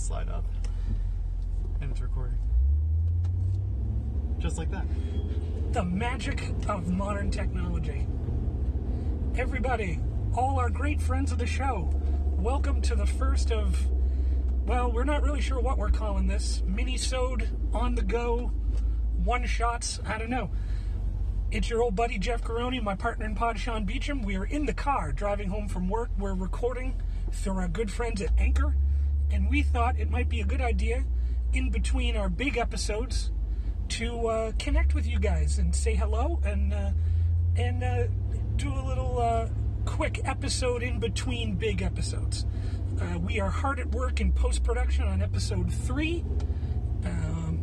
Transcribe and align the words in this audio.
slide 0.00 0.28
up, 0.28 0.44
and 1.80 1.90
it's 1.90 2.00
recording. 2.00 2.38
Just 4.38 4.58
like 4.58 4.70
that. 4.70 4.84
The 5.72 5.82
magic 5.82 6.42
of 6.68 6.88
modern 6.88 7.30
technology. 7.30 8.06
Everybody, 9.36 9.98
all 10.36 10.58
our 10.58 10.70
great 10.70 11.00
friends 11.00 11.32
of 11.32 11.38
the 11.38 11.46
show, 11.46 11.90
welcome 12.38 12.82
to 12.82 12.94
the 12.94 13.06
first 13.06 13.50
of, 13.50 13.78
well, 14.66 14.90
we're 14.90 15.04
not 15.04 15.22
really 15.22 15.40
sure 15.40 15.60
what 15.60 15.78
we're 15.78 15.90
calling 15.90 16.26
this. 16.26 16.62
Mini-sode, 16.66 17.48
on 17.72 17.94
the 17.94 18.02
go, 18.02 18.50
one 19.24 19.46
shots, 19.46 20.00
I 20.06 20.18
don't 20.18 20.30
know. 20.30 20.50
It's 21.50 21.70
your 21.70 21.82
old 21.82 21.94
buddy 21.96 22.18
Jeff 22.18 22.42
Garoni, 22.42 22.82
my 22.82 22.96
partner 22.96 23.24
in 23.24 23.34
pod, 23.34 23.58
Sean 23.58 23.84
Beecham. 23.84 24.22
We 24.22 24.36
are 24.36 24.44
in 24.44 24.66
the 24.66 24.74
car 24.74 25.12
driving 25.12 25.48
home 25.48 25.68
from 25.68 25.88
work. 25.88 26.10
We're 26.18 26.34
recording 26.34 27.00
through 27.30 27.58
our 27.58 27.68
good 27.68 27.90
friends 27.90 28.20
at 28.20 28.30
Anchor, 28.38 28.74
and 29.30 29.50
we 29.50 29.62
thought 29.62 29.98
it 29.98 30.10
might 30.10 30.28
be 30.28 30.40
a 30.40 30.44
good 30.44 30.60
idea 30.60 31.04
in 31.52 31.70
between 31.70 32.16
our 32.16 32.28
big 32.28 32.56
episodes 32.56 33.30
to 33.88 34.26
uh, 34.26 34.52
connect 34.58 34.94
with 34.94 35.06
you 35.06 35.18
guys 35.18 35.58
and 35.58 35.74
say 35.74 35.94
hello 35.94 36.40
and 36.44 36.72
uh, 36.72 36.90
and 37.56 37.82
uh, 37.82 38.04
do 38.56 38.72
a 38.72 38.82
little 38.86 39.18
uh, 39.18 39.48
quick 39.84 40.20
episode 40.24 40.82
in 40.82 40.98
between 40.98 41.54
big 41.54 41.82
episodes. 41.82 42.44
Uh, 43.00 43.18
we 43.18 43.40
are 43.40 43.50
hard 43.50 43.78
at 43.78 43.90
work 43.92 44.20
in 44.20 44.32
post 44.32 44.64
production 44.64 45.04
on 45.04 45.22
episode 45.22 45.72
three. 45.72 46.24
Um, 47.04 47.60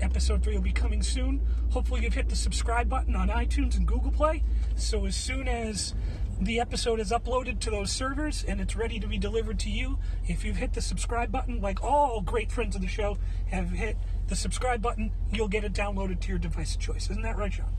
episode 0.00 0.42
three 0.42 0.54
will 0.54 0.62
be 0.62 0.72
coming 0.72 1.02
soon. 1.02 1.40
Hopefully, 1.70 2.02
you've 2.02 2.14
hit 2.14 2.28
the 2.28 2.36
subscribe 2.36 2.88
button 2.88 3.16
on 3.16 3.28
iTunes 3.28 3.76
and 3.76 3.86
Google 3.86 4.10
Play. 4.10 4.44
So 4.76 5.06
as 5.06 5.16
soon 5.16 5.48
as 5.48 5.94
the 6.40 6.60
episode 6.60 7.00
is 7.00 7.10
uploaded 7.10 7.58
to 7.60 7.70
those 7.70 7.90
servers 7.90 8.44
and 8.46 8.60
it's 8.60 8.76
ready 8.76 9.00
to 9.00 9.06
be 9.06 9.18
delivered 9.18 9.58
to 9.60 9.70
you, 9.70 9.98
if 10.26 10.44
you've 10.44 10.56
hit 10.56 10.72
the 10.72 10.80
subscribe 10.80 11.32
button, 11.32 11.60
like 11.60 11.82
all 11.82 12.20
great 12.20 12.52
friends 12.52 12.76
of 12.76 12.82
the 12.82 12.88
show 12.88 13.18
have 13.50 13.70
hit 13.70 13.96
the 14.28 14.36
subscribe 14.36 14.80
button, 14.80 15.10
you'll 15.32 15.48
get 15.48 15.64
it 15.64 15.72
downloaded 15.72 16.20
to 16.20 16.28
your 16.28 16.38
device 16.38 16.74
of 16.74 16.80
choice. 16.80 17.10
Isn't 17.10 17.22
that 17.22 17.36
right, 17.36 17.52
Sean? 17.52 17.72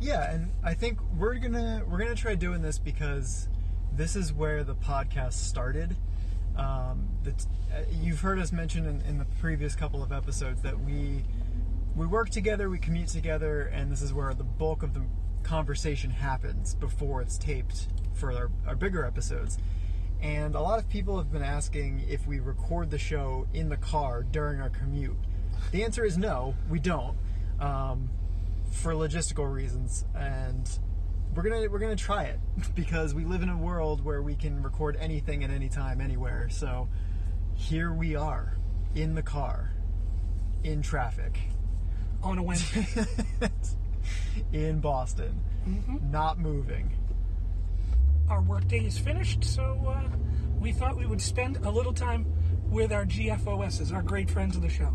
Yeah, 0.00 0.30
and 0.30 0.50
I 0.62 0.74
think 0.74 0.98
we're 1.16 1.36
gonna 1.36 1.82
we're 1.88 1.98
gonna 1.98 2.16
try 2.16 2.34
doing 2.34 2.62
this 2.62 2.78
because 2.78 3.48
this 3.92 4.16
is 4.16 4.32
where 4.32 4.64
the 4.64 4.74
podcast 4.74 5.34
started. 5.34 5.96
Um, 6.56 7.08
the, 7.22 7.30
uh, 7.72 7.82
you've 8.02 8.20
heard 8.20 8.38
us 8.38 8.52
mention 8.52 8.86
in, 8.86 9.00
in 9.02 9.18
the 9.18 9.24
previous 9.40 9.74
couple 9.74 10.02
of 10.02 10.12
episodes 10.12 10.62
that 10.62 10.78
we 10.78 11.24
we 11.94 12.06
work 12.06 12.30
together, 12.30 12.68
we 12.68 12.78
commute 12.78 13.08
together, 13.08 13.62
and 13.72 13.90
this 13.90 14.02
is 14.02 14.12
where 14.12 14.34
the 14.34 14.44
bulk 14.44 14.82
of 14.82 14.94
the 14.94 15.02
conversation 15.44 16.10
happens 16.10 16.74
before 16.74 17.22
it's 17.22 17.38
taped 17.38 17.88
for 18.14 18.32
our, 18.32 18.50
our 18.66 18.74
bigger 18.74 19.04
episodes. 19.04 19.58
And 20.20 20.54
a 20.54 20.60
lot 20.60 20.78
of 20.78 20.88
people 20.88 21.18
have 21.18 21.30
been 21.30 21.42
asking 21.42 22.04
if 22.08 22.26
we 22.26 22.40
record 22.40 22.90
the 22.90 22.98
show 22.98 23.46
in 23.52 23.68
the 23.68 23.76
car 23.76 24.22
during 24.22 24.60
our 24.60 24.70
commute. 24.70 25.16
The 25.70 25.84
answer 25.84 26.04
is 26.04 26.16
no, 26.16 26.54
we 26.70 26.78
don't, 26.78 27.16
um, 27.60 28.08
for 28.70 28.92
logistical 28.92 29.52
reasons, 29.52 30.04
and 30.14 30.68
we're 31.34 31.42
gonna 31.42 31.68
we're 31.68 31.78
gonna 31.78 31.96
try 31.96 32.24
it 32.24 32.38
because 32.74 33.14
we 33.14 33.24
live 33.24 33.42
in 33.42 33.48
a 33.48 33.56
world 33.56 34.04
where 34.04 34.22
we 34.22 34.34
can 34.34 34.62
record 34.62 34.96
anything 34.98 35.44
at 35.44 35.50
any 35.50 35.68
time, 35.68 36.00
anywhere. 36.00 36.48
So 36.50 36.88
here 37.54 37.92
we 37.92 38.16
are 38.16 38.56
in 38.94 39.14
the 39.14 39.22
car, 39.22 39.72
in 40.62 40.82
traffic, 40.82 41.38
On 42.22 42.38
a 42.38 42.42
Wednesday. 42.42 42.86
in 44.52 44.80
Boston, 44.80 45.40
not 46.10 46.38
moving. 46.38 46.90
our 48.28 48.42
workday 48.42 48.84
is 48.86 48.98
finished, 48.98 49.44
so 49.44 49.62
uh, 49.86 50.08
we 50.58 50.72
thought 50.72 50.96
we 50.96 51.06
would 51.06 51.20
spend 51.20 51.58
a 51.58 51.70
little 51.70 51.92
time 51.92 52.26
with 52.70 52.92
our 52.92 53.04
GFOSs, 53.04 53.92
our 53.92 54.02
great 54.02 54.30
friends 54.30 54.56
of 54.56 54.62
the 54.62 54.68
show. 54.68 54.94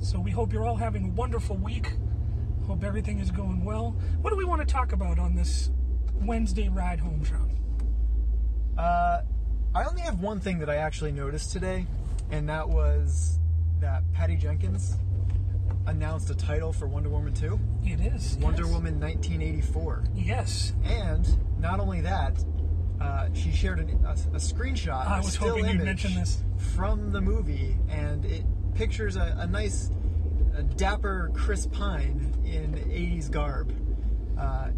So 0.00 0.20
we 0.20 0.30
hope 0.30 0.52
you're 0.52 0.64
all 0.66 0.76
having 0.76 1.04
a 1.06 1.08
wonderful 1.08 1.56
week. 1.56 1.92
Hope 2.66 2.84
everything 2.84 3.18
is 3.18 3.30
going 3.30 3.64
well. 3.64 3.96
What 4.20 4.30
do 4.30 4.36
we 4.36 4.44
want 4.44 4.60
to 4.60 4.66
talk 4.66 4.92
about 4.92 5.18
on 5.18 5.34
this 5.34 5.70
Wednesday 6.14 6.68
ride 6.68 7.00
home, 7.00 7.24
Sean? 7.24 7.50
Uh, 8.78 9.22
I 9.74 9.84
only 9.84 10.02
have 10.02 10.20
one 10.20 10.38
thing 10.40 10.60
that 10.60 10.70
I 10.70 10.76
actually 10.76 11.12
noticed 11.12 11.50
today, 11.52 11.86
and 12.30 12.48
that 12.48 12.68
was 12.68 13.38
that 13.80 14.02
Patty 14.12 14.36
Jenkins 14.36 14.96
announced 15.88 16.30
a 16.30 16.34
title 16.34 16.72
for 16.72 16.86
Wonder 16.86 17.08
Woman 17.08 17.32
2, 17.34 17.58
It 17.84 18.00
is 18.00 18.36
Wonder 18.40 18.62
yes. 18.64 18.72
Woman 18.72 19.00
1984. 19.00 20.04
Yes, 20.14 20.74
And 20.84 21.26
not 21.60 21.80
only 21.80 22.00
that, 22.02 22.44
uh, 23.00 23.28
she 23.32 23.52
shared 23.52 23.78
an, 23.80 24.04
a, 24.04 24.10
a 24.12 24.38
screenshot, 24.38 25.06
I 25.06 25.18
was 25.18 25.32
still 25.34 25.48
hoping 25.50 25.64
you'd 25.64 25.74
image 25.76 25.86
mention 25.86 26.14
this. 26.14 26.42
from 26.76 27.10
the 27.12 27.20
movie, 27.20 27.76
and 27.88 28.24
it 28.24 28.44
pictures 28.74 29.16
a, 29.16 29.36
a 29.38 29.46
nice, 29.46 29.90
a 30.56 30.62
dapper 30.62 31.30
Chris 31.34 31.66
Pine 31.66 32.34
in 32.44 32.72
80s 32.74 33.30
garb, 33.30 33.72
uh, 34.38 34.68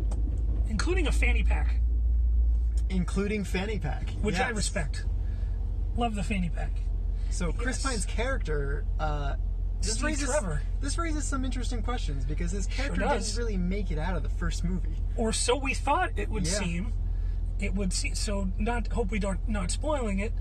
including 0.68 1.06
a 1.08 1.12
fanny 1.12 1.42
pack, 1.42 1.80
including 2.88 3.42
fanny 3.44 3.78
pack, 3.78 4.10
which 4.22 4.38
I 4.38 4.50
respect. 4.50 5.04
Love 5.96 6.14
the 6.14 6.22
fanny 6.22 6.50
pack. 6.50 6.70
So 7.30 7.52
Chris 7.52 7.82
Yes. 7.82 7.92
Pine's 7.92 8.04
character, 8.06 8.84
uh, 8.98 9.34
this 9.82 9.92
Steve 9.94 10.04
raises 10.04 10.28
Trevor. 10.30 10.62
this 10.80 10.98
raises 10.98 11.24
some 11.24 11.44
interesting 11.44 11.82
questions 11.82 12.24
because 12.24 12.50
his 12.52 12.66
character 12.66 13.00
does. 13.00 13.26
didn't 13.28 13.38
really 13.44 13.56
make 13.56 13.90
it 13.90 13.98
out 13.98 14.16
of 14.16 14.22
the 14.22 14.28
first 14.28 14.64
movie. 14.64 14.96
or 15.16 15.32
so 15.32 15.56
we 15.56 15.74
thought 15.74 16.10
it 16.16 16.28
would 16.28 16.46
Yeah. 16.46 16.52
seem. 16.58 16.92
It 17.58 17.74
would 17.74 17.92
seem 17.92 18.14
so. 18.14 18.50
Not 18.58 18.88
hope 18.92 19.10
we 19.10 19.18
don't 19.18 19.46
not 19.48 19.70
spoiling 19.70 20.18
it. 20.18 20.32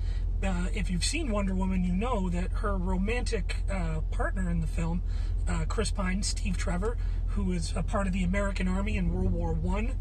Uh, 0.41 0.67
if 0.73 0.89
you've 0.89 1.03
seen 1.03 1.31
Wonder 1.31 1.53
Woman, 1.53 1.83
you 1.83 1.91
know 1.93 2.29
that 2.29 2.51
her 2.53 2.77
romantic 2.77 3.57
uh, 3.69 3.99
partner 4.09 4.49
in 4.49 4.61
the 4.61 4.67
film, 4.67 5.03
uh, 5.47 5.65
Chris 5.67 5.91
Pine, 5.91 6.23
Steve 6.23 6.55
Trevor, 6.55 6.95
who 7.27 7.51
is 7.51 7.73
a 7.75 7.83
part 7.83 8.07
of 8.07 8.13
the 8.13 8.23
American 8.23 8.67
Army 8.69 8.95
in 8.95 9.13
World 9.13 9.33
War 9.33 9.51
One, 9.51 9.95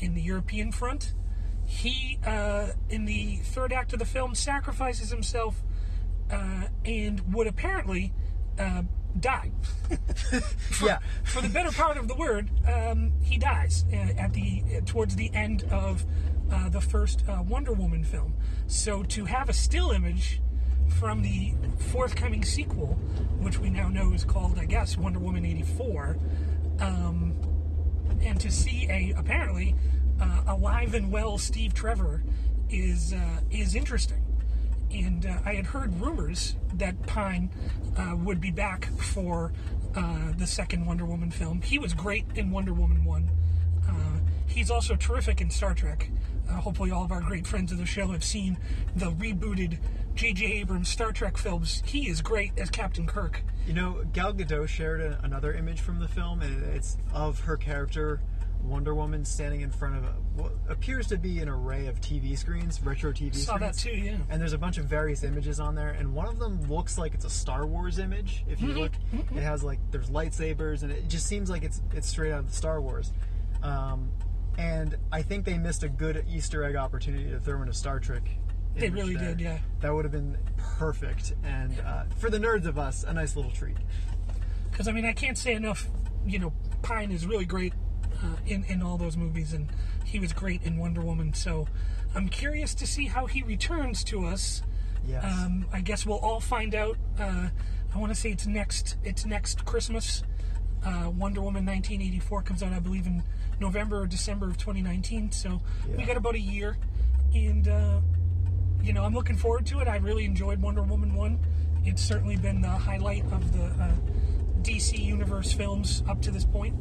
in 0.00 0.14
the 0.14 0.22
European 0.22 0.72
front, 0.72 1.12
he 1.66 2.18
uh, 2.24 2.68
in 2.88 3.04
the 3.04 3.36
third 3.36 3.72
act 3.74 3.92
of 3.92 3.98
the 3.98 4.04
film 4.06 4.34
sacrifices 4.34 5.10
himself 5.10 5.62
uh, 6.30 6.68
and 6.86 7.34
would 7.34 7.46
apparently 7.46 8.12
uh, 8.58 8.82
die. 9.18 9.50
for, 10.70 10.86
Yeah. 10.86 10.98
for 11.24 11.40
the 11.40 11.48
better 11.48 11.70
part 11.70 11.96
of 11.96 12.08
the 12.08 12.14
word, 12.14 12.50
um, 12.68 13.12
he 13.22 13.38
dies 13.38 13.84
uh, 13.92 13.96
at 14.18 14.32
the 14.32 14.62
towards 14.86 15.16
the 15.16 15.32
end 15.34 15.64
of 15.70 16.04
uh, 16.52 16.68
the 16.68 16.80
first 16.80 17.24
uh, 17.28 17.42
Wonder 17.46 17.72
Woman 17.72 18.04
film. 18.04 18.34
So 18.66 19.02
to 19.04 19.24
have 19.24 19.48
a 19.48 19.52
still 19.52 19.90
image 19.90 20.40
from 20.98 21.22
the 21.22 21.54
forthcoming 21.92 22.44
sequel, 22.44 22.98
which 23.38 23.58
we 23.58 23.70
now 23.70 23.88
know 23.88 24.12
is 24.12 24.24
called, 24.24 24.58
I 24.58 24.66
guess, 24.66 24.96
Wonder 24.96 25.18
Woman 25.18 25.44
'84, 25.44 26.18
um, 26.80 27.34
and 28.20 28.40
to 28.40 28.50
see 28.50 28.86
a 28.90 29.14
apparently 29.16 29.74
uh, 30.20 30.42
alive 30.46 30.94
and 30.94 31.10
well 31.10 31.38
Steve 31.38 31.74
Trevor 31.74 32.22
is 32.70 33.12
uh, 33.12 33.40
is 33.50 33.74
interesting. 33.74 34.22
And 34.94 35.26
uh, 35.26 35.38
I 35.44 35.54
had 35.54 35.66
heard 35.66 36.00
rumors 36.00 36.54
that 36.74 37.06
Pine 37.06 37.50
uh, 37.96 38.14
would 38.16 38.40
be 38.40 38.50
back 38.50 38.86
for 38.98 39.52
uh, 39.96 40.32
the 40.36 40.46
second 40.46 40.86
Wonder 40.86 41.04
Woman 41.04 41.30
film. 41.30 41.62
He 41.62 41.78
was 41.78 41.94
great 41.94 42.26
in 42.34 42.50
Wonder 42.50 42.72
Woman 42.72 43.04
one. 43.04 43.30
Uh, 43.88 44.18
he's 44.46 44.70
also 44.70 44.94
terrific 44.96 45.40
in 45.40 45.50
Star 45.50 45.74
Trek. 45.74 46.10
Uh, 46.48 46.54
hopefully, 46.54 46.90
all 46.90 47.04
of 47.04 47.12
our 47.12 47.20
great 47.20 47.46
friends 47.46 47.72
of 47.72 47.78
the 47.78 47.86
show 47.86 48.08
have 48.08 48.24
seen 48.24 48.58
the 48.94 49.10
rebooted 49.10 49.78
J.J. 50.14 50.44
Abrams 50.44 50.88
Star 50.88 51.10
Trek 51.10 51.36
films. 51.36 51.82
He 51.86 52.08
is 52.08 52.20
great 52.20 52.52
as 52.58 52.70
Captain 52.70 53.06
Kirk. 53.06 53.42
You 53.66 53.74
know, 53.74 54.04
Gal 54.12 54.32
Gadot 54.32 54.68
shared 54.68 55.00
a, 55.00 55.18
another 55.22 55.52
image 55.54 55.80
from 55.80 55.98
the 55.98 56.06
film, 56.08 56.40
and 56.42 56.62
it's 56.74 56.96
of 57.12 57.40
her 57.40 57.56
character, 57.56 58.20
Wonder 58.64 58.94
Woman, 58.94 59.24
standing 59.24 59.60
in 59.60 59.70
front 59.70 59.96
of 59.96 60.04
a, 60.04 60.08
what 60.36 60.52
appears 60.68 61.06
to 61.08 61.16
be 61.18 61.38
an 61.40 61.48
array 61.48 61.86
of 61.86 62.00
TV 62.00 62.36
screens, 62.36 62.80
retro 62.82 63.12
TV 63.12 63.34
Saw 63.34 63.58
that 63.58 63.76
screens. 63.76 63.98
too, 63.98 64.04
yeah. 64.04 64.16
And 64.30 64.40
there's 64.40 64.52
a 64.54 64.58
bunch 64.58 64.78
of 64.78 64.86
various 64.86 65.22
images 65.22 65.60
on 65.60 65.74
there, 65.74 65.90
and 65.90 66.14
one 66.14 66.26
of 66.26 66.38
them 66.38 66.60
looks 66.70 66.96
like 66.98 67.14
it's 67.14 67.24
a 67.24 67.30
Star 67.30 67.66
Wars 67.66 67.98
image. 67.98 68.44
If 68.48 68.60
you 68.60 68.68
Mm-hmm. 68.68 68.78
look, 68.78 68.92
it 69.36 69.42
has 69.42 69.62
like 69.62 69.78
there's 69.90 70.08
lightsabers, 70.10 70.82
and 70.82 70.90
it 70.90 71.08
just 71.08 71.26
seems 71.26 71.50
like 71.50 71.62
it's 71.62 71.80
it's 71.92 72.08
straight 72.08 72.32
out 72.32 72.40
of 72.40 72.48
the 72.50 72.56
Star 72.56 72.80
Wars. 72.80 73.12
Um, 73.62 74.10
and 74.58 74.96
I 75.12 75.22
think 75.22 75.44
they 75.44 75.58
missed 75.58 75.82
a 75.82 75.88
good 75.88 76.24
Easter 76.28 76.64
egg 76.64 76.76
opportunity 76.76 77.28
to 77.30 77.38
throw 77.40 77.60
in 77.62 77.68
a 77.68 77.74
Star 77.74 77.98
Trek. 78.00 78.28
They 78.76 78.88
really 78.90 79.14
there. 79.14 79.28
did, 79.30 79.40
yeah. 79.40 79.58
That 79.80 79.94
would 79.94 80.04
have 80.04 80.12
been 80.12 80.36
perfect, 80.78 81.34
and 81.44 81.78
uh, 81.86 82.04
for 82.18 82.30
the 82.30 82.38
nerds 82.38 82.66
of 82.66 82.78
us, 82.78 83.04
a 83.04 83.12
nice 83.12 83.36
little 83.36 83.50
treat. 83.52 83.76
Because 84.70 84.88
I 84.88 84.92
mean, 84.92 85.04
I 85.04 85.12
can't 85.12 85.38
say 85.38 85.54
enough. 85.54 85.86
You 86.26 86.38
know, 86.38 86.52
Pine 86.82 87.12
is 87.12 87.26
really 87.26 87.44
great 87.44 87.72
uh, 88.24 88.36
in 88.46 88.64
in 88.64 88.82
all 88.82 88.96
those 88.96 89.16
movies, 89.16 89.52
and 89.52 89.68
he 90.04 90.18
was 90.18 90.32
great 90.32 90.62
in 90.62 90.78
Wonder 90.78 91.00
Woman. 91.00 91.34
So 91.34 91.68
I'm 92.14 92.28
curious 92.28 92.74
to 92.76 92.86
see 92.86 93.06
how 93.06 93.26
he 93.26 93.42
returns 93.42 94.04
to 94.04 94.26
us. 94.26 94.62
Yes. 95.06 95.24
Um, 95.24 95.66
I 95.72 95.80
guess 95.80 96.06
we'll 96.06 96.18
all 96.18 96.40
find 96.40 96.74
out. 96.74 96.96
Uh, 97.18 97.48
I 97.94 97.98
want 97.98 98.12
to 98.14 98.18
say 98.18 98.30
it's 98.30 98.46
next. 98.46 98.96
It's 99.04 99.26
next 99.26 99.64
Christmas. 99.64 100.22
Uh, 100.84 101.10
Wonder 101.10 101.40
Woman 101.40 101.64
1984 101.64 102.42
comes 102.42 102.62
out, 102.62 102.72
I 102.72 102.78
believe, 102.78 103.06
in 103.06 103.22
November 103.58 104.02
or 104.02 104.06
December 104.06 104.48
of 104.48 104.58
2019. 104.58 105.32
So 105.32 105.60
we 105.96 106.04
got 106.04 106.16
about 106.16 106.34
a 106.34 106.40
year, 106.40 106.76
and 107.34 107.68
uh, 107.68 108.00
you 108.82 108.92
know 108.92 109.04
I'm 109.04 109.14
looking 109.14 109.36
forward 109.36 109.66
to 109.66 109.80
it. 109.80 109.88
I 109.88 109.96
really 109.96 110.24
enjoyed 110.24 110.60
Wonder 110.60 110.82
Woman 110.82 111.14
one, 111.14 111.38
it's 111.86 112.02
certainly 112.02 112.36
been 112.36 112.62
the 112.62 112.68
highlight 112.68 113.24
of 113.26 113.52
the 113.52 113.64
uh, 113.64 113.92
DC 114.64 114.98
Universe 114.98 115.52
films 115.52 116.02
up 116.08 116.22
to 116.22 116.30
this 116.30 116.44
point. 116.44 116.74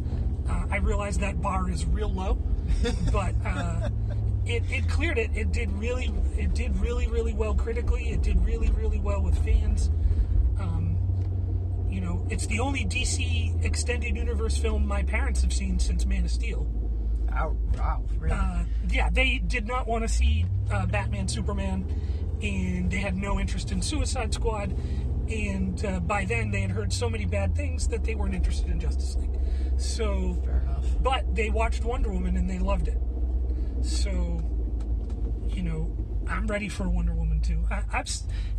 Uh, 0.50 0.66
I 0.72 0.78
realize 0.78 1.18
that 1.20 1.42
bar 1.42 1.70
is 1.70 1.86
real 1.86 2.12
low, 2.12 2.38
but 3.12 3.34
uh, 3.46 3.90
it, 4.46 4.64
it 4.70 4.90
cleared 4.90 5.18
it. 5.18 5.32
It 5.36 5.52
did 5.52 5.72
really 5.74 6.14
it 6.38 6.54
did 6.54 6.78
really 6.80 7.08
really 7.08 7.34
well 7.34 7.54
critically. 7.54 8.10
It 8.10 8.22
did 8.22 8.44
really 8.46 8.70
really 8.72 9.00
well 9.00 9.22
with 9.22 9.38
fans. 9.44 9.90
Um, 10.60 10.98
you 11.90 12.02
know, 12.02 12.26
it's 12.30 12.48
the 12.48 12.60
only 12.60 12.86
DC 12.86 13.64
extended 13.64 14.16
universe 14.16 14.58
film 14.58 14.88
my 14.88 15.04
parents 15.04 15.42
have 15.42 15.54
seen 15.54 15.80
since 15.80 16.06
Man 16.06 16.26
of 16.26 16.32
Steel. 16.32 16.68
Ow, 17.32 17.58
wow, 17.78 18.04
really? 18.18 18.36
Uh, 18.36 18.64
yeah, 18.90 19.10
they 19.12 19.40
did 19.40 19.68
not 19.68 19.88
want 19.88 20.04
to 20.04 20.08
see 20.08 20.46
uh, 20.72 20.86
Batman, 20.86 21.28
Superman, 21.28 21.86
and 22.42 22.92
they 22.92 22.98
had 22.98 23.16
no 23.16 23.40
interest 23.40 23.72
in 23.72 23.82
Suicide 23.82 24.34
Squad. 24.34 24.76
And 25.30 25.84
uh, 25.86 26.00
by 26.02 26.26
then, 26.26 26.52
they 26.52 26.62
had 26.62 26.72
heard 26.72 26.92
so 26.92 27.10
many 27.10 27.26
bad 27.26 27.56
things 27.56 27.88
that 27.88 28.04
they 28.04 28.16
weren't 28.16 28.36
interested 28.36 28.70
in 28.70 28.80
Justice 28.80 29.16
League. 29.16 29.40
So, 29.78 30.42
Fair 30.44 30.62
enough. 30.62 30.86
but 31.02 31.36
they 31.36 31.50
watched 31.50 31.84
Wonder 31.84 32.12
Woman 32.12 32.38
and 32.38 32.50
they 32.50 32.60
loved 32.60 32.88
it. 32.88 32.98
So, 33.82 34.42
you 35.50 35.64
know, 35.64 35.96
I'm 36.28 36.48
ready 36.48 36.70
for 36.70 36.88
Wonder 36.90 37.14
Woman 37.14 37.42
too. 37.42 37.64
I, 37.72 37.84
I've, 37.92 38.10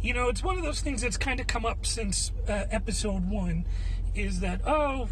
you 0.01 0.15
know, 0.15 0.29
it's 0.29 0.43
one 0.43 0.57
of 0.57 0.65
those 0.65 0.81
things 0.81 1.03
that's 1.03 1.17
kind 1.17 1.41
of 1.41 1.47
come 1.47 1.65
up 1.67 1.87
since 1.87 2.33
uh, 2.49 2.65
episode 2.71 3.29
one, 3.29 3.67
is 4.15 4.41
that 4.41 4.61
oh, 4.67 5.09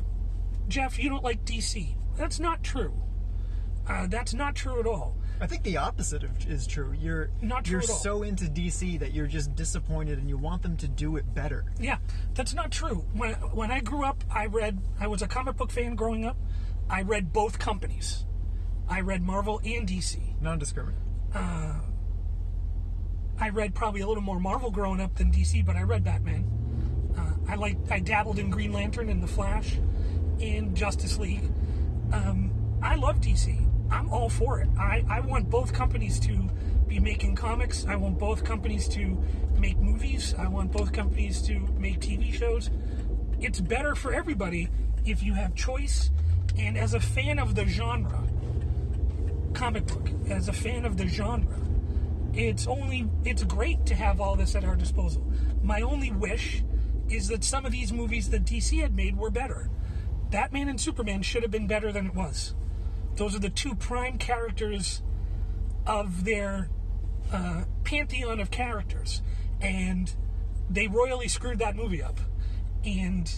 Jeff, 0.69 0.99
you 0.99 1.09
don't 1.09 1.25
like 1.25 1.45
DC. 1.45 1.95
That's 2.17 2.41
not 2.41 2.63
true. 2.63 2.95
Uh, 3.89 4.07
that's 4.07 4.35
not 4.35 4.55
true 4.55 4.81
at 4.81 4.87
all. 4.87 5.17
I 5.43 5.47
think 5.49 5.65
the 5.65 5.77
opposite 5.79 6.23
of, 6.23 6.49
is 6.49 6.69
true. 6.69 6.93
You're 6.93 7.31
Not 7.41 7.65
true 7.65 7.73
you're 7.73 7.83
so 7.83 8.23
into 8.23 8.45
DC 8.45 9.01
that 9.01 9.13
you're 9.13 9.27
just 9.27 9.57
disappointed 9.57 10.21
and 10.21 10.29
you 10.29 10.39
want 10.39 10.63
them 10.63 10.77
to 10.77 10.87
do 10.87 11.17
it 11.17 11.35
better. 11.35 11.65
Yeah, 11.81 11.99
that's 12.35 12.55
not 12.55 12.71
true. 12.71 13.05
When 13.13 13.33
when 13.33 13.73
I 13.73 13.81
grew 13.81 14.05
up, 14.05 14.23
I 14.31 14.47
read. 14.47 14.79
I 15.01 15.09
was 15.09 15.21
a 15.21 15.27
comic 15.27 15.57
book 15.57 15.73
fan 15.73 15.97
growing 15.97 16.25
up. 16.25 16.37
I 16.89 17.03
read 17.03 17.33
both 17.33 17.59
companies. 17.59 18.25
I 18.89 19.01
read 19.01 19.23
Marvel 19.23 19.61
and 19.65 19.89
DC. 19.89 20.41
Non-discriminate. 20.41 21.01
I 23.43 23.49
read 23.49 23.75
probably 23.75 24.03
a 24.03 24.07
little 24.07 24.23
more 24.23 24.39
Marvel 24.39 24.71
growing 24.71 25.01
up 25.01 25.17
than 25.17 25.33
DC, 25.33 25.67
but 25.67 25.75
I 25.75 25.83
read 25.83 26.05
Batman. 26.05 26.47
Uh, 27.19 27.51
I 27.51 27.57
like 27.57 27.77
I 27.91 27.99
dabbled 27.99 28.39
in 28.39 28.49
Green 28.51 28.73
Lantern 28.73 29.09
and 29.09 29.21
The 29.21 29.27
Flash, 29.27 29.79
and 30.41 30.77
Justice 30.77 31.19
League. 31.19 31.51
Um, 32.13 32.53
I 32.81 32.95
love 32.95 33.21
DC. 33.21 33.72
I'm 33.93 34.09
all 34.09 34.29
for 34.29 34.61
it. 34.61 34.69
I, 34.79 35.05
I 35.09 35.21
want 35.21 35.51
both 35.51 35.73
companies 35.73 36.19
to 36.21 36.49
be 36.89 36.99
making 36.99 37.37
comics. 37.37 37.85
I 37.87 37.97
want 37.97 38.19
both 38.19 38.43
companies 38.43 38.89
to 38.89 39.23
make 39.59 39.79
movies. 39.79 40.35
I 40.39 40.49
want 40.49 40.73
both 40.73 40.93
companies 40.93 41.43
to 41.43 41.59
make 41.79 42.01
TV 42.01 42.33
shows. 42.33 42.71
It's 43.41 43.61
better 43.61 43.95
for 43.95 44.15
everybody 44.15 44.69
if 45.05 45.23
you 45.23 45.35
have 45.35 45.55
choice. 45.55 46.11
And 46.59 46.77
as 46.77 46.95
a 46.95 47.01
fan 47.01 47.39
of 47.39 47.55
the 47.55 47.67
genre, 47.67 48.25
comic 49.53 49.87
book, 49.87 50.09
as 50.29 50.49
a 50.49 50.53
fan 50.53 50.85
of 50.85 50.97
the 50.97 51.07
genre, 51.07 51.61
it's 52.33 52.67
only 52.67 53.09
it's 53.25 53.45
great 53.45 53.85
to 53.87 53.95
have 53.95 54.21
all 54.21 54.37
this 54.37 54.55
at 54.55 54.65
our 54.65 54.77
disposal. 54.77 55.23
My 55.63 55.83
only 55.83 56.11
wish 56.11 56.65
is 57.09 57.29
that 57.29 57.45
some 57.45 57.67
of 57.67 57.73
these 57.73 57.93
movies 57.93 58.31
that 58.31 58.45
DC 58.45 58.81
had 58.81 58.97
made 58.97 59.17
were 59.17 59.31
better. 59.31 59.69
Batman 60.31 60.69
and 60.69 60.81
Superman 60.81 61.23
should 61.23 61.43
have 61.43 61.51
been 61.51 61.67
better 61.67 61.93
than 61.93 62.07
it 62.07 62.15
was. 62.15 62.55
Those 63.17 63.35
are 63.35 63.41
the 63.41 63.51
two 63.51 63.75
prime 63.75 64.19
characters 64.19 65.03
of 65.87 66.25
their 66.25 66.71
uh, 67.33 67.65
pantheon 67.85 68.41
of 68.41 68.51
characters, 68.51 69.23
and 69.61 70.15
they 70.71 70.87
royally 70.87 71.29
screwed 71.29 71.59
that 71.59 71.77
movie 71.77 72.03
up. 72.03 72.19
And 72.85 73.31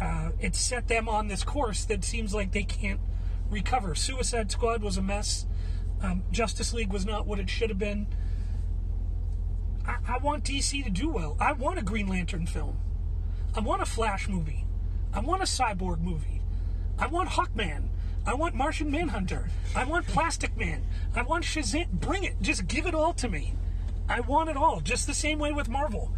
uh, 0.00 0.30
it 0.40 0.54
set 0.54 0.88
them 0.88 1.08
on 1.08 1.28
this 1.28 1.44
course 1.44 1.84
that 1.84 2.04
seems 2.04 2.34
like 2.34 2.52
they 2.52 2.64
can't 2.64 3.00
recover. 3.50 3.94
Suicide 3.94 4.50
Squad 4.50 4.82
was 4.82 4.96
a 4.96 5.02
mess. 5.02 5.46
Um, 6.00 6.24
Justice 6.30 6.72
League 6.72 6.92
was 6.92 7.06
not 7.06 7.26
what 7.26 7.38
it 7.38 7.48
should 7.48 7.68
have 7.68 7.78
been. 7.78 8.08
I, 9.86 9.96
I 10.08 10.18
want 10.18 10.44
DC 10.44 10.82
to 10.84 10.90
do 10.90 11.08
well. 11.10 11.36
I 11.38 11.52
want 11.52 11.78
a 11.78 11.82
Green 11.82 12.08
Lantern 12.08 12.46
film. 12.46 12.78
I 13.54 13.60
want 13.60 13.82
a 13.82 13.86
Flash 13.86 14.28
movie. 14.28 14.64
I 15.12 15.20
want 15.20 15.42
a 15.42 15.46
Cyborg 15.46 16.00
movie. 16.00 16.40
I 16.98 17.06
want 17.06 17.30
Hawkman. 17.30 17.88
I 18.24 18.34
want 18.34 18.54
Martian 18.54 18.90
Manhunter. 18.90 19.48
I 19.74 19.84
want 19.84 20.06
Plastic 20.06 20.56
Man. 20.56 20.84
I 21.14 21.22
want 21.22 21.44
Shazam. 21.44 21.90
Bring 21.90 22.24
it. 22.24 22.34
Just 22.40 22.66
give 22.68 22.86
it 22.86 22.94
all 22.94 23.12
to 23.14 23.28
me. 23.28 23.54
I 24.08 24.20
want 24.20 24.48
it 24.48 24.56
all. 24.56 24.80
Just 24.80 25.06
the 25.06 25.14
same 25.14 25.38
way 25.38 25.52
with 25.52 25.68
Marvel. 25.68 26.12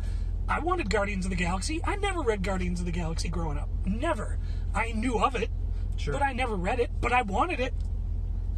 I 0.49 0.59
wanted 0.61 0.91
Guardians 0.91 1.25
of 1.25 1.31
the 1.31 1.37
Galaxy. 1.37 1.81
I 1.85 1.97
never 1.97 2.21
read 2.21 2.43
Guardians 2.43 2.81
of 2.81 2.87
the 2.87 2.93
Galaxy 2.93 3.29
growing 3.29 3.57
up. 3.57 3.69
Never. 3.87 4.39
I 4.75 4.93
knew 4.93 5.19
of 5.19 5.35
it, 5.35 5.49
Sure. 5.97 6.13
but 6.13 6.23
I 6.23 6.33
never 6.35 6.55
read 6.57 6.81
it. 6.81 6.91
But 7.01 7.13
I 7.13 7.23
wanted 7.23 7.61
it. 7.61 7.73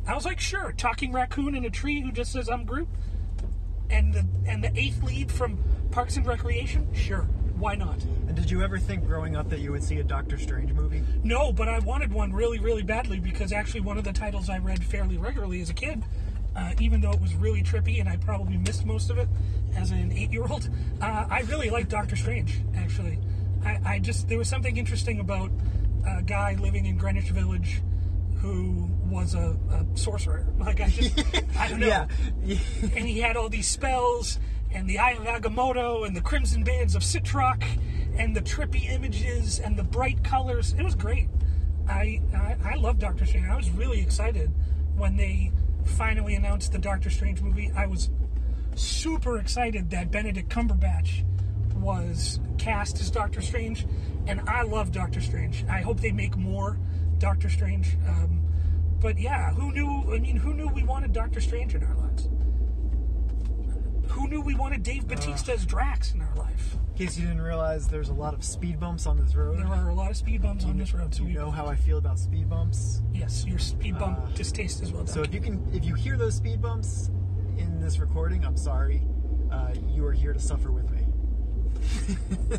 I 0.08 0.14
was 0.14 0.24
like, 0.24 0.40
sure, 0.40 0.72
talking 0.72 1.12
raccoon 1.12 1.54
in 1.54 1.64
a 1.64 1.70
tree 1.70 2.00
who 2.00 2.10
just 2.12 2.32
says 2.32 2.48
I'm 2.48 2.64
Groot, 2.64 2.88
and 3.90 4.12
the 4.14 4.26
and 4.46 4.62
the 4.62 4.76
eighth 4.78 5.02
lead 5.02 5.30
from 5.30 5.58
Parks 5.90 6.16
and 6.16 6.24
Recreation, 6.26 6.92
sure, 6.94 7.28
why 7.58 7.74
not? 7.74 8.02
And 8.28 8.36
did 8.36 8.50
you 8.50 8.62
ever 8.62 8.78
think 8.78 9.06
growing 9.06 9.36
up 9.36 9.48
that 9.50 9.60
you 9.60 9.72
would 9.72 9.82
see 9.82 9.98
a 9.98 10.04
Doctor 10.04 10.38
Strange 10.38 10.72
movie? 10.72 11.02
No, 11.22 11.52
but 11.52 11.68
I 11.68 11.78
wanted 11.80 12.12
one 12.12 12.32
really, 12.32 12.58
really 12.58 12.82
badly 12.82 13.18
because 13.18 13.52
actually 13.52 13.80
one 13.80 13.98
of 13.98 14.04
the 14.04 14.12
titles 14.12 14.50
I 14.50 14.58
read 14.58 14.84
fairly 14.84 15.16
regularly 15.16 15.60
as 15.60 15.70
a 15.70 15.74
kid, 15.74 16.02
uh, 16.54 16.72
even 16.80 17.00
though 17.00 17.12
it 17.12 17.20
was 17.20 17.34
really 17.34 17.62
trippy 17.62 18.00
and 18.00 18.08
I 18.08 18.16
probably 18.16 18.56
missed 18.56 18.84
most 18.84 19.10
of 19.10 19.18
it 19.18 19.28
as 19.76 19.90
an 19.90 20.12
eight-year-old, 20.12 20.68
uh, 21.00 21.26
I 21.30 21.40
really 21.42 21.70
liked 21.70 21.90
Doctor 21.90 22.16
Strange. 22.16 22.60
Actually, 22.76 23.18
I, 23.64 23.80
I 23.84 23.98
just 23.98 24.28
there 24.28 24.38
was 24.38 24.48
something 24.48 24.76
interesting 24.76 25.20
about 25.20 25.50
a 26.06 26.22
guy 26.22 26.56
living 26.60 26.86
in 26.86 26.96
Greenwich 26.96 27.30
Village 27.30 27.82
who 28.40 28.88
was 29.08 29.34
a, 29.34 29.56
a 29.70 29.98
sorcerer. 29.98 30.46
Like 30.58 30.80
I 30.80 30.88
just, 30.88 31.18
I 31.58 31.68
don't 31.68 31.80
know. 31.80 31.86
Yeah. 31.86 32.06
and 32.82 33.06
he 33.06 33.20
had 33.20 33.36
all 33.36 33.48
these 33.48 33.66
spells 33.66 34.38
and 34.72 34.88
the 34.88 34.98
Eye 34.98 35.12
of 35.12 35.24
Agamotto 35.24 36.06
and 36.06 36.16
the 36.16 36.20
crimson 36.20 36.64
bands 36.64 36.94
of 36.94 37.02
Cyttorak 37.02 37.62
and 38.18 38.34
the 38.34 38.40
trippy 38.40 38.90
images 38.90 39.58
and 39.58 39.76
the 39.76 39.82
bright 39.82 40.22
colors. 40.24 40.74
It 40.78 40.82
was 40.82 40.94
great. 40.94 41.28
I 41.88 42.20
I, 42.34 42.56
I 42.64 42.74
love 42.76 42.98
Doctor 42.98 43.26
Strange. 43.26 43.46
I 43.48 43.56
was 43.56 43.70
really 43.70 44.00
excited 44.00 44.50
when 44.96 45.16
they 45.16 45.52
finally 45.84 46.34
announced 46.34 46.72
the 46.72 46.78
Doctor 46.78 47.10
Strange 47.10 47.40
movie. 47.40 47.70
I 47.76 47.86
was 47.86 48.10
super 48.74 49.38
excited 49.38 49.90
that 49.90 50.10
Benedict 50.10 50.48
Cumberbatch 50.48 51.24
was 51.74 52.40
cast 52.58 53.00
as 53.00 53.10
Doctor 53.10 53.40
Strange, 53.40 53.86
and 54.26 54.40
I 54.48 54.62
love 54.62 54.92
Doctor 54.92 55.20
Strange. 55.20 55.64
I 55.68 55.80
hope 55.80 56.00
they 56.00 56.12
make 56.12 56.36
more 56.36 56.78
Doctor 57.18 57.48
Strange. 57.48 57.96
Um, 58.08 58.42
but 59.00 59.18
yeah, 59.18 59.52
who 59.52 59.72
knew? 59.72 60.14
I 60.14 60.18
mean, 60.18 60.36
who 60.36 60.54
knew 60.54 60.68
we 60.68 60.82
wanted 60.82 61.12
Doctor 61.12 61.40
Strange 61.40 61.74
in 61.74 61.84
our 61.84 61.94
lives? 61.94 62.28
Who 64.16 64.28
knew 64.28 64.40
we 64.40 64.54
wanted 64.54 64.82
Dave 64.82 65.06
Batista 65.06 65.52
as 65.52 65.66
Drax 65.66 66.14
in 66.14 66.22
our 66.22 66.34
life? 66.36 66.74
In 66.92 66.94
case 67.06 67.18
you 67.18 67.26
didn't 67.26 67.42
realize, 67.42 67.86
there's 67.86 68.08
a 68.08 68.14
lot 68.14 68.32
of 68.32 68.42
speed 68.42 68.80
bumps 68.80 69.06
on 69.06 69.18
this 69.22 69.34
road. 69.34 69.58
There 69.58 69.66
are 69.66 69.90
a 69.90 69.94
lot 69.94 70.10
of 70.10 70.16
speed 70.16 70.40
bumps 70.40 70.64
on 70.64 70.78
this 70.78 70.94
road, 70.94 71.14
so 71.14 71.22
You 71.22 71.28
we, 71.28 71.34
know 71.34 71.50
how 71.50 71.66
I 71.66 71.76
feel 71.76 71.98
about 71.98 72.18
speed 72.18 72.48
bumps. 72.48 73.02
yes, 73.12 73.44
your 73.46 73.58
speed 73.58 73.98
bump 73.98 74.18
Uh, 74.18 74.26
distaste 74.34 74.82
as 74.82 74.90
well. 74.90 75.06
So 75.06 75.20
if 75.22 75.34
you 75.34 75.40
can, 75.40 75.62
if 75.74 75.84
you 75.84 75.94
hear 75.94 76.16
those 76.16 76.34
speed 76.36 76.62
bumps 76.62 77.10
in 77.58 77.78
this 77.78 77.98
recording, 77.98 78.42
I'm 78.44 78.56
sorry. 78.56 79.02
Uh, 79.52 79.74
you 79.86 80.04
are 80.06 80.12
here 80.12 80.32
to 80.32 80.40
suffer 80.40 80.72
with 80.72 80.90
me. 80.90 81.02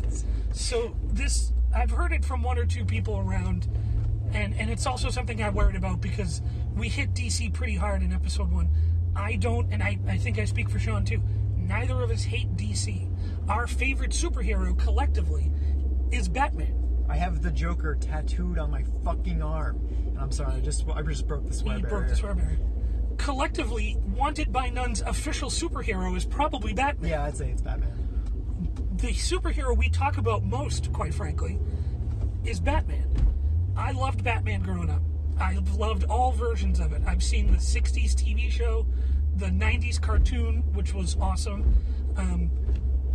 So 0.52 0.96
this, 1.12 1.52
I've 1.74 1.90
heard 1.90 2.12
it 2.12 2.24
from 2.24 2.42
one 2.42 2.56
or 2.58 2.64
two 2.66 2.84
people 2.84 3.18
around, 3.18 3.68
and 4.32 4.54
and 4.54 4.70
it's 4.70 4.86
also 4.86 5.10
something 5.10 5.42
I 5.42 5.50
worried 5.50 5.76
about 5.76 6.00
because 6.00 6.40
we 6.76 6.88
hit 6.88 7.14
DC 7.14 7.52
pretty 7.52 7.74
hard 7.76 8.02
in 8.02 8.12
episode 8.12 8.50
one. 8.50 8.68
I 9.14 9.34
don't, 9.36 9.72
and 9.72 9.82
I, 9.82 9.98
I 10.08 10.16
think 10.16 10.38
I 10.38 10.44
speak 10.44 10.68
for 10.70 10.78
Sean 10.78 11.04
too. 11.04 11.20
Neither 11.68 12.02
of 12.02 12.10
us 12.10 12.22
hate 12.24 12.56
DC. 12.56 13.08
Our 13.48 13.66
favorite 13.66 14.10
superhero 14.12 14.76
collectively 14.78 15.52
is 16.10 16.28
Batman. 16.28 16.74
I 17.08 17.16
have 17.16 17.42
the 17.42 17.50
Joker 17.50 17.94
tattooed 17.94 18.58
on 18.58 18.70
my 18.70 18.84
fucking 19.04 19.42
arm, 19.42 19.80
and 20.06 20.18
I'm 20.18 20.32
sorry. 20.32 20.54
I 20.56 20.60
just 20.60 20.84
I 20.88 21.02
just 21.02 21.26
broke 21.28 21.46
the 21.46 21.54
swear 21.54 21.76
He 21.76 21.82
barrier. 21.82 21.96
broke 21.98 22.08
the 22.10 22.16
swear 22.16 22.34
barrier. 22.34 22.58
Collectively, 23.18 23.96
Wanted 24.14 24.52
by 24.52 24.68
None's 24.70 25.00
official 25.02 25.50
superhero 25.50 26.16
is 26.16 26.24
probably 26.24 26.72
Batman. 26.72 27.10
Yeah, 27.10 27.24
I'd 27.24 27.36
say 27.36 27.50
it's 27.50 27.62
Batman. 27.62 27.92
the 28.96 29.08
superhero 29.08 29.76
we 29.76 29.88
talk 29.88 30.18
about 30.18 30.44
most, 30.44 30.92
quite 30.92 31.14
frankly, 31.14 31.58
is 32.44 32.60
Batman. 32.60 33.04
I 33.76 33.92
loved 33.92 34.22
Batman 34.24 34.62
growing 34.62 34.90
up. 34.90 35.02
I've 35.40 35.74
loved 35.76 36.04
all 36.04 36.32
versions 36.32 36.80
of 36.80 36.92
it. 36.92 37.02
I've 37.06 37.22
seen 37.22 37.46
the 37.52 37.58
60s 37.58 38.14
TV 38.14 38.50
show, 38.50 38.86
the 39.38 39.46
90s 39.46 40.00
cartoon, 40.00 40.62
which 40.74 40.92
was 40.92 41.16
awesome. 41.20 41.74
Um, 42.16 42.50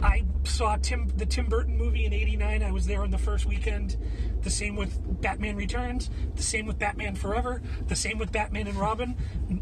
I 0.02 0.26
saw 0.44 0.76
Tim 0.76 1.08
the 1.16 1.26
Tim 1.26 1.48
Burton 1.48 1.78
movie 1.78 2.06
in 2.06 2.12
'89. 2.12 2.62
I 2.62 2.72
was 2.72 2.86
there 2.86 3.04
on 3.04 3.12
the 3.12 3.18
first 3.18 3.46
weekend. 3.46 3.96
The 4.42 4.50
same 4.50 4.76
with 4.76 5.22
Batman 5.22 5.56
Returns. 5.56 6.10
The 6.36 6.44
same 6.44 6.66
with 6.66 6.78
Batman 6.78 7.16
Forever. 7.16 7.62
The 7.88 7.96
same 7.96 8.18
with 8.18 8.32
Batman 8.32 8.68
and 8.68 8.76
Robin. 8.76 9.16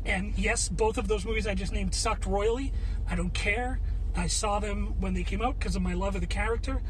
And 0.04 0.34
yes, 0.38 0.68
both 0.68 0.98
of 0.98 1.08
those 1.08 1.26
movies 1.26 1.46
I 1.46 1.54
just 1.54 1.74
named 1.74 1.94
sucked 1.94 2.26
royally. 2.26 2.74
I 3.08 3.16
don't 3.16 3.34
care. 3.34 3.80
I 4.16 4.28
saw 4.28 4.60
them 4.60 5.00
when 5.00 5.14
they 5.14 5.24
came 5.24 5.42
out 5.42 5.60
because 5.60 5.76
of 5.76 5.84
my 5.84 5.94
love 5.94 6.16
of 6.16 6.22
the 6.22 6.28
character. 6.28 6.82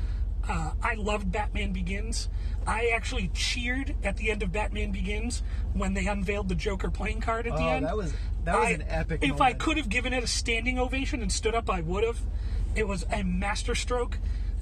Uh, 0.48 0.72
I 0.82 0.96
loved 0.96 1.32
Batman 1.32 1.72
Begins. 1.74 2.30
I 2.68 2.92
actually 2.96 3.30
cheered 3.34 3.96
at 4.04 4.18
the 4.18 4.30
end 4.32 4.44
of 4.44 4.52
Batman 4.52 4.92
Begins 4.92 5.44
when 5.74 5.94
they 5.94 6.06
unveiled 6.08 6.50
the 6.50 6.56
Joker 6.56 6.90
playing 6.90 7.22
card 7.22 7.48
at 7.48 7.56
the 7.56 7.64
Oh, 7.64 7.70
end. 7.70 7.86
that 7.86 7.98
was 7.98 8.14
that 8.44 8.58
was 8.58 8.68
I- 8.68 8.72
an 8.72 8.84
epic. 8.88 9.24
If 9.24 9.40
I 9.42 9.54
could 9.54 9.78
have 9.78 9.90
given 9.90 10.14
it 10.14 10.24
a 10.24 10.28
standing 10.28 10.80
ovation 10.80 11.22
and 11.22 11.32
stood 11.32 11.54
up, 11.56 11.70
I 11.70 11.82
would 11.82 12.04
have. 12.04 12.20
It 12.76 12.88
was 12.88 13.06
a 13.12 13.24
masterstroke. 13.24 14.18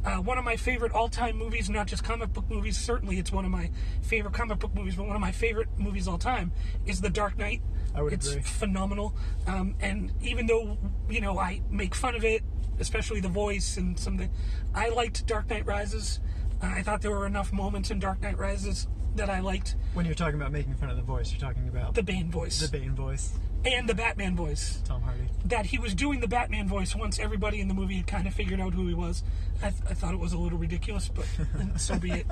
Uh, 0.05 0.15
one 0.17 0.37
of 0.37 0.45
my 0.45 0.55
favorite 0.55 0.93
all-time 0.93 1.37
movies, 1.37 1.69
not 1.69 1.85
just 1.87 2.03
comic 2.05 2.31
book 2.31 2.49
movies. 2.49 2.77
Certainly, 2.77 3.17
it's 3.19 3.31
one 3.33 3.43
of 3.43 3.51
my 3.51 3.69
favorite 4.01 4.33
comic 4.33 4.59
book 4.59 4.73
movies, 4.73 4.95
but 4.95 5.05
one 5.05 5.15
of 5.15 5.21
my 5.21 5.31
favorite 5.33 5.67
movies 5.77 6.07
all 6.07 6.17
time 6.17 6.51
is 6.85 7.01
The 7.01 7.09
Dark 7.09 7.37
Knight. 7.37 7.61
I 7.93 8.01
would 8.01 8.13
it's 8.13 8.29
agree. 8.29 8.41
phenomenal. 8.43 9.13
Um, 9.45 9.75
and 9.81 10.13
even 10.21 10.47
though 10.47 10.77
you 11.09 11.19
know 11.19 11.37
I 11.37 11.61
make 11.69 11.95
fun 11.95 12.15
of 12.15 12.23
it, 12.23 12.43
especially 12.79 13.19
the 13.19 13.27
voice 13.29 13.77
and 13.77 13.97
something, 13.99 14.29
I 14.73 14.89
liked 14.89 15.25
Dark 15.27 15.49
Knight 15.49 15.65
Rises. 15.65 16.19
Uh, 16.61 16.67
I 16.67 16.83
thought 16.83 17.01
there 17.01 17.11
were 17.11 17.25
enough 17.25 17.51
moments 17.53 17.91
in 17.91 17.99
Dark 17.99 18.21
Knight 18.21 18.37
Rises 18.37 18.87
that 19.15 19.29
I 19.29 19.39
liked 19.39 19.75
when 19.95 20.05
you're 20.05 20.13
talking 20.15 20.35
about 20.39 20.51
making 20.51 20.75
fun 20.75 20.89
of 20.89 20.95
the 20.95 21.01
voice, 21.01 21.31
you're 21.31 21.39
talking 21.41 21.67
about 21.67 21.95
the 21.95 22.03
Bane 22.03 22.29
voice 22.29 22.59
the 22.59 22.69
Bane 22.77 22.93
voice, 22.93 23.33
and 23.65 23.89
the 23.89 23.95
Batman 23.95 24.35
voice 24.35 24.81
Tom 24.85 25.01
Hardy. 25.01 25.23
that 25.45 25.65
he 25.65 25.79
was 25.79 25.95
doing 25.95 26.19
the 26.19 26.27
Batman 26.27 26.67
voice 26.67 26.95
once 26.95 27.17
everybody 27.19 27.59
in 27.59 27.67
the 27.67 27.73
movie 27.73 27.95
had 27.97 28.07
kind 28.07 28.27
of 28.27 28.33
figured 28.35 28.61
out 28.61 28.73
who 28.73 28.87
he 28.87 28.93
was. 28.93 29.23
I, 29.63 29.71
th- 29.71 29.81
I 29.89 29.93
thought 29.95 30.13
it 30.13 30.19
was 30.19 30.31
a 30.33 30.37
little 30.37 30.59
ridiculous, 30.59 31.09
but 31.09 31.25
so 31.77 31.97
be 31.97 32.11
it. 32.11 32.27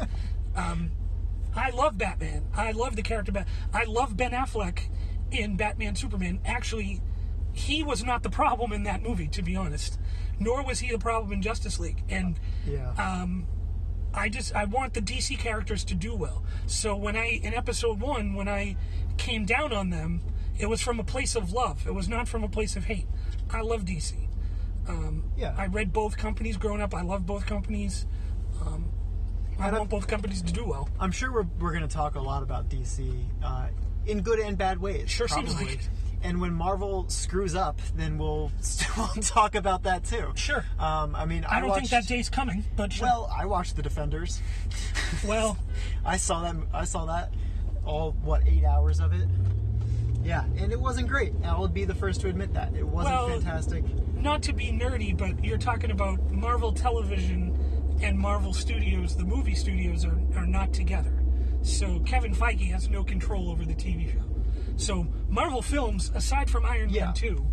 Um, 0.55 0.91
I 1.55 1.71
love 1.71 1.97
Batman. 1.97 2.45
I 2.55 2.71
love 2.71 2.95
the 2.95 3.01
character. 3.01 3.31
Bat- 3.31 3.47
I 3.73 3.85
love 3.85 4.15
Ben 4.15 4.31
Affleck 4.31 4.81
in 5.31 5.57
Batman 5.57 5.95
Superman. 5.95 6.39
Actually, 6.45 7.01
he 7.53 7.81
was 7.83 8.03
not 8.03 8.21
the 8.21 8.29
problem 8.29 8.71
in 8.71 8.83
that 8.83 9.01
movie, 9.01 9.27
to 9.29 9.41
be 9.41 9.55
honest. 9.55 9.99
Nor 10.39 10.63
was 10.63 10.79
he 10.79 10.91
the 10.91 10.99
problem 10.99 11.33
in 11.33 11.41
Justice 11.41 11.79
League. 11.79 12.03
And 12.09 12.39
Yeah. 12.65 12.91
um, 12.93 13.47
I 14.13 14.29
just 14.29 14.55
I 14.55 14.65
want 14.65 14.93
the 14.93 15.01
DC 15.01 15.37
characters 15.37 15.83
to 15.85 15.95
do 15.95 16.15
well. 16.15 16.43
So 16.65 16.95
when 16.95 17.15
I 17.15 17.39
in 17.43 17.53
episode 17.53 17.99
one, 17.99 18.33
when 18.35 18.47
I 18.47 18.75
came 19.17 19.45
down 19.45 19.73
on 19.73 19.89
them, 19.89 20.21
it 20.59 20.67
was 20.67 20.81
from 20.81 20.99
a 20.99 21.03
place 21.03 21.35
of 21.35 21.51
love. 21.51 21.85
It 21.87 21.93
was 21.93 22.07
not 22.07 22.27
from 22.27 22.43
a 22.43 22.49
place 22.49 22.75
of 22.75 22.85
hate. 22.85 23.07
I 23.51 23.61
love 23.61 23.85
DC. 23.85 24.13
Um, 24.87 25.25
Yeah. 25.35 25.53
I 25.57 25.65
read 25.67 25.91
both 25.93 26.17
companies 26.17 26.57
growing 26.57 26.81
up. 26.81 26.93
I 26.95 27.01
love 27.01 27.25
both 27.25 27.45
companies. 27.45 28.05
Um, 28.61 28.89
I 29.59 29.71
want 29.71 29.89
both 29.89 30.07
companies 30.07 30.41
to 30.43 30.53
do 30.53 30.65
well. 30.65 30.87
I'm 30.99 31.11
sure 31.11 31.31
we're, 31.31 31.47
we're 31.59 31.71
going 31.71 31.81
to 31.87 31.93
talk 31.93 32.15
a 32.15 32.21
lot 32.21 32.43
about 32.43 32.69
DC 32.69 33.11
uh, 33.43 33.67
in 34.05 34.21
good 34.21 34.39
and 34.39 34.55
bad 34.57 34.79
ways. 34.79 35.09
Sure 35.09 35.27
seems 35.27 35.53
probably. 35.53 35.73
like 35.75 35.79
it. 35.83 35.89
And 36.23 36.41
when 36.41 36.53
Marvel 36.53 37.07
screws 37.09 37.55
up, 37.55 37.79
then 37.95 38.17
we'll 38.17 38.51
still 38.61 39.07
talk 39.21 39.55
about 39.55 39.83
that 39.83 40.03
too. 40.03 40.31
Sure. 40.35 40.65
Um, 40.79 41.15
I 41.15 41.25
mean, 41.25 41.45
I, 41.45 41.57
I 41.57 41.59
don't 41.59 41.69
watched, 41.69 41.89
think 41.89 41.91
that 41.91 42.07
day's 42.07 42.29
coming, 42.29 42.63
but 42.75 42.91
sure. 42.91 43.07
Well, 43.07 43.31
I 43.35 43.45
watched 43.45 43.75
The 43.75 43.83
Defenders. 43.83 44.41
well, 45.27 45.57
I 46.05 46.17
saw 46.17 46.41
that. 46.41 46.55
I 46.73 46.85
saw 46.85 47.05
that. 47.05 47.31
All 47.85 48.11
what 48.23 48.45
eight 48.47 48.63
hours 48.65 48.99
of 48.99 49.13
it. 49.13 49.27
Yeah, 50.23 50.43
and 50.57 50.73
it 50.73 50.79
wasn't 50.79 51.07
great. 51.07 51.33
I'll 51.45 51.67
be 51.69 51.85
the 51.85 51.95
first 51.95 52.19
to 52.21 52.27
admit 52.27 52.53
that 52.53 52.75
it 52.75 52.85
wasn't 52.85 53.15
Well- 53.15 53.29
fantastic. 53.29 53.83
not 54.15 54.41
to 54.43 54.53
be 54.53 54.65
nerdy, 54.71 55.15
but 55.15 55.43
you're 55.45 55.57
talking 55.57 55.91
about 55.91 56.19
Marvel 56.31 56.73
Television 56.73 57.57
and 58.01 58.19
Marvel 58.19 58.53
Studios, 58.53 59.15
the 59.15 59.23
movie 59.23 59.55
studios, 59.55 60.03
are, 60.03 60.19
are 60.35 60.45
not 60.45 60.73
together. 60.73 61.13
So 61.61 61.99
Kevin 62.01 62.35
Feige 62.35 62.69
has 62.71 62.89
no 62.89 63.03
control 63.03 63.49
over 63.49 63.63
the 63.65 63.73
TV 63.73 64.11
show. 64.11 64.19
So 64.77 65.07
Marvel 65.29 65.61
Films, 65.61 66.11
aside 66.15 66.49
from 66.49 66.65
Iron 66.65 66.89
Yeah. 66.89 67.05
Man 67.05 67.13
2, 67.13 67.47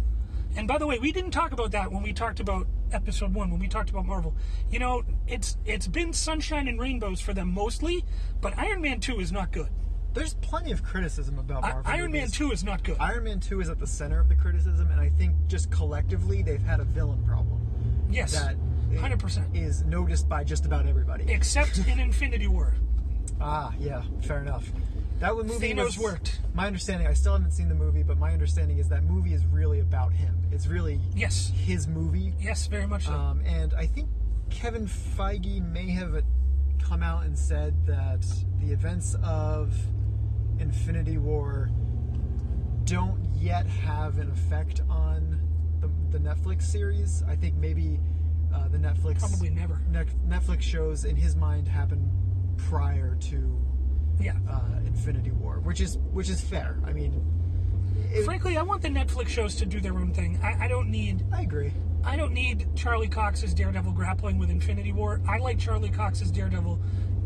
and 0.57 0.69
by 0.69 0.79
the 0.79 0.87
way, 0.87 0.99
we 0.99 1.11
didn't 1.11 1.33
talk 1.33 1.53
about 1.53 1.73
that 1.73 1.91
when 1.91 2.03
we 2.03 2.13
talked 2.13 2.39
about 2.39 2.67
episode 2.93 3.35
one, 3.35 3.51
when 3.51 3.59
we 3.59 3.67
talked 3.67 3.91
about 3.91 4.07
Marvel. 4.07 4.35
You 4.71 4.79
know, 4.79 5.03
it's 5.27 5.57
it's 5.65 5.89
been 5.89 6.13
sunshine 6.13 6.69
and 6.69 6.79
rainbows 6.79 7.21
for 7.21 7.33
them 7.35 7.53
mostly, 7.53 8.05
but 8.41 8.57
Iron 8.59 8.81
Man 8.83 9.01
2 9.01 9.19
is 9.21 9.33
not 9.33 9.51
good. 9.53 9.69
There's 10.13 10.35
plenty 10.35 10.71
of 10.71 10.85
criticism 10.85 11.39
about 11.41 11.65
I- 11.65 11.73
Marvel. 11.73 11.93
Iron 11.93 12.13
Man 12.13 12.29
2 12.29 12.53
is 12.53 12.63
not 12.63 12.85
good. 12.85 12.97
Iron 13.01 13.25
Man 13.25 13.41
2 13.41 13.61
is 13.61 13.69
at 13.69 13.81
the 13.81 13.87
center 13.87 14.21
of 14.21 14.29
the 14.29 14.37
criticism, 14.37 14.91
and 14.93 15.01
I 15.01 15.09
think 15.09 15.35
just 15.49 15.71
collectively 15.73 16.43
they've 16.43 16.63
had 16.63 16.79
a 16.79 16.85
villain 16.85 17.25
problem 17.25 17.61
yes, 18.11 18.33
that 18.33 18.55
100%. 18.93 19.57
is 19.57 19.83
noticed 19.85 20.29
by 20.29 20.45
just 20.45 20.67
about 20.67 20.87
everybody. 20.87 21.25
Except 21.33 21.79
in 21.89 21.99
Infinity 22.09 22.47
War. 22.47 22.75
Ah, 23.41 23.73
yeah, 23.81 24.03
fair 24.23 24.39
enough. 24.41 24.71
That 25.21 25.35
movie 25.37 25.73
Thanos 25.75 25.85
was, 25.85 25.99
worked. 25.99 26.41
My 26.55 26.67
understanding, 26.67 27.07
I 27.07 27.13
still 27.15 27.33
haven't 27.33 27.53
seen 27.53 27.69
the 27.69 27.75
movie, 27.75 28.03
but 28.03 28.19
my 28.19 28.33
understanding 28.33 28.79
is 28.79 28.89
that 28.89 29.05
movie 29.05 29.33
is 29.33 29.45
really 29.47 29.81
about 29.81 30.13
him. 30.13 30.37
It's 30.53 30.67
really 30.67 31.01
Yes. 31.15 31.51
his 31.55 31.87
movie, 31.89 32.35
Yes, 32.41 32.67
very 32.67 32.87
much 32.87 33.07
so. 33.07 33.13
um, 33.13 33.41
and 33.47 33.73
I 33.75 33.87
think 33.87 34.09
Kevin 34.51 34.87
Feige 34.87 35.63
may 35.63 35.89
have 35.91 36.15
uh, 36.15 36.21
come 36.83 37.03
out 37.03 37.25
and 37.25 37.39
said 37.39 37.75
that 37.87 38.25
the 38.61 38.73
events 38.73 39.17
of 39.23 39.73
Infinity 40.59 41.19
War 41.19 41.71
don't 42.85 43.25
yet 43.37 43.67
have 43.67 44.19
an 44.19 44.31
effect 44.31 44.83
on 44.91 45.41
the, 45.81 45.91
the 46.17 46.19
Netflix 46.19 46.63
series. 46.63 47.23
I 47.27 47.35
think 47.37 47.55
maybe 47.57 47.99
uh, 48.55 48.69
the 48.69 48.79
Netflix 48.79 49.21
Probably 49.21 49.51
never. 49.51 49.81
Netflix 50.29 50.63
shows 50.63 51.05
in 51.05 51.17
his 51.17 51.35
mind 51.35 51.67
happen 51.67 52.11
prior 52.57 53.17
to 53.23 53.59
Yeah. 54.21 54.35
uh, 54.51 54.61
Infinity 54.87 55.31
War, 55.33 55.61
which 55.61 55.81
is 55.81 55.99
which 56.13 56.29
is 56.31 56.41
fair. 56.41 56.77
I 56.85 56.93
mean, 56.93 57.13
it- 58.13 58.25
Frankly, 58.25 58.57
I 58.57 58.63
want 58.63 58.83
the 58.83 58.89
Netflix 58.89 59.29
shows 59.29 59.57
to 59.57 59.67
do 59.67 59.81
their 59.81 59.95
own 59.95 60.13
thing. 60.13 60.39
I, 60.43 60.65
I 60.67 60.69
don't 60.69 60.89
need 60.91 61.25
I 61.33 61.43
agree. 61.43 61.73
I 62.05 62.17
don't 62.17 62.33
need 62.33 62.69
Charlie 62.77 63.09
Cox's 63.09 63.55
Daredevil 63.55 63.93
grappling 63.93 64.39
with 64.39 64.51
Infinity 64.51 64.93
War. 64.93 65.21
I 65.27 65.39
like 65.39 65.59
Charlie 65.59 65.89
Cox's 65.89 66.31
Daredevil 66.31 66.79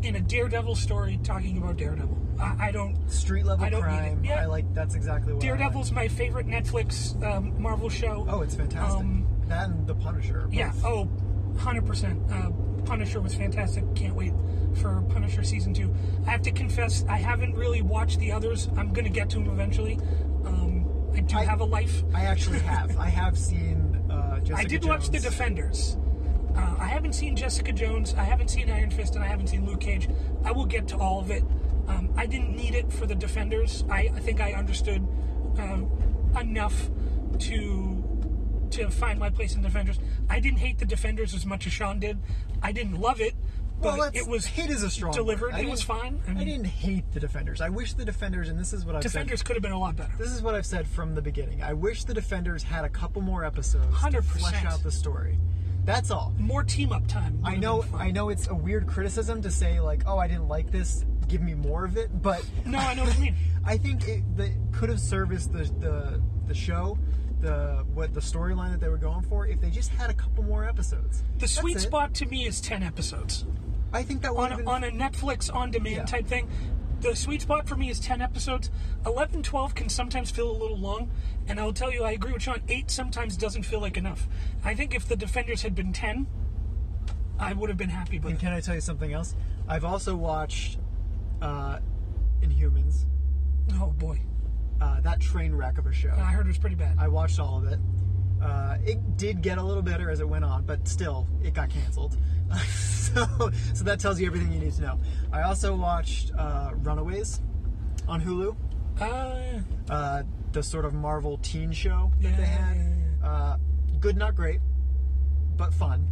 in 0.03 0.15
a 0.15 0.21
Daredevil 0.21 0.75
story 0.75 1.19
talking 1.23 1.57
about 1.57 1.75
Daredevil. 1.77 2.17
I, 2.39 2.67
I 2.67 2.71
don't. 2.71 2.95
Street 3.11 3.45
level 3.45 3.65
I 3.65 3.69
don't 3.69 3.81
crime. 3.81 4.23
Yeah. 4.23 4.41
I 4.41 4.45
like 4.45 4.73
that's 4.73 4.95
exactly 4.95 5.33
what 5.33 5.43
I 5.43 5.47
like. 5.49 5.57
Daredevil's 5.59 5.91
my 5.91 6.07
favorite 6.07 6.47
Netflix 6.47 7.21
um, 7.23 7.61
Marvel 7.61 7.89
show. 7.89 8.25
Oh, 8.29 8.41
it's 8.41 8.55
fantastic. 8.55 9.01
Um, 9.01 9.27
that 9.47 9.69
and 9.69 9.85
The 9.85 9.95
Punisher. 9.95 10.43
both. 10.45 10.53
Yeah. 10.53 10.71
Oh, 10.83 11.09
100%. 11.55 12.31
Uh, 12.31 12.78
Punisher 12.89 13.21
was 13.21 13.35
fantastic. 13.35 13.83
Can't 13.93 14.15
wait 14.15 14.33
for 14.81 15.03
Punisher 15.09 15.43
season 15.43 15.75
two. 15.75 15.93
I 16.25 16.31
have 16.31 16.41
to 16.41 16.51
confess, 16.51 17.05
I 17.07 17.17
haven't 17.17 17.53
really 17.55 17.83
watched 17.83 18.17
the 18.17 18.31
others. 18.31 18.67
I'm 18.75 18.91
going 18.93 19.05
to 19.05 19.11
get 19.11 19.29
to 19.29 19.35
them 19.37 19.47
eventually. 19.47 19.99
Um, 20.43 20.89
I 21.13 21.19
do 21.19 21.37
I- 21.37 21.45
have 21.45 21.61
a 21.61 21.65
life. 21.65 22.03
I 22.15 22.21
actually 22.21 22.57
have. 22.59 22.97
I 22.97 23.05
have 23.07 23.37
seen 23.37 23.95
uh, 24.11 24.39
Jessica 24.43 24.59
I 24.59 24.63
did 24.63 24.85
watch 24.85 25.09
The 25.09 25.19
Defenders. 25.19 25.97
Uh, 26.55 26.75
I 26.79 26.87
haven't 26.87 27.13
seen 27.13 27.35
Jessica 27.35 27.71
Jones. 27.71 28.15
I 28.15 28.23
haven't 28.23 28.47
seen 28.49 28.71
Iron 28.71 28.89
Fist, 28.89 29.13
and 29.13 29.23
I 29.23 29.27
haven't 29.27 29.47
seen 29.47 29.67
Luke 29.67 29.81
Cage. 29.81 30.09
I 30.43 30.51
will 30.51 30.65
get 30.65 30.87
to 30.87 30.97
all 30.97 31.19
of 31.19 31.29
it. 31.29 31.43
Um, 31.87 32.11
I 32.17 32.25
didn't 32.25 32.55
need 32.55 32.73
it 32.73 32.91
for 32.91 33.05
The 33.05 33.13
Defenders. 33.15 33.83
I, 33.87 34.09
I 34.15 34.19
think 34.19 34.41
I 34.41 34.53
understood 34.53 35.07
um, 35.59 35.91
enough 36.39 36.89
to 37.37 37.98
to 38.71 38.89
find 38.89 39.19
my 39.19 39.29
place 39.29 39.55
in 39.55 39.61
Defenders. 39.61 39.99
I 40.29 40.39
didn't 40.39 40.59
hate 40.59 40.79
The 40.79 40.85
Defenders 40.85 41.33
as 41.33 41.45
much 41.45 41.67
as 41.67 41.73
Sean 41.73 41.99
did. 41.99 42.19
I 42.61 42.71
didn't 42.71 42.99
love 42.99 43.21
it, 43.21 43.35
but 43.81 43.95
that's, 43.97 44.17
it 44.17 44.27
was 44.27 44.45
hate 44.45 44.69
is 44.69 44.83
a 44.83 44.89
strong 44.89 45.13
delivered. 45.13 45.55
It 45.55 45.69
was 45.69 45.81
fine. 45.81 46.21
I 46.27 46.31
I, 46.31 46.43
didn't 46.43 46.65
hate 46.65 47.11
the 47.13 47.19
Defenders. 47.19 47.61
I 47.61 47.69
wish 47.69 47.93
the 47.93 48.05
Defenders, 48.05 48.49
and 48.49 48.59
this 48.59 48.73
is 48.73 48.85
what 48.85 48.95
I've 48.95 49.01
Defenders 49.03 49.39
said. 49.39 49.45
could 49.45 49.55
have 49.55 49.63
been 49.63 49.71
a 49.71 49.79
lot 49.79 49.95
better. 49.95 50.11
This 50.17 50.31
is 50.31 50.41
what 50.41 50.55
I've 50.55 50.65
said 50.65 50.87
from 50.87 51.15
the 51.15 51.21
beginning. 51.21 51.63
I 51.63 51.73
wish 51.73 52.03
the 52.03 52.13
Defenders 52.13 52.63
had 52.63 52.83
a 52.85 52.89
couple 52.89 53.21
more 53.21 53.43
episodes 53.45 53.85
to 53.87 54.09
100%. 54.09 54.23
flesh 54.23 54.65
out 54.65 54.83
the 54.83 54.91
story. 54.91 55.37
That's 55.85 56.11
all. 56.11 56.33
More 56.37 56.63
team 56.63 56.91
up 56.91 57.07
time. 57.07 57.39
I 57.43 57.55
know. 57.55 57.85
I 57.95 58.11
know 58.11 58.29
it's 58.29 58.47
a 58.47 58.53
weird 58.53 58.85
criticism 58.85 59.41
to 59.41 59.49
say 59.49 59.79
like, 59.79 60.03
"Oh, 60.05 60.17
I 60.19 60.27
didn't 60.27 60.47
like 60.47 60.71
this. 60.71 61.05
Give 61.27 61.41
me 61.41 61.53
more 61.55 61.85
of 61.85 61.97
it." 61.97 62.21
But 62.21 62.45
No, 62.65 62.77
I 62.77 62.93
know 62.93 63.05
what 63.05 63.15
you 63.15 63.21
mean. 63.21 63.35
I 63.65 63.77
think 63.77 64.07
it 64.07 64.23
could 64.71 64.89
have 64.89 64.99
serviced 64.99 65.51
the, 65.53 65.63
the 65.79 66.21
the 66.47 66.53
show, 66.53 66.97
the 67.41 67.85
what 67.93 68.13
the 68.13 68.19
storyline 68.19 68.71
that 68.71 68.79
they 68.79 68.89
were 68.89 68.97
going 68.97 69.21
for 69.23 69.47
if 69.47 69.61
they 69.61 69.69
just 69.69 69.89
had 69.91 70.09
a 70.09 70.13
couple 70.13 70.43
more 70.43 70.65
episodes. 70.65 71.21
The 71.35 71.39
That's 71.41 71.53
sweet 71.53 71.77
it. 71.77 71.81
spot 71.81 72.13
to 72.15 72.25
me 72.25 72.45
is 72.45 72.59
10 72.61 72.83
episodes. 72.83 73.45
I 73.93 74.03
think 74.03 74.21
that 74.21 74.35
would 74.35 74.41
on 74.43 74.51
a, 74.51 74.57
been 74.57 74.67
on 74.67 74.83
a 74.83 74.91
Netflix 74.91 75.53
on 75.53 75.71
demand 75.71 75.95
Yeah. 75.95 76.05
type 76.05 76.27
thing. 76.27 76.49
The 77.01 77.15
sweet 77.15 77.41
spot 77.41 77.65
for 77.67 77.75
me 77.77 77.89
is 77.89 77.99
10 78.01 78.21
episodes. 78.21 78.69
11, 79.05 79.41
12 79.41 79.73
can 79.73 79.87
sometimes 79.87 80.29
feel 80.31 80.51
a 80.51 80.57
little 80.57 80.77
long. 80.77 81.09
And 81.47 81.57
I'll 81.59 81.71
tell 81.71 81.93
you, 81.93 82.03
I 82.03 82.11
agree 82.11 82.33
with 82.33 82.41
Sean, 82.41 82.59
8 82.67 82.91
sometimes 82.91 83.37
doesn't 83.37 83.63
feel 83.63 83.79
like 83.79 83.95
enough. 83.95 84.27
I 84.65 84.75
think 84.75 84.93
if 84.93 85.07
the 85.07 85.15
Defenders 85.15 85.61
had 85.61 85.73
been 85.75 85.93
10, 85.93 86.27
I 87.39 87.53
would 87.53 87.69
have 87.69 87.77
been 87.77 87.89
happy 87.89 88.19
But 88.19 88.31
And 88.31 88.39
can 88.39 88.51
I 88.51 88.59
tell 88.59 88.75
you 88.75 88.81
something 88.81 89.13
else? 89.13 89.33
I've 89.65 89.85
also 89.85 90.13
watched 90.15 90.77
uh, 91.41 91.79
Inhumans, 92.41 93.05
Oh 93.79 93.91
boy. 93.97 94.19
Uh, 94.81 94.99
that 95.01 95.19
train 95.19 95.53
wreck 95.53 95.77
of 95.77 95.85
a 95.85 95.93
show. 95.93 96.11
I 96.17 96.31
heard 96.31 96.45
it 96.45 96.49
was 96.49 96.57
pretty 96.57 96.75
bad. 96.75 96.95
I 96.99 97.07
watched 97.07 97.39
all 97.39 97.57
of 97.57 97.65
it. 97.65 97.79
Uh, 98.41 98.77
it 98.85 99.17
did 99.17 99.41
get 99.41 99.57
a 99.57 99.63
little 99.63 99.83
better 99.83 100.09
as 100.09 100.19
it 100.21 100.27
went 100.29 100.45
on, 100.45 100.65
but 100.65 100.87
still, 100.87 101.27
it 101.43 101.53
got 101.53 101.69
canceled. 101.69 102.17
so, 102.67 103.25
so 103.73 103.83
that 103.83 103.99
tells 103.99 104.19
you 104.19 104.27
everything 104.27 104.51
you 104.53 104.59
need 104.59 104.73
to 104.73 104.81
know. 104.81 104.99
I 105.33 105.41
also 105.43 105.75
watched 105.75 106.31
uh, 106.37 106.71
Runaways 106.75 107.41
on 108.07 108.21
Hulu, 108.21 108.55
Uh, 109.01 109.59
uh, 109.93 110.23
the 110.53 110.63
sort 110.63 110.85
of 110.85 110.93
Marvel 110.93 111.37
teen 111.39 111.71
show 111.73 112.11
that 112.21 112.29
Yeah, 112.29 112.37
they 112.37 112.45
had. 112.45 112.77
yeah, 112.77 113.27
Uh, 113.29 113.57
good, 113.99 114.15
not 114.17 114.35
great. 114.35 114.61
but 115.57 115.73
fun. 115.73 116.07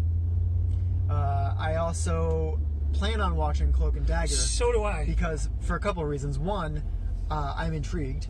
Uh, 1.10 1.56
I 1.58 1.76
also 1.76 2.60
plan 2.92 3.22
on 3.22 3.36
watching 3.38 3.72
Cloak 3.72 3.96
and 3.96 4.06
Dagger 4.06 4.28
So 4.34 4.72
do 4.74 4.84
I. 4.84 5.06
because 5.06 5.50
for 5.62 5.76
a 5.76 5.80
couple 5.80 6.04
of 6.04 6.10
reasons. 6.10 6.38
One, 6.38 6.84
uh, 7.32 7.54
I'm 7.58 7.74
intrigued. 7.74 8.28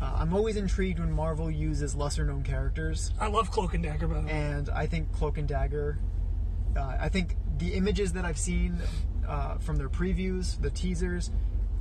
Uh, 0.00 0.12
I'm 0.18 0.34
always 0.34 0.56
intrigued 0.56 0.98
when 0.98 1.10
Marvel 1.10 1.50
uses 1.50 1.94
lesser 1.96 2.24
known 2.24 2.42
characters, 2.42 3.12
I 3.20 3.28
love 3.28 3.50
Cloak 3.50 3.74
and 3.74 3.82
Dagger, 3.82 4.06
by 4.06 4.20
the 4.20 4.26
way. 4.26 4.30
and 4.32 4.68
I 4.70 4.86
think 4.86 5.10
Cloak 5.12 5.38
and 5.38 5.48
Dagger. 5.48 5.98
Uh, 6.76 6.96
I 7.00 7.08
think 7.08 7.36
the 7.58 7.72
images 7.72 8.12
that 8.12 8.24
I've 8.26 8.36
seen 8.38 8.78
uh, 9.26 9.56
from 9.58 9.76
their 9.76 9.88
previews, 9.88 10.60
the 10.60 10.70
teasers, 10.70 11.30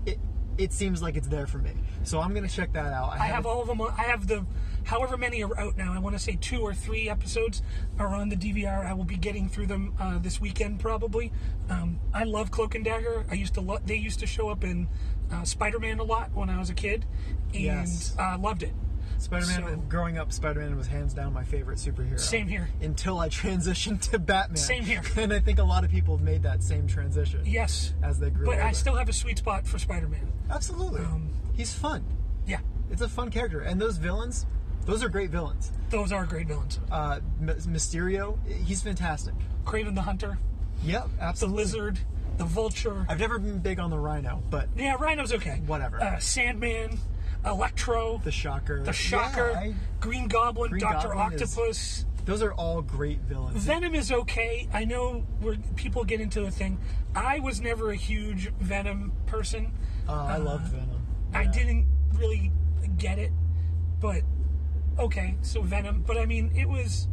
it 0.06 0.18
it 0.58 0.72
seems 0.72 1.02
like 1.02 1.18
it's 1.18 1.28
there 1.28 1.46
for 1.48 1.58
me. 1.58 1.72
So 2.04 2.22
I'm 2.22 2.34
gonna 2.34 2.48
check 2.48 2.72
that 2.74 2.94
out. 2.94 3.10
I 3.12 3.26
have 3.26 3.46
all 3.46 3.60
of 3.62 3.68
them. 3.68 3.82
on- 3.82 3.94
I 3.98 4.04
have 4.04 4.26
the, 4.28 4.46
however 4.86 5.18
many 5.18 5.44
are 5.44 5.60
out 5.60 5.76
now. 5.76 5.92
I 5.94 6.00
want 6.00 6.16
to 6.16 6.22
say 6.24 6.38
two 6.40 6.62
or 6.62 6.74
three 6.74 7.10
episodes 7.10 7.62
are 8.00 8.08
on 8.08 8.30
the 8.30 8.38
DVR. 8.38 8.86
I 8.86 8.94
will 8.94 9.04
be 9.04 9.18
getting 9.18 9.50
through 9.50 9.68
them 9.68 9.94
uh, 10.00 10.18
this 10.20 10.40
weekend 10.40 10.80
probably. 10.80 11.34
Um, 11.70 12.00
I 12.14 12.24
love 12.24 12.52
Cloak 12.52 12.74
and 12.74 12.86
Dagger. 12.86 13.26
I 13.30 13.34
used 13.34 13.56
to. 13.56 13.62
Lo- 13.62 13.80
they 13.86 13.98
used 13.98 14.22
to 14.22 14.26
show 14.28 14.48
up 14.48 14.64
in 14.64 14.88
uh, 15.32 15.44
Spider-Man 15.44 16.00
a 16.00 16.04
lot 16.04 16.32
when 16.34 16.50
I 16.50 16.58
was 16.60 16.70
a 16.70 16.74
kid, 16.74 17.06
and 17.54 17.62
Yes. 17.64 18.16
uh, 18.20 18.38
loved 18.40 18.64
it. 18.64 18.74
Spider-Man. 19.18 19.62
So- 19.64 19.76
growing 19.88 20.18
up, 20.18 20.32
Spider-Man 20.34 20.76
was 20.76 20.88
hands 20.88 21.14
down 21.14 21.32
my 21.34 21.44
favorite 21.44 21.78
superhero. 21.78 22.20
Same 22.20 22.48
here. 22.48 22.70
Until 22.82 23.18
I 23.20 23.30
transitioned 23.30 24.02
to 24.12 24.20
Batman. 24.20 24.58
Same 24.58 24.84
here. 24.84 25.02
And 25.18 25.32
I 25.34 25.40
think 25.40 25.60
a 25.60 25.64
lot 25.64 25.84
of 25.86 25.90
people 25.92 26.18
have 26.18 26.26
made 26.26 26.44
that 26.44 26.62
same 26.62 26.86
transition. 26.88 27.42
Yes, 27.46 27.94
As 28.04 28.20
they 28.20 28.30
grew 28.30 28.50
up. 28.50 28.56
but 28.58 28.64
I 28.64 28.72
still 28.74 28.96
have 28.96 29.08
a 29.10 29.14
sweet 29.14 29.38
spot 29.38 29.66
for 29.66 29.80
Spider-Man. 29.80 30.32
Absolutely. 30.50 31.02
Um, 31.02 31.30
He's 31.56 31.74
fun. 31.74 32.04
Yeah, 32.46 32.60
It's 32.92 33.02
a 33.02 33.08
fun 33.10 33.32
character, 33.32 33.62
and 33.62 33.80
those 33.82 33.98
villains, 33.98 34.46
those 34.86 35.02
are 35.04 35.10
great 35.10 35.30
villains. 35.32 35.72
those 35.90 36.12
are 36.12 36.26
great 36.26 36.48
villains. 36.48 36.80
Uh, 36.92 37.20
Mysterio, 37.42 38.38
he's 38.66 38.82
fantastic. 38.84 39.34
Kraven 39.64 39.96
the 39.96 40.02
Hunter, 40.02 40.38
Yep, 40.84 41.08
the 41.18 41.24
absolutely. 41.24 41.64
Lizard, 41.64 42.00
the 42.38 42.46
Vulture. 42.46 43.06
I've 43.10 43.20
never 43.20 43.40
been 43.40 43.60
big 43.60 43.80
on 43.80 43.90
the 43.90 44.00
Rhino, 44.00 44.44
but 44.50 44.70
Yeah, 44.76 44.96
Rhino's 45.00 45.34
okay. 45.34 45.62
Whatever. 45.66 46.02
Uh, 46.02 46.20
Sandman, 46.20 47.00
Electro, 47.46 48.20
the 48.24 48.32
Shocker, 48.32 48.82
the 48.84 48.94
Shocker, 48.94 49.52
Yeah, 49.52 49.60
I- 49.60 49.76
Green 50.00 50.28
Goblin, 50.28 50.72
Green 50.72 50.82
Doctor 50.82 51.10
Goblin 51.10 51.34
is- 51.34 51.42
Octopus. 51.58 52.06
those 52.26 52.42
are 52.42 52.54
all 52.54 52.82
great 52.82 53.20
villains. 53.22 53.64
Venom 53.64 53.94
is 53.96 54.12
okay. 54.12 54.68
I 54.74 54.84
know 54.86 55.24
where 55.40 55.56
people 55.76 56.04
get 56.04 56.20
into 56.22 56.42
the 56.42 56.52
thing. 56.52 56.80
I 57.16 57.40
was 57.40 57.62
never 57.62 57.92
a 57.92 57.96
huge 57.96 58.50
Venom 58.60 59.12
person. 59.28 59.72
Uh, 60.10 60.14
I 60.26 60.38
loved 60.38 60.68
Venom. 60.68 61.06
I 61.34 61.46
didn't 61.46 61.88
really 62.16 62.52
get 62.98 63.20
it, 63.20 63.32
but 64.00 64.24
okay. 65.00 65.36
So 65.42 65.62
Venom, 65.62 66.04
but 66.06 66.18
I 66.18 66.26
mean, 66.26 66.52
it 66.56 66.68
was 66.68 67.08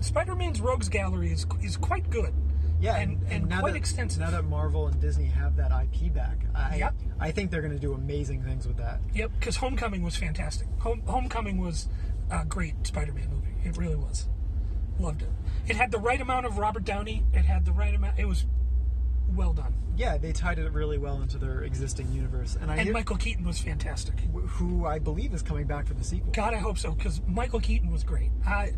Spider-Man's 0.00 0.60
Rogues 0.60 0.88
Gallery 0.88 1.30
is 1.32 1.46
is 1.62 1.76
quite 1.76 2.08
good. 2.10 2.32
Yeah, 2.80 2.96
and, 2.96 3.20
and, 3.30 3.48
now 3.48 3.60
quite 3.60 3.72
that, 3.72 3.78
extensive. 3.78 4.20
Now 4.20 4.30
that 4.30 4.44
Marvel 4.44 4.86
and 4.86 4.98
Disney 5.00 5.26
have 5.26 5.56
that 5.56 5.70
IP 5.70 6.12
back, 6.12 6.38
I 6.54 6.76
Yep. 6.76 6.94
I 7.18 7.30
think 7.30 7.50
they're 7.50 7.60
going 7.60 7.74
to 7.74 7.78
do 7.78 7.92
amazing 7.92 8.42
things 8.42 8.66
with 8.66 8.78
that. 8.78 9.00
Yep, 9.14 9.32
because 9.38 9.56
Homecoming 9.56 10.02
was 10.02 10.16
fantastic. 10.16 10.66
Home, 10.78 11.02
Homecoming 11.06 11.58
was 11.60 11.88
a 12.30 12.44
great 12.44 12.86
Spider-Man 12.86 13.28
movie. 13.30 13.54
It 13.64 13.76
really 13.76 13.96
was. 13.96 14.28
Loved 14.98 15.22
it. 15.22 15.28
It 15.66 15.76
had 15.76 15.90
the 15.90 15.98
right 15.98 16.20
amount 16.20 16.46
of 16.46 16.58
Robert 16.58 16.84
Downey. 16.84 17.24
It 17.34 17.44
had 17.44 17.64
the 17.64 17.72
right 17.72 17.94
amount. 17.94 18.18
It 18.18 18.26
was 18.26 18.46
well 19.34 19.52
done. 19.52 19.74
Yeah, 19.96 20.16
they 20.16 20.32
tied 20.32 20.58
it 20.58 20.72
really 20.72 20.96
well 20.96 21.20
into 21.20 21.36
their 21.36 21.62
existing 21.62 22.10
universe, 22.12 22.56
and 22.60 22.70
I 22.70 22.76
And 22.76 22.84
hear- 22.84 22.92
Michael 22.94 23.16
Keaton 23.16 23.44
was 23.44 23.58
fantastic. 23.60 24.18
who 24.32 24.86
I 24.86 24.98
believe 24.98 25.34
is 25.34 25.42
coming 25.42 25.66
back 25.66 25.86
for 25.86 25.94
the 25.94 26.04
sequel. 26.04 26.32
God, 26.32 26.54
I 26.54 26.58
hope 26.58 26.78
so, 26.78 26.92
because 26.92 27.20
Michael 27.26 27.60
Keaton 27.60 27.90
was 27.90 28.02
great. 28.04 28.30
I, 28.46 28.72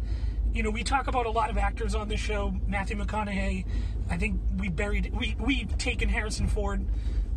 you 0.53 0.63
know, 0.63 0.71
we 0.71 0.83
talk 0.83 1.07
about 1.07 1.27
a 1.27 1.31
lot 1.31 1.51
of 1.51 1.57
actors 1.57 1.95
on 1.95 2.09
this 2.09 2.21
show. 2.21 2.55
Matthew 2.67 2.97
McConaughey. 2.97 3.65
I 4.11 4.17
think 4.17 4.41
we 4.59 4.69
buried 4.69 5.13
we 5.19 5.37
we've 5.39 5.77
taken 5.79 6.09
Harrison 6.09 6.47
Ford 6.47 6.87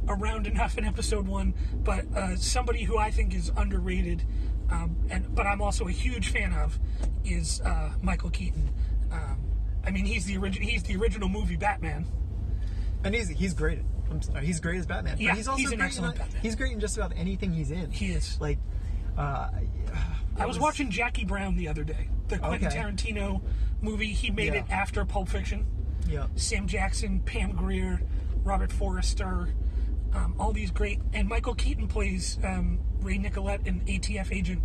around 0.07 0.47
enough 0.47 0.78
in 0.78 0.86
episode 0.86 1.28
one, 1.28 1.54
but 1.84 2.06
uh, 2.15 2.36
somebody 2.36 2.84
who 2.84 2.97
I 2.97 3.12
think 3.12 3.34
is 3.34 3.51
underrated, 3.56 4.23
um, 4.69 4.95
and 5.10 5.34
but 5.34 5.47
I'm 5.47 5.62
also 5.62 5.88
a 5.88 5.91
huge 5.91 6.32
fan 6.32 6.54
of, 6.54 6.78
is 7.23 7.62
uh, 7.62 7.91
Michael 8.01 8.30
Keaton. 8.30 8.69
Um, 9.12 9.39
I 9.86 9.91
mean, 9.91 10.06
he's 10.06 10.25
the 10.25 10.38
original. 10.38 10.67
He's 10.67 10.84
the 10.84 10.95
original 10.97 11.30
movie 11.30 11.56
Batman. 11.56 12.06
And 13.04 13.15
he's 13.15 13.30
he's 13.30 13.54
great. 13.54 13.80
I'm 14.12 14.21
sorry, 14.21 14.45
he's 14.45 14.60
great 14.60 14.80
as 14.80 14.86
Batman. 14.86 15.17
Yeah, 15.19 15.30
but 15.30 15.38
he's 15.38 15.47
also 15.47 15.60
he's 15.60 15.71
an 15.71 15.78
great 15.78 15.86
excellent 15.88 16.15
in, 16.15 16.21
Batman. 16.21 16.41
He's 16.41 16.56
great 16.56 16.73
in 16.73 16.80
just 16.80 16.97
about 16.97 17.13
anything 17.15 17.54
he's 17.54 17.71
in. 17.71 17.91
He 17.91 18.08
is. 18.08 18.39
like. 18.41 18.58
Uh, 19.17 19.49
I 20.38 20.45
was, 20.45 20.60
watching 20.60 20.89
Jackie 20.89 21.26
Brown 21.26 21.56
the 21.56 21.67
other 21.67 21.84
day, 21.84 22.10
the 22.28 22.38
Quentin 22.39 22.67
Okay. 22.67 22.78
Tarantino 22.78 23.41
movie. 23.82 24.08
He 24.13 24.32
made 24.32 24.54
Yeah. 24.54 24.60
it 24.62 24.69
after 24.69 25.06
Pulp 25.06 25.30
Fiction. 25.30 25.65
Yeah. 26.08 26.28
Sam 26.36 26.67
Jackson, 26.67 27.19
Pam 27.21 27.54
Grier, 27.54 28.02
Robert 28.43 28.71
Forster, 28.71 29.50
um, 30.13 30.36
all 30.39 30.52
these 30.54 30.71
great. 30.71 31.00
And 31.13 31.28
Michael 31.28 31.56
Keaton 31.56 31.88
plays 31.88 32.38
um, 32.43 32.80
Ray 33.02 33.17
Nicolette, 33.17 33.67
an 33.67 33.82
ATF 33.88 34.32
agent, 34.32 34.62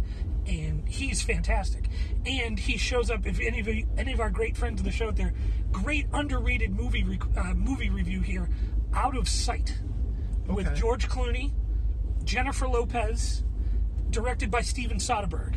and 0.47 0.89
he's 0.89 1.23
fantastic. 1.23 1.89
And 2.27 2.59
he 2.59 2.77
shows 2.77 3.11
up. 3.11 3.27
If 3.27 3.41
any 3.41 3.61
of 3.61 3.69
you, 3.69 3.87
any 3.97 4.13
of 4.13 4.21
our 4.21 4.31
great 4.31 4.57
friends 4.57 4.81
of 4.81 4.85
the 4.85 4.93
show 4.93 5.09
out 5.09 5.17
there, 5.17 5.33
great 5.73 6.07
underrated 6.13 6.71
movie 6.73 7.05
uh, 7.37 7.55
movie 7.55 7.91
review 7.91 8.21
here, 8.21 8.49
Out 8.95 9.17
of 9.17 9.29
Sight, 9.29 9.79
with 10.47 10.75
George 10.77 11.09
Clooney, 11.09 11.53
Jennifer 12.25 12.69
Lopez, 12.69 13.45
directed 14.11 14.51
by 14.51 14.61
Steven 14.61 14.99
Soderbergh. 14.99 15.57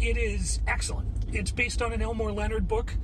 It 0.00 0.16
is 0.16 0.60
excellent. 0.66 1.08
It's 1.32 1.50
based 1.50 1.80
on 1.82 1.92
an 1.92 2.02
Elmore 2.02 2.32
Leonard 2.32 2.68
book, 2.68 2.94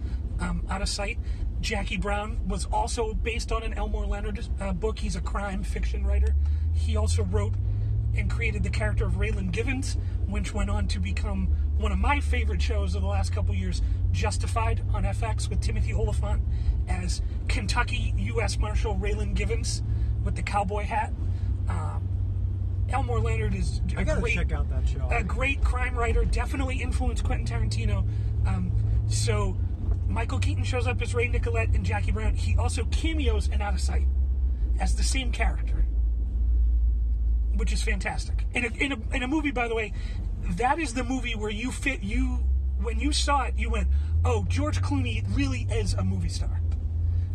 um, 0.40 0.66
Out 0.68 0.83
of 0.83 0.88
Sight. 0.88 1.18
Jackie 1.61 1.98
Brown 1.98 2.40
was 2.48 2.66
also 2.66 3.14
based 3.14 3.53
on 3.53 3.62
an 3.62 3.74
Elmore 3.74 4.07
Leonard 4.07 4.46
uh, 4.61 4.72
book. 4.72 4.98
He's 4.98 5.16
a 5.16 5.20
crime 5.20 5.62
fiction 5.62 6.07
writer. 6.07 6.35
He 6.72 6.96
also 6.96 7.22
wrote 7.24 7.55
and 8.16 8.31
created 8.31 8.62
the 8.62 8.70
character 8.70 9.07
of 9.07 9.14
Raylan 9.14 9.53
Givens, 9.53 9.96
which 10.26 10.53
went 10.53 10.70
on 10.70 10.88
to 10.88 10.98
become 10.98 11.48
one 11.79 11.92
of 11.92 11.98
my 11.98 12.20
favorite 12.20 12.61
shows 12.61 12.94
of 12.94 13.03
the 13.03 13.09
last 13.09 13.33
couple 13.33 13.55
years, 13.55 13.83
Justified 14.12 14.83
on 14.92 15.05
FX 15.05 15.48
with 15.48 15.61
Timothy 15.61 15.94
Olyphant 15.94 16.42
as 16.88 17.22
Kentucky 17.46 18.12
U.S. 18.16 18.59
Marshal 18.59 18.96
Raylan 18.96 19.35
Givens 19.35 19.83
with 20.24 20.35
the 20.35 20.42
cowboy 20.42 20.83
hat. 20.83 21.12
Um, 21.68 22.00
Elmore 22.92 23.20
Leonard 23.20 23.55
is 23.55 23.81
a 23.94 24.00
I 24.00 24.05
gotta 24.05 24.20
great, 24.20 24.35
check 24.35 24.53
out 24.53 24.68
that 24.70 24.88
show. 24.88 25.09
a 25.11 25.22
great 25.22 25.62
crime 25.62 25.94
writer, 25.94 26.24
definitely 26.24 26.81
influenced 26.81 27.24
Quentin 27.24 27.46
Tarantino. 27.46 28.07
Um, 28.46 28.72
so 29.09 29.57
Michael 30.09 30.38
Keaton 30.38 30.64
shows 30.64 30.87
up 30.87 31.00
as 31.03 31.14
Ray 31.14 31.29
Nicolette 31.29 31.70
and 31.74 31.85
Jackie 31.85 32.11
Brown. 32.12 32.35
He 32.35 32.57
also 32.57 32.85
cameos 32.87 33.48
in 33.48 33.61
Out 33.61 33.74
of 33.74 33.81
Sight 33.81 34.07
as 34.81 34.96
the 34.96 35.03
same 35.03 35.31
character, 35.31 35.85
which 37.57 37.72
is 37.72 37.83
fantastic. 37.83 38.46
In 38.55 38.64
a, 38.64 38.68
in 38.68 38.92
a, 38.92 39.16
in 39.16 39.22
a 39.22 39.29
movie, 39.29 39.50
by 39.50 39.68
the 39.68 39.74
way, 39.74 39.92
that 40.57 40.79
is 40.79 40.94
the 40.94 41.05
movie 41.05 41.35
where 41.35 41.50
you 41.50 41.70
fit 41.70 42.03
you 42.03 42.44
when 42.83 42.98
you 42.98 43.12
saw 43.12 43.42
it, 43.42 43.55
you 43.59 43.70
went, 43.70 43.88
"Oh, 44.24 44.44
George 44.48 44.81
Clooney 44.81 45.24
really 45.37 45.66
is 45.70 45.94
a 45.94 46.03
movie 46.03 46.31
star." 46.31 46.60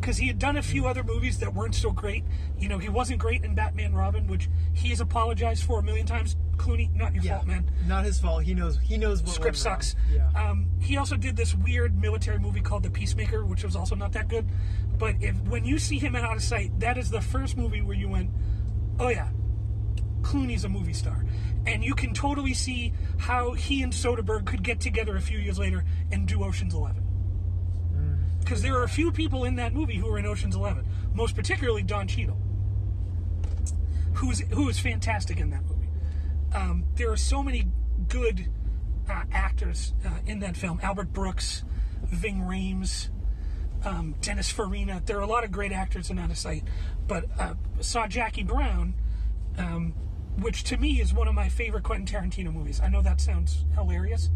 Because 0.05 0.17
he 0.17 0.27
had 0.27 0.37
done 0.37 0.55
a 0.55 0.61
few 0.61 0.85
other 0.85 1.03
movies 1.03 1.39
that 1.39 1.51
weren't 1.51 1.73
so 1.73 1.89
great. 1.89 2.23
You 2.59 2.69
know, 2.69 2.77
he 2.77 2.89
wasn't 2.89 3.17
great 3.17 3.43
in 3.43 3.55
Batman 3.55 3.95
Robin, 3.95 4.27
which 4.27 4.47
he 4.71 4.89
has 4.89 5.01
apologized 5.01 5.63
for 5.63 5.79
a 5.79 5.81
million 5.81 6.05
times. 6.05 6.35
Clooney, 6.57 6.93
not 6.93 7.15
your 7.15 7.23
yeah, 7.23 7.37
fault, 7.37 7.47
man. 7.47 7.71
not 7.87 8.05
his 8.05 8.19
fault. 8.19 8.43
He 8.43 8.53
knows. 8.53 8.77
He 8.77 8.97
knows 8.97 9.23
what 9.23 9.31
Script 9.31 9.57
sucks. 9.57 9.95
Yeah. 10.13 10.29
Um, 10.35 10.67
he 10.79 10.97
also 10.97 11.17
did 11.17 11.35
this 11.35 11.55
weird 11.55 11.99
military 11.99 12.37
movie 12.37 12.61
called 12.61 12.83
The 12.83 12.91
Peacemaker, 12.91 13.45
which 13.45 13.63
was 13.63 13.75
also 13.75 13.95
not 13.95 14.11
that 14.11 14.27
good. 14.27 14.47
But 14.99 15.15
if 15.21 15.41
when 15.41 15.65
you 15.65 15.79
see 15.79 15.97
him 15.97 16.15
in 16.15 16.23
Out 16.23 16.35
of 16.35 16.43
Sight, 16.43 16.79
that 16.81 16.99
is 16.99 17.09
the 17.09 17.21
first 17.21 17.57
movie 17.57 17.81
where 17.81 17.97
you 17.97 18.07
went, 18.07 18.29
"Oh 18.99 19.07
yeah, 19.09 19.29
Clooney's 20.21 20.65
a 20.65 20.69
movie 20.69 20.93
star," 20.93 21.25
and 21.65 21.83
you 21.83 21.95
can 21.95 22.13
totally 22.13 22.53
see 22.53 22.93
how 23.17 23.53
he 23.53 23.81
and 23.81 23.91
Soderbergh 23.91 24.45
could 24.45 24.61
get 24.61 24.79
together 24.79 25.15
a 25.15 25.21
few 25.21 25.39
years 25.39 25.57
later 25.57 25.83
and 26.11 26.27
do 26.27 26.43
Ocean's 26.43 26.75
Eleven. 26.75 27.04
Because 28.45 28.61
there 28.61 28.77
are 28.77 28.83
a 28.83 28.89
few 28.89 29.11
people 29.11 29.43
in 29.43 29.55
that 29.55 29.73
movie 29.73 29.95
who 29.97 30.07
are 30.07 30.19
in 30.19 30.25
Ocean's 30.27 30.55
Eleven, 30.55 30.85
most 31.15 31.35
particularly 31.35 31.81
Don 31.81 32.07
Cheadle, 32.07 32.37
who's 34.13 34.39
who 34.39 34.69
is 34.69 34.77
fantastic 34.77 35.39
in 35.39 35.49
that 35.49 35.63
movie. 35.63 35.89
Um, 36.53 36.85
there 36.93 37.11
are 37.11 37.17
so 37.17 37.41
many 37.41 37.67
good 38.07 38.47
uh, 39.09 39.23
actors 39.31 39.95
uh, 40.05 40.19
in 40.27 40.39
that 40.41 40.55
film: 40.55 40.79
Albert 40.83 41.11
Brooks, 41.11 41.63
Ving 42.03 42.41
Rhames, 42.41 43.09
um, 43.83 44.13
Dennis 44.21 44.51
Farina. 44.51 45.01
There 45.03 45.17
are 45.17 45.21
a 45.23 45.27
lot 45.27 45.43
of 45.43 45.51
great 45.51 45.71
actors 45.71 46.11
in 46.11 46.19
Out 46.19 46.29
of 46.29 46.37
Sight. 46.37 46.63
But 47.07 47.25
uh, 47.39 47.55
saw 47.79 48.05
Jackie 48.05 48.43
Brown, 48.43 48.93
um, 49.57 49.93
which 50.37 50.63
to 50.65 50.77
me 50.77 51.01
is 51.01 51.15
one 51.15 51.27
of 51.27 51.33
my 51.33 51.49
favorite 51.49 51.83
Quentin 51.83 52.05
Tarantino 52.05 52.53
movies. 52.53 52.79
I 52.79 52.89
know 52.89 53.01
that 53.01 53.19
sounds 53.19 53.65
hilarious. 53.73 54.29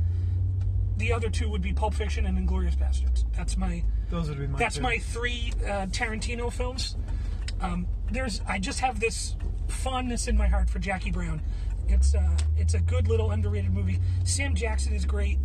The 0.98 1.14
other 1.14 1.30
two 1.30 1.48
would 1.50 1.62
be 1.62 1.74
Pulp 1.74 1.94
Fiction 1.94 2.26
and 2.26 2.38
Inglourious 2.38 2.76
Basterds. 2.76 3.24
That's 3.38 3.56
my 3.56 3.84
Those 4.10 4.30
would 4.30 4.40
be 4.40 4.48
my. 4.48 4.58
that's 4.58 4.80
my 4.80 4.98
three 4.98 5.54
uh, 5.64 5.86
Tarantino 5.88 6.52
films. 6.52 6.96
Um, 7.62 7.88
there's 8.12 8.42
I 8.48 8.60
just 8.60 8.80
have 8.80 9.00
this 9.00 9.36
fondness 9.68 10.28
in 10.28 10.36
my 10.38 10.48
heart 10.48 10.70
for 10.70 10.80
Jackie 10.80 11.12
Brown. 11.12 11.42
It's 11.88 12.16
uh, 12.16 12.38
it's 12.58 12.74
a 12.74 12.80
good 12.80 13.08
little 13.08 13.32
underrated 13.32 13.72
movie. 13.72 14.00
Sam 14.24 14.56
Jackson 14.56 14.94
is 14.94 15.06
great. 15.06 15.40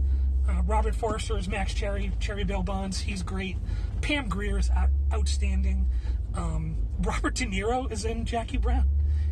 Uh, 0.49 0.63
Robert 0.67 0.95
Forster 0.95 1.39
is 1.39 1.49
Max 1.49 1.73
Cherry, 1.73 2.13
Cherry 2.21 2.45
Bail 2.45 2.63
Bonds. 2.63 3.01
He's 3.01 3.23
great. 3.23 3.57
Pam 4.03 4.29
Grier 4.29 4.59
is 4.59 4.71
out, 4.71 4.91
outstanding. 5.13 5.89
Um, 6.35 6.77
Robert 7.01 7.35
De 7.35 7.47
Niro 7.47 7.91
is 7.91 8.05
in 8.05 8.27
Jackie 8.27 8.59
Brown. 8.59 8.87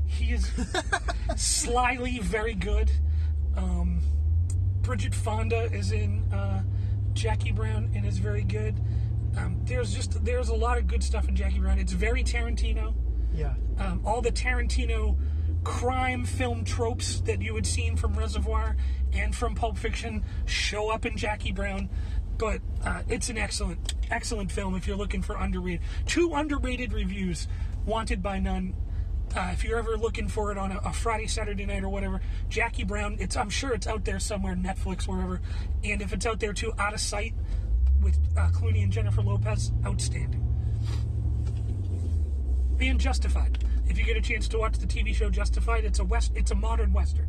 He 0.07 0.33
is 0.33 0.51
slyly 1.37 2.18
very 2.21 2.55
good. 2.55 2.90
Um, 3.57 4.01
Bridget 4.81 5.14
Fonda 5.14 5.64
is 5.73 5.92
in 5.92 6.25
uh, 6.33 6.62
Jackie 7.12 7.53
Brown 7.53 7.90
and 7.95 8.07
is 8.07 8.18
very 8.18 8.42
good. 8.42 8.81
Um, 9.37 9.61
there's 9.64 9.95
just 9.95 10.25
there's 10.25 10.49
a 10.49 10.55
lot 10.55 10.79
of 10.79 10.87
good 10.87 11.03
stuff 11.03 11.29
in 11.29 11.37
Jackie 11.37 11.59
Brown. 11.59 11.79
It's 11.79 11.92
very 11.92 12.23
Tarantino. 12.23 12.95
Yeah. 13.35 13.55
Um, 13.79 14.03
all 14.05 14.21
the 14.21 14.33
Tarantino 14.33 15.16
crime 15.64 16.25
film 16.25 16.64
tropes 16.64 17.21
that 17.23 17.40
you 17.40 17.55
had 17.55 17.66
seen 17.66 17.97
from 17.97 18.14
Reservoir 18.14 18.77
and 19.12 19.35
from 19.35 19.55
Pulp 19.55 19.79
Fiction 19.79 20.25
show 20.45 20.90
up 20.90 21.07
in 21.07 21.16
Jackie 21.16 21.53
Brown. 21.53 21.88
But 22.38 22.61
uh, 22.85 23.03
it's 23.09 23.29
an 23.29 23.38
excellent, 23.38 23.95
excellent 24.11 24.51
film 24.51 24.75
if 24.75 24.87
you're 24.87 24.97
looking 24.97 25.23
for 25.23 25.37
underrated. 25.37 25.81
Two 26.07 26.35
underrated 26.35 26.92
reviews, 26.92 27.47
wanted 27.87 28.23
by 28.23 28.38
none. 28.38 28.75
Uh, 29.35 29.51
if 29.53 29.64
you're 29.64 29.79
ever 29.79 29.97
looking 29.97 30.29
for 30.29 30.51
it 30.53 30.59
on 30.59 30.73
a, 30.73 30.79
a, 30.79 30.92
Friday, 30.92 31.27
Saturday 31.27 31.64
night, 31.64 31.85
or 31.85 31.88
whatever, 31.88 32.21
Jackie 32.51 32.85
Brown. 32.85 33.16
It's 33.18 33.37
I'm 33.37 33.49
sure 33.49 33.73
it's 33.73 33.87
out 33.87 34.05
there 34.05 34.18
somewhere, 34.18 34.55
Netflix, 34.55 35.07
wherever. 35.07 35.40
And 35.85 36.03
if 36.03 36.12
it's 36.12 36.27
out 36.27 36.40
there 36.40 36.53
too, 36.53 36.73
Out 36.79 36.92
of 36.92 37.01
Sight 37.01 37.35
with 38.03 38.19
uh, 38.37 38.49
Clooney 38.51 38.83
and 38.83 38.93
Jennifer 38.93 39.23
Lopez, 39.23 39.73
outstanding. 39.87 40.47
And 42.81 42.99
Justified. 42.99 43.65
If 43.87 43.99
you 43.99 44.05
get 44.05 44.17
a 44.17 44.21
chance 44.21 44.49
to 44.49 44.59
watch 44.59 44.79
the 44.79 44.87
TV 44.87 45.15
show 45.15 45.31
Justified, 45.31 45.85
it's 45.85 46.01
a 46.01 46.05
west. 46.05 46.33
It's 46.35 46.51
a 46.51 46.55
modern 46.55 46.93
western. 46.93 47.29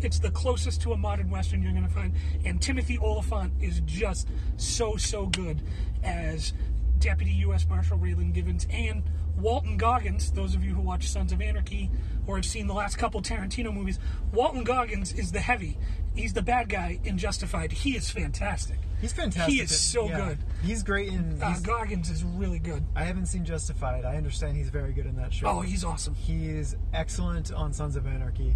It's 0.00 0.18
the 0.18 0.30
closest 0.30 0.80
to 0.82 0.92
a 0.92 0.96
modern 0.96 1.30
western 1.30 1.62
you're 1.62 1.72
going 1.72 1.86
to 1.86 1.92
find. 1.92 2.14
And 2.44 2.60
Timothy 2.60 2.98
Olyphant 2.98 3.52
is 3.60 3.80
just 3.84 4.28
so 4.56 4.96
so 4.96 5.26
good 5.26 5.62
as 6.02 6.52
Deputy 6.98 7.32
U.S. 7.32 7.66
Marshal 7.68 7.98
Raylan 7.98 8.32
Givens 8.32 8.66
and 8.70 9.02
Walton 9.36 9.76
Goggins. 9.76 10.32
Those 10.32 10.54
of 10.54 10.64
you 10.64 10.74
who 10.74 10.80
watch 10.80 11.08
Sons 11.08 11.32
of 11.32 11.40
Anarchy 11.40 11.90
or 12.26 12.36
have 12.36 12.44
seen 12.44 12.66
the 12.66 12.74
last 12.74 12.96
couple 12.98 13.22
Tarantino 13.22 13.72
movies, 13.72 13.98
Walton 14.32 14.64
Goggins 14.64 15.12
is 15.12 15.32
the 15.32 15.40
heavy. 15.40 15.78
He's 16.14 16.32
the 16.32 16.42
bad 16.42 16.68
guy 16.68 16.98
in 17.04 17.18
Justified. 17.18 17.72
He 17.72 17.96
is 17.96 18.10
fantastic. 18.10 18.78
He's 19.00 19.12
fantastic. 19.12 19.54
He 19.54 19.60
is 19.60 19.78
so 19.78 20.08
yeah. 20.08 20.28
good. 20.28 20.38
He's 20.62 20.82
great 20.82 21.08
in. 21.08 21.42
Uh, 21.42 21.50
He's, 21.50 21.60
Goggins 21.60 22.10
is 22.10 22.22
really 22.22 22.58
good. 22.58 22.84
I 22.94 23.04
haven't 23.04 23.26
seen 23.26 23.44
Justified. 23.44 24.04
I 24.04 24.16
understand 24.16 24.56
he's 24.56 24.68
very 24.68 24.92
good 24.92 25.06
in 25.06 25.16
that 25.16 25.32
show. 25.32 25.46
Oh, 25.46 25.60
he's 25.60 25.84
awesome. 25.84 26.14
He's 26.14 26.76
excellent 26.92 27.52
on 27.52 27.72
Sons 27.72 27.96
of 27.96 28.06
Anarchy. 28.06 28.54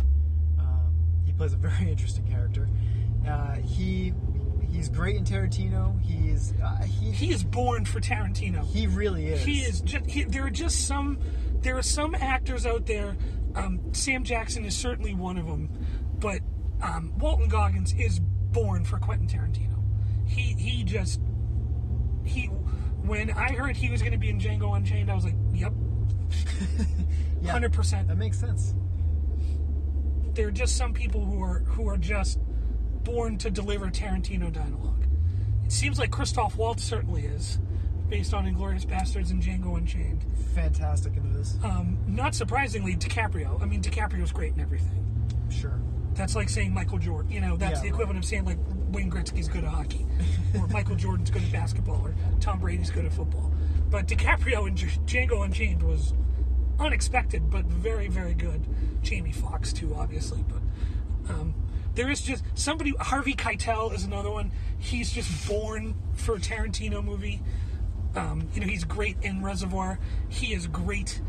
Um, 0.58 0.94
he 1.24 1.32
plays 1.32 1.54
a 1.54 1.56
very 1.56 1.90
interesting 1.90 2.26
character. 2.26 2.68
Uh, 3.26 3.54
he 3.54 4.12
he's 4.70 4.88
great 4.88 5.16
in 5.16 5.24
Tarantino. 5.24 6.00
He's 6.02 6.52
uh, 6.62 6.82
he 6.82 7.10
He 7.10 7.32
is 7.32 7.42
born 7.42 7.84
for 7.86 8.00
Tarantino. 8.00 8.64
he 8.66 8.86
really 8.86 9.28
is. 9.28 9.42
He 9.44 9.60
is. 9.60 9.80
Just, 9.80 10.06
he, 10.06 10.24
there 10.24 10.44
are 10.44 10.50
just 10.50 10.86
some. 10.86 11.18
There 11.60 11.78
are 11.78 11.82
some 11.82 12.14
actors 12.14 12.66
out 12.66 12.84
there. 12.84 13.16
Um, 13.54 13.80
Sam 13.94 14.24
Jackson 14.24 14.66
is 14.66 14.76
certainly 14.76 15.14
one 15.14 15.38
of 15.38 15.46
them, 15.46 15.70
but 16.18 16.40
um, 16.82 17.16
Walton 17.18 17.48
Goggins 17.48 17.94
is 17.94 18.20
born 18.20 18.84
for 18.84 18.98
Quentin 18.98 19.28
Tarantino. 19.28 19.73
He 20.34 20.54
he 20.54 20.82
just 20.84 21.20
he. 22.24 22.46
When 23.04 23.30
I 23.30 23.52
heard 23.52 23.76
he 23.76 23.90
was 23.90 24.00
going 24.00 24.12
to 24.12 24.18
be 24.18 24.30
in 24.30 24.40
Django 24.40 24.74
Unchained, 24.76 25.10
I 25.10 25.14
was 25.14 25.24
like, 25.24 25.34
"Yep, 25.52 25.72
Yeah, 27.42 27.52
hundred 27.52 27.72
percent." 27.72 28.08
That 28.08 28.16
makes 28.16 28.38
sense. 28.38 28.74
There 30.34 30.48
are 30.48 30.52
just 30.52 30.76
some 30.76 30.92
people 30.94 31.24
who 31.24 31.42
are 31.42 31.60
who 31.60 31.88
are 31.88 31.96
just 31.98 32.38
born 33.04 33.36
to 33.38 33.50
deliver 33.50 33.86
Tarantino 33.90 34.52
dialogue. 34.52 35.04
It 35.64 35.72
seems 35.72 35.98
like 35.98 36.10
Christoph 36.10 36.56
Waltz 36.56 36.82
certainly 36.82 37.26
is, 37.26 37.58
based 38.08 38.34
on 38.34 38.46
Inglourious 38.46 38.86
Basterds 38.86 39.30
and 39.30 39.42
Django 39.42 39.76
Unchained. 39.76 40.24
Fantastic 40.54 41.16
into 41.16 41.28
this. 41.36 41.56
Um, 41.62 41.98
not 42.06 42.34
surprisingly, 42.34 42.96
DiCaprio. 42.96 43.60
I 43.62 43.66
mean, 43.66 43.82
DiCaprio's 43.82 44.32
great 44.32 44.54
in 44.54 44.60
everything. 44.60 45.04
Sure. 45.50 45.78
That's 46.14 46.34
like 46.34 46.48
saying 46.48 46.72
Michael 46.72 46.98
Jordan. 46.98 47.30
You 47.30 47.40
know, 47.40 47.56
that's 47.56 47.76
Yeah, 47.78 47.82
the 47.82 47.88
equivalent 47.88 48.18
of 48.18 48.24
saying 48.24 48.44
like 48.44 48.58
Wayne 48.94 49.10
Gretzky's 49.10 49.48
good 49.48 49.64
at 49.64 49.70
hockey, 49.70 50.06
or 50.54 50.66
Michael 50.68 50.96
Jordan's 50.96 51.30
good 51.30 51.42
at 51.42 51.52
basketball, 51.52 52.00
or 52.06 52.14
Tom 52.40 52.60
Brady's 52.60 52.90
good 52.90 53.04
at 53.04 53.12
football. 53.12 53.52
But 53.90 54.06
DiCaprio 54.06 54.68
in 54.68 54.74
Django 54.74 55.44
Unchained 55.44 55.82
was 55.82 56.14
unexpected, 56.78 57.50
but 57.50 57.64
very, 57.64 58.08
very 58.08 58.34
good. 58.34 58.66
Jamie 59.02 59.32
Foxx 59.32 59.72
too, 59.72 59.94
obviously, 59.94 60.44
but 60.48 61.32
um, 61.32 61.54
there 61.94 62.10
is 62.10 62.20
just 62.20 62.44
somebody. 62.54 62.92
Harvey 62.98 63.34
Keitel 63.34 63.94
is 63.94 64.04
another 64.04 64.30
one. 64.30 64.52
He's 64.78 65.12
just 65.12 65.48
born 65.48 65.94
for 66.14 66.36
a 66.36 66.38
Tarantino 66.38 67.04
movie. 67.04 67.42
Um, 68.14 68.48
you 68.54 68.60
know, 68.60 68.66
he's 68.66 68.84
great 68.84 69.16
in 69.22 69.42
Reservoir. 69.42 69.98
He 70.28 70.54
is 70.54 70.66
great 70.66 71.20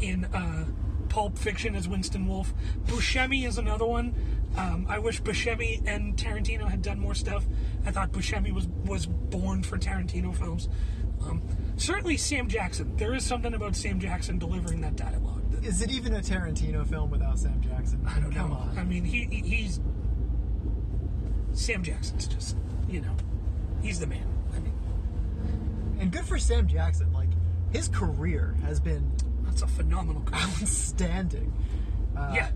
in 0.00 0.26
uh, 0.26 0.66
Pulp 1.08 1.38
Fiction 1.38 1.74
as 1.74 1.88
Winston 1.88 2.26
Wolfe. 2.26 2.52
Buscemi 2.86 3.46
is 3.46 3.58
another 3.58 3.86
one. 3.86 4.14
Um, 4.56 4.86
I 4.88 4.98
wish 5.00 5.20
Buscemi 5.22 5.82
and 5.86 6.16
Tarantino 6.16 6.68
had 6.68 6.80
done 6.82 6.98
more 7.00 7.14
stuff. 7.14 7.44
I 7.84 7.90
thought 7.90 8.12
Buscemi 8.12 8.52
was 8.52 8.66
was 8.84 9.06
born 9.06 9.62
for 9.62 9.76
Tarantino 9.78 10.34
films. 10.34 10.68
Um, 11.22 11.42
certainly, 11.76 12.16
Sam 12.16 12.48
Jackson. 12.48 12.96
There 12.96 13.14
is 13.14 13.24
something 13.24 13.54
about 13.54 13.74
Sam 13.74 13.98
Jackson 13.98 14.38
delivering 14.38 14.80
that 14.82 14.94
dialogue. 14.96 15.42
that- 15.50 15.64
Is 15.64 15.82
it 15.82 15.90
even 15.90 16.14
a 16.14 16.20
Tarantino 16.20 16.86
film 16.86 17.10
without 17.10 17.38
Sam 17.38 17.60
Jackson? 17.62 18.04
I 18.06 18.20
don't 18.20 18.32
Come 18.32 18.50
know. 18.50 18.56
on. 18.56 18.78
I 18.78 18.84
mean, 18.84 19.04
he, 19.04 19.24
he 19.24 19.40
he's 19.56 19.80
Sam 21.52 21.82
Jackson's 21.82 22.26
just 22.26 22.56
you 22.88 23.00
know 23.00 23.14
he's 23.82 23.98
the 24.00 24.06
man. 24.06 24.26
I 24.54 24.58
mean, 24.60 24.74
And 26.00 26.12
good 26.12 26.24
for 26.24 26.38
Sam 26.38 26.66
Jackson. 26.68 27.12
Like 27.12 27.28
his 27.72 27.88
career 27.88 28.54
has 28.64 28.80
been 28.80 29.10
that's 29.44 29.62
a 29.62 29.66
phenomenal 29.66 30.22
career. 30.22 30.42
outstanding. 30.42 31.52
Uh, 32.16 32.32
yeah. 32.34 32.50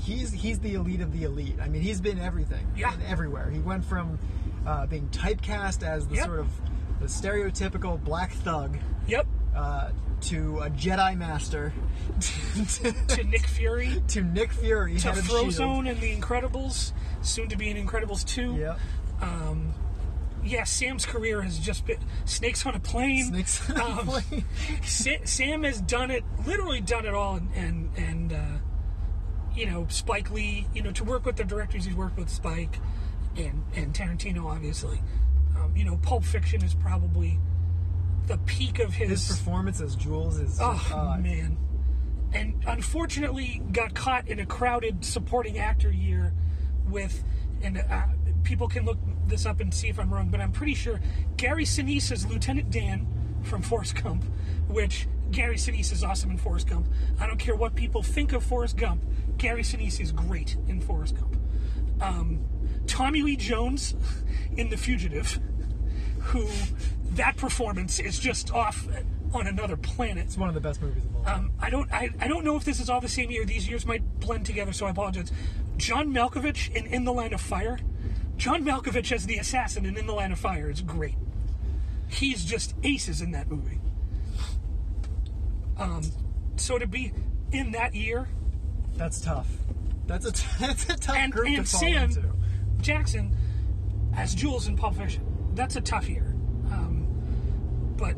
He's 0.00 0.32
he's 0.32 0.58
the 0.60 0.74
elite 0.74 1.00
of 1.00 1.12
the 1.12 1.24
elite. 1.24 1.56
I 1.60 1.68
mean, 1.68 1.82
he's 1.82 2.00
been 2.00 2.18
everything, 2.18 2.66
Yeah. 2.76 2.92
everywhere. 3.06 3.50
He 3.50 3.60
went 3.60 3.84
from 3.84 4.18
uh, 4.66 4.86
being 4.86 5.08
typecast 5.08 5.82
as 5.82 6.06
the 6.08 6.16
Yep. 6.16 6.24
sort 6.26 6.38
of 6.40 6.48
the 7.00 7.06
stereotypical 7.06 8.02
black 8.02 8.32
thug 8.32 8.76
Yep. 9.06 9.26
uh, 9.56 9.90
to 10.22 10.58
a 10.58 10.68
Jedi 10.70 11.16
master 11.16 11.72
to, 12.20 12.92
To 13.16 13.24
Nick 13.24 13.46
Fury. 13.46 14.02
to 14.08 14.22
Nick 14.22 14.52
Fury, 14.52 14.98
to. 14.98 15.08
Frozone 15.12 15.88
and 15.90 15.98
the 16.00 16.14
Incredibles, 16.14 16.92
soon 17.22 17.48
to 17.48 17.56
be 17.56 17.70
in 17.70 17.76
Incredibles 17.86 18.24
2. 18.26 18.56
Yep. 18.56 18.78
Um, 19.22 19.72
yeah, 20.44 20.64
Sam's 20.64 21.04
career 21.06 21.40
has 21.42 21.58
just 21.58 21.86
been 21.86 21.98
Snakes 22.26 22.64
on 22.66 22.74
a 22.74 22.80
Plane. 22.80 23.24
Snakes 23.26 23.70
on 23.70 23.76
a 23.80 23.84
Um, 23.84 24.06
Plane. 24.06 24.44
Sa- 24.84 25.24
Sam 25.24 25.62
has 25.64 25.80
done 25.80 26.10
it, 26.10 26.22
literally 26.46 26.80
done 26.82 27.06
it 27.06 27.14
all, 27.14 27.36
and 27.36 27.50
and, 27.54 27.90
and 27.96 28.32
uh, 28.34 28.49
you 29.54 29.66
know 29.66 29.86
Spike 29.88 30.30
Lee. 30.30 30.66
You 30.74 30.82
know 30.82 30.92
to 30.92 31.04
work 31.04 31.26
with 31.26 31.36
the 31.36 31.44
directors 31.44 31.84
he's 31.84 31.94
worked 31.94 32.18
with, 32.18 32.28
Spike 32.28 32.78
and 33.36 33.62
and 33.74 33.94
Tarantino, 33.94 34.46
obviously. 34.46 35.00
Um, 35.56 35.76
you 35.76 35.84
know, 35.84 35.96
Pulp 35.96 36.24
Fiction 36.24 36.62
is 36.62 36.74
probably 36.74 37.38
the 38.26 38.38
peak 38.38 38.78
of 38.78 38.94
His 38.94 39.26
His 39.26 39.28
performance 39.38 39.80
as 39.80 39.96
Jules 39.96 40.38
is 40.38 40.58
Oh 40.60 40.90
uh, 40.94 41.18
man! 41.18 41.56
And 42.32 42.62
unfortunately, 42.66 43.62
got 43.72 43.94
caught 43.94 44.28
in 44.28 44.38
a 44.38 44.46
crowded 44.46 45.04
supporting 45.04 45.58
actor 45.58 45.90
year 45.90 46.32
with, 46.88 47.24
and 47.62 47.78
uh, 47.78 48.02
people 48.44 48.68
can 48.68 48.84
look 48.84 48.98
this 49.26 49.46
up 49.46 49.60
and 49.60 49.72
see 49.72 49.88
if 49.88 49.98
I'm 49.98 50.12
wrong, 50.12 50.28
but 50.28 50.40
I'm 50.40 50.52
pretty 50.52 50.74
sure 50.74 51.00
Gary 51.36 51.64
Sinise 51.64 52.12
is 52.12 52.26
Lieutenant 52.26 52.70
Dan 52.70 53.06
from 53.42 53.62
Forrest 53.62 54.02
Gump, 54.02 54.24
which 54.68 55.06
Gary 55.30 55.56
Sinise 55.56 55.92
is 55.92 56.02
awesome 56.02 56.30
in 56.30 56.38
Forrest 56.38 56.68
Gump. 56.68 56.88
I 57.20 57.26
don't 57.26 57.38
care 57.38 57.54
what 57.56 57.74
people 57.74 58.02
think 58.02 58.32
of 58.32 58.42
Forrest 58.42 58.76
Gump. 58.76 59.02
Gary 59.38 59.62
Sinise 59.62 60.00
is 60.00 60.12
great 60.12 60.56
in 60.68 60.80
Forrest 60.80 61.16
Gump. 61.16 61.36
Um, 62.00 62.44
Tommy 62.86 63.22
Lee 63.22 63.36
Jones 63.36 63.94
in 64.56 64.70
The 64.70 64.76
Fugitive, 64.76 65.38
who 66.18 66.46
that 67.12 67.36
performance 67.36 68.00
is 68.00 68.18
just 68.18 68.52
off 68.52 68.86
on 69.32 69.46
another 69.46 69.76
planet. 69.76 70.24
it's 70.24 70.36
one 70.36 70.48
of 70.48 70.54
the 70.54 70.60
best 70.60 70.82
movies 70.82 71.04
of 71.04 71.14
all 71.16 71.22
time. 71.22 71.38
Um, 71.38 71.52
I 71.60 71.70
don't 71.70 71.92
I, 71.92 72.10
I 72.20 72.28
don't 72.28 72.44
know 72.44 72.56
if 72.56 72.64
this 72.64 72.80
is 72.80 72.90
all 72.90 73.00
the 73.00 73.08
same 73.08 73.30
year. 73.30 73.44
These 73.44 73.68
years 73.68 73.86
might 73.86 74.20
blend 74.20 74.46
together, 74.46 74.72
so 74.72 74.86
I 74.86 74.90
apologize. 74.90 75.30
John 75.76 76.12
Malkovich 76.12 76.74
in 76.74 76.86
In 76.86 77.04
the 77.04 77.12
Line 77.12 77.32
of 77.32 77.40
Fire. 77.40 77.78
John 78.36 78.64
Malkovich 78.64 79.12
as 79.12 79.26
the 79.26 79.36
assassin 79.36 79.84
in 79.86 79.96
In 79.96 80.06
the 80.06 80.14
Line 80.14 80.32
of 80.32 80.38
Fire 80.38 80.70
is 80.70 80.80
great. 80.80 81.16
He's 82.08 82.44
just 82.44 82.74
aces 82.82 83.20
in 83.20 83.30
that 83.32 83.50
movie. 83.50 83.79
Um, 85.80 86.02
so 86.56 86.78
to 86.78 86.86
be 86.86 87.12
in 87.52 87.72
that 87.72 87.94
year, 87.94 88.28
That's 88.96 89.20
tough. 89.20 89.48
That's 90.06 90.26
a 90.26 90.32
t- 90.32 90.46
that's 90.60 90.84
a 90.88 90.96
tough 90.96 91.16
and, 91.16 91.32
group 91.32 91.46
and 91.46 91.56
to 91.56 91.64
fall 91.64 91.80
Sam 91.80 92.02
into. 92.10 92.22
Jackson 92.80 93.36
as 94.14 94.34
Jules 94.34 94.66
in 94.66 94.76
Pulp 94.76 94.96
Fiction. 94.96 95.24
That's 95.54 95.76
a 95.76 95.80
tough 95.80 96.08
year. 96.08 96.34
Um, 96.70 97.06
but, 97.96 98.14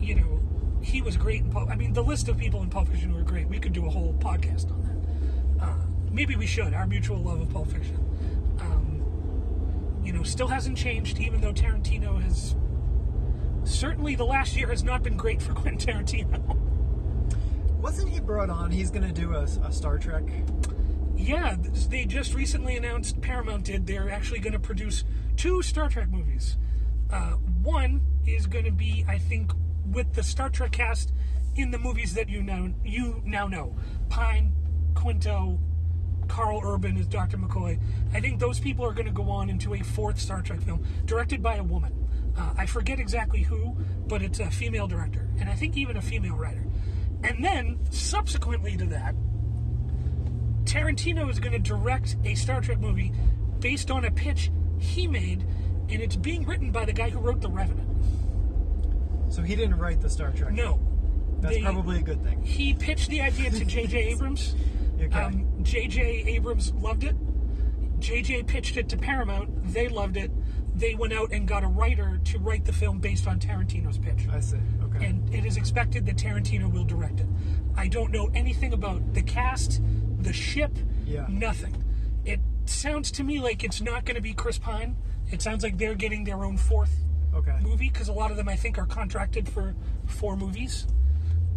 you 0.00 0.14
know, 0.14 0.40
he 0.82 1.02
was 1.02 1.16
great 1.16 1.42
in 1.42 1.50
Pulp 1.50 1.70
I 1.70 1.76
mean, 1.76 1.92
the 1.92 2.02
list 2.02 2.28
of 2.28 2.36
people 2.38 2.62
in 2.62 2.70
Pulp 2.70 2.88
Fiction 2.88 3.10
who 3.10 3.18
are 3.18 3.22
great, 3.22 3.48
we 3.48 3.58
could 3.58 3.72
do 3.72 3.86
a 3.86 3.90
whole 3.90 4.14
podcast 4.20 4.70
on 4.70 4.82
that. 5.58 5.64
Uh, 5.64 5.74
maybe 6.10 6.36
we 6.36 6.46
should, 6.46 6.74
our 6.74 6.86
mutual 6.86 7.18
love 7.18 7.40
of 7.40 7.50
Pulp 7.50 7.68
Fiction. 7.68 7.96
Um, 8.60 10.00
you 10.04 10.12
know, 10.12 10.22
still 10.22 10.48
hasn't 10.48 10.76
changed, 10.78 11.18
even 11.18 11.40
though 11.40 11.52
Tarantino 11.52 12.20
has. 12.22 12.54
Certainly, 13.66 14.14
the 14.14 14.24
last 14.24 14.56
year 14.56 14.68
has 14.68 14.84
not 14.84 15.02
been 15.02 15.16
great 15.16 15.42
for 15.42 15.52
Quentin 15.52 15.94
Tarantino. 15.94 16.56
Wasn't 17.80 18.08
he 18.08 18.20
brought 18.20 18.48
on? 18.48 18.70
He's 18.70 18.90
going 18.90 19.06
to 19.06 19.12
do 19.12 19.34
a, 19.34 19.42
a 19.42 19.72
Star 19.72 19.98
Trek. 19.98 20.22
Yeah, 21.16 21.56
they 21.88 22.04
just 22.04 22.34
recently 22.34 22.76
announced 22.76 23.20
Paramount 23.20 23.64
did 23.64 23.86
they're 23.86 24.08
actually 24.08 24.38
going 24.38 24.52
to 24.52 24.60
produce 24.60 25.04
two 25.36 25.62
Star 25.62 25.88
Trek 25.88 26.08
movies. 26.08 26.56
Uh, 27.10 27.32
one 27.62 28.00
is 28.26 28.46
going 28.46 28.64
to 28.64 28.70
be, 28.70 29.04
I 29.08 29.18
think, 29.18 29.52
with 29.90 30.14
the 30.14 30.22
Star 30.22 30.48
Trek 30.48 30.72
cast 30.72 31.12
in 31.56 31.70
the 31.70 31.78
movies 31.78 32.14
that 32.14 32.28
you 32.28 32.42
know 32.42 32.72
you 32.84 33.20
now 33.24 33.48
know. 33.48 33.76
Pine, 34.08 34.52
Quinto, 34.94 35.58
Karl 36.28 36.60
Urban 36.64 36.96
as 36.96 37.06
Dr. 37.06 37.38
McCoy. 37.38 37.78
I 38.12 38.20
think 38.20 38.38
those 38.38 38.58
people 38.60 38.84
are 38.84 38.92
going 38.92 39.06
to 39.06 39.12
go 39.12 39.30
on 39.30 39.48
into 39.50 39.74
a 39.74 39.80
fourth 39.82 40.18
Star 40.20 40.42
Trek 40.42 40.60
film 40.60 40.84
directed 41.04 41.42
by 41.42 41.56
a 41.56 41.62
woman. 41.62 41.92
Uh, 42.36 42.52
I 42.58 42.66
forget 42.66 42.98
exactly 42.98 43.42
who, 43.42 43.76
but 44.06 44.20
it's 44.22 44.40
a 44.40 44.50
female 44.50 44.86
director, 44.86 45.28
and 45.38 45.48
I 45.48 45.54
think 45.54 45.76
even 45.76 45.96
a 45.96 46.02
female 46.02 46.36
writer. 46.36 46.64
And 47.24 47.42
then, 47.42 47.78
subsequently 47.90 48.76
to 48.76 48.84
that, 48.86 49.14
Tarantino 50.64 51.30
is 51.30 51.38
going 51.38 51.52
to 51.52 51.58
direct 51.58 52.16
a 52.24 52.34
Star 52.34 52.60
Trek 52.60 52.78
movie 52.80 53.12
based 53.60 53.90
on 53.90 54.04
a 54.04 54.10
pitch 54.10 54.50
he 54.78 55.06
made, 55.06 55.42
and 55.88 56.02
it's 56.02 56.16
being 56.16 56.44
written 56.44 56.70
by 56.72 56.84
the 56.84 56.92
guy 56.92 57.08
who 57.08 57.18
wrote 57.20 57.40
The 57.40 57.48
Revenant. 57.48 57.88
So 59.32 59.42
he 59.42 59.56
didn't 59.56 59.78
write 59.78 60.00
the 60.00 60.10
Star 60.10 60.30
Trek. 60.32 60.52
No. 60.52 60.78
That's 61.40 61.56
They- 61.56 61.62
probably 61.62 61.98
a 61.98 62.02
good 62.02 62.22
thing. 62.22 62.42
He 62.42 62.74
pitched 62.74 63.08
the 63.10 63.20
idea 63.22 63.50
to 63.50 63.64
J.J. 63.64 63.98
Abrams. 64.12 64.54
Okay. 65.00 65.18
Um, 65.18 65.55
J.J. 65.66 66.22
Abrams 66.28 66.72
loved 66.74 67.02
it. 67.02 67.16
J.J. 67.98 68.44
pitched 68.44 68.76
it 68.76 68.88
to 68.90 68.96
Paramount. 68.96 69.72
They 69.72 69.88
loved 69.88 70.16
it. 70.16 70.30
They 70.76 70.94
went 70.94 71.12
out 71.12 71.32
and 71.32 71.48
got 71.48 71.64
a 71.64 71.66
writer 71.66 72.20
to 72.24 72.38
write 72.38 72.64
the 72.64 72.72
film 72.72 72.98
based 72.98 73.26
on 73.26 73.40
Tarantino's 73.40 73.98
pitch. 73.98 74.28
I 74.30 74.38
see. 74.38 74.58
Okay. 74.84 75.06
And 75.06 75.34
it 75.34 75.44
is 75.44 75.56
expected 75.56 76.06
that 76.06 76.16
Tarantino 76.16 76.72
will 76.72 76.84
direct 76.84 77.18
it. 77.18 77.26
I 77.76 77.88
don't 77.88 78.12
know 78.12 78.30
anything 78.32 78.72
about 78.74 79.12
the 79.14 79.22
cast, 79.22 79.80
the 80.20 80.32
ship, 80.32 80.70
Yeah. 81.04 81.26
nothing. 81.28 81.82
It 82.24 82.38
sounds 82.66 83.10
to 83.12 83.24
me 83.24 83.40
like 83.40 83.64
it's 83.64 83.80
not 83.80 84.04
going 84.04 84.14
to 84.16 84.22
be 84.22 84.34
Chris 84.34 84.58
Pine. 84.58 84.96
It 85.32 85.42
sounds 85.42 85.64
like 85.64 85.78
they're 85.78 85.94
getting 85.96 86.22
their 86.22 86.44
own 86.44 86.58
fourth 86.58 86.94
okay. 87.34 87.56
movie 87.60 87.88
because 87.88 88.06
a 88.08 88.12
lot 88.12 88.30
of 88.30 88.36
them 88.36 88.48
I 88.48 88.54
think 88.54 88.78
are 88.78 88.86
contracted 88.86 89.48
for 89.48 89.74
four 90.04 90.36
movies. 90.36 90.86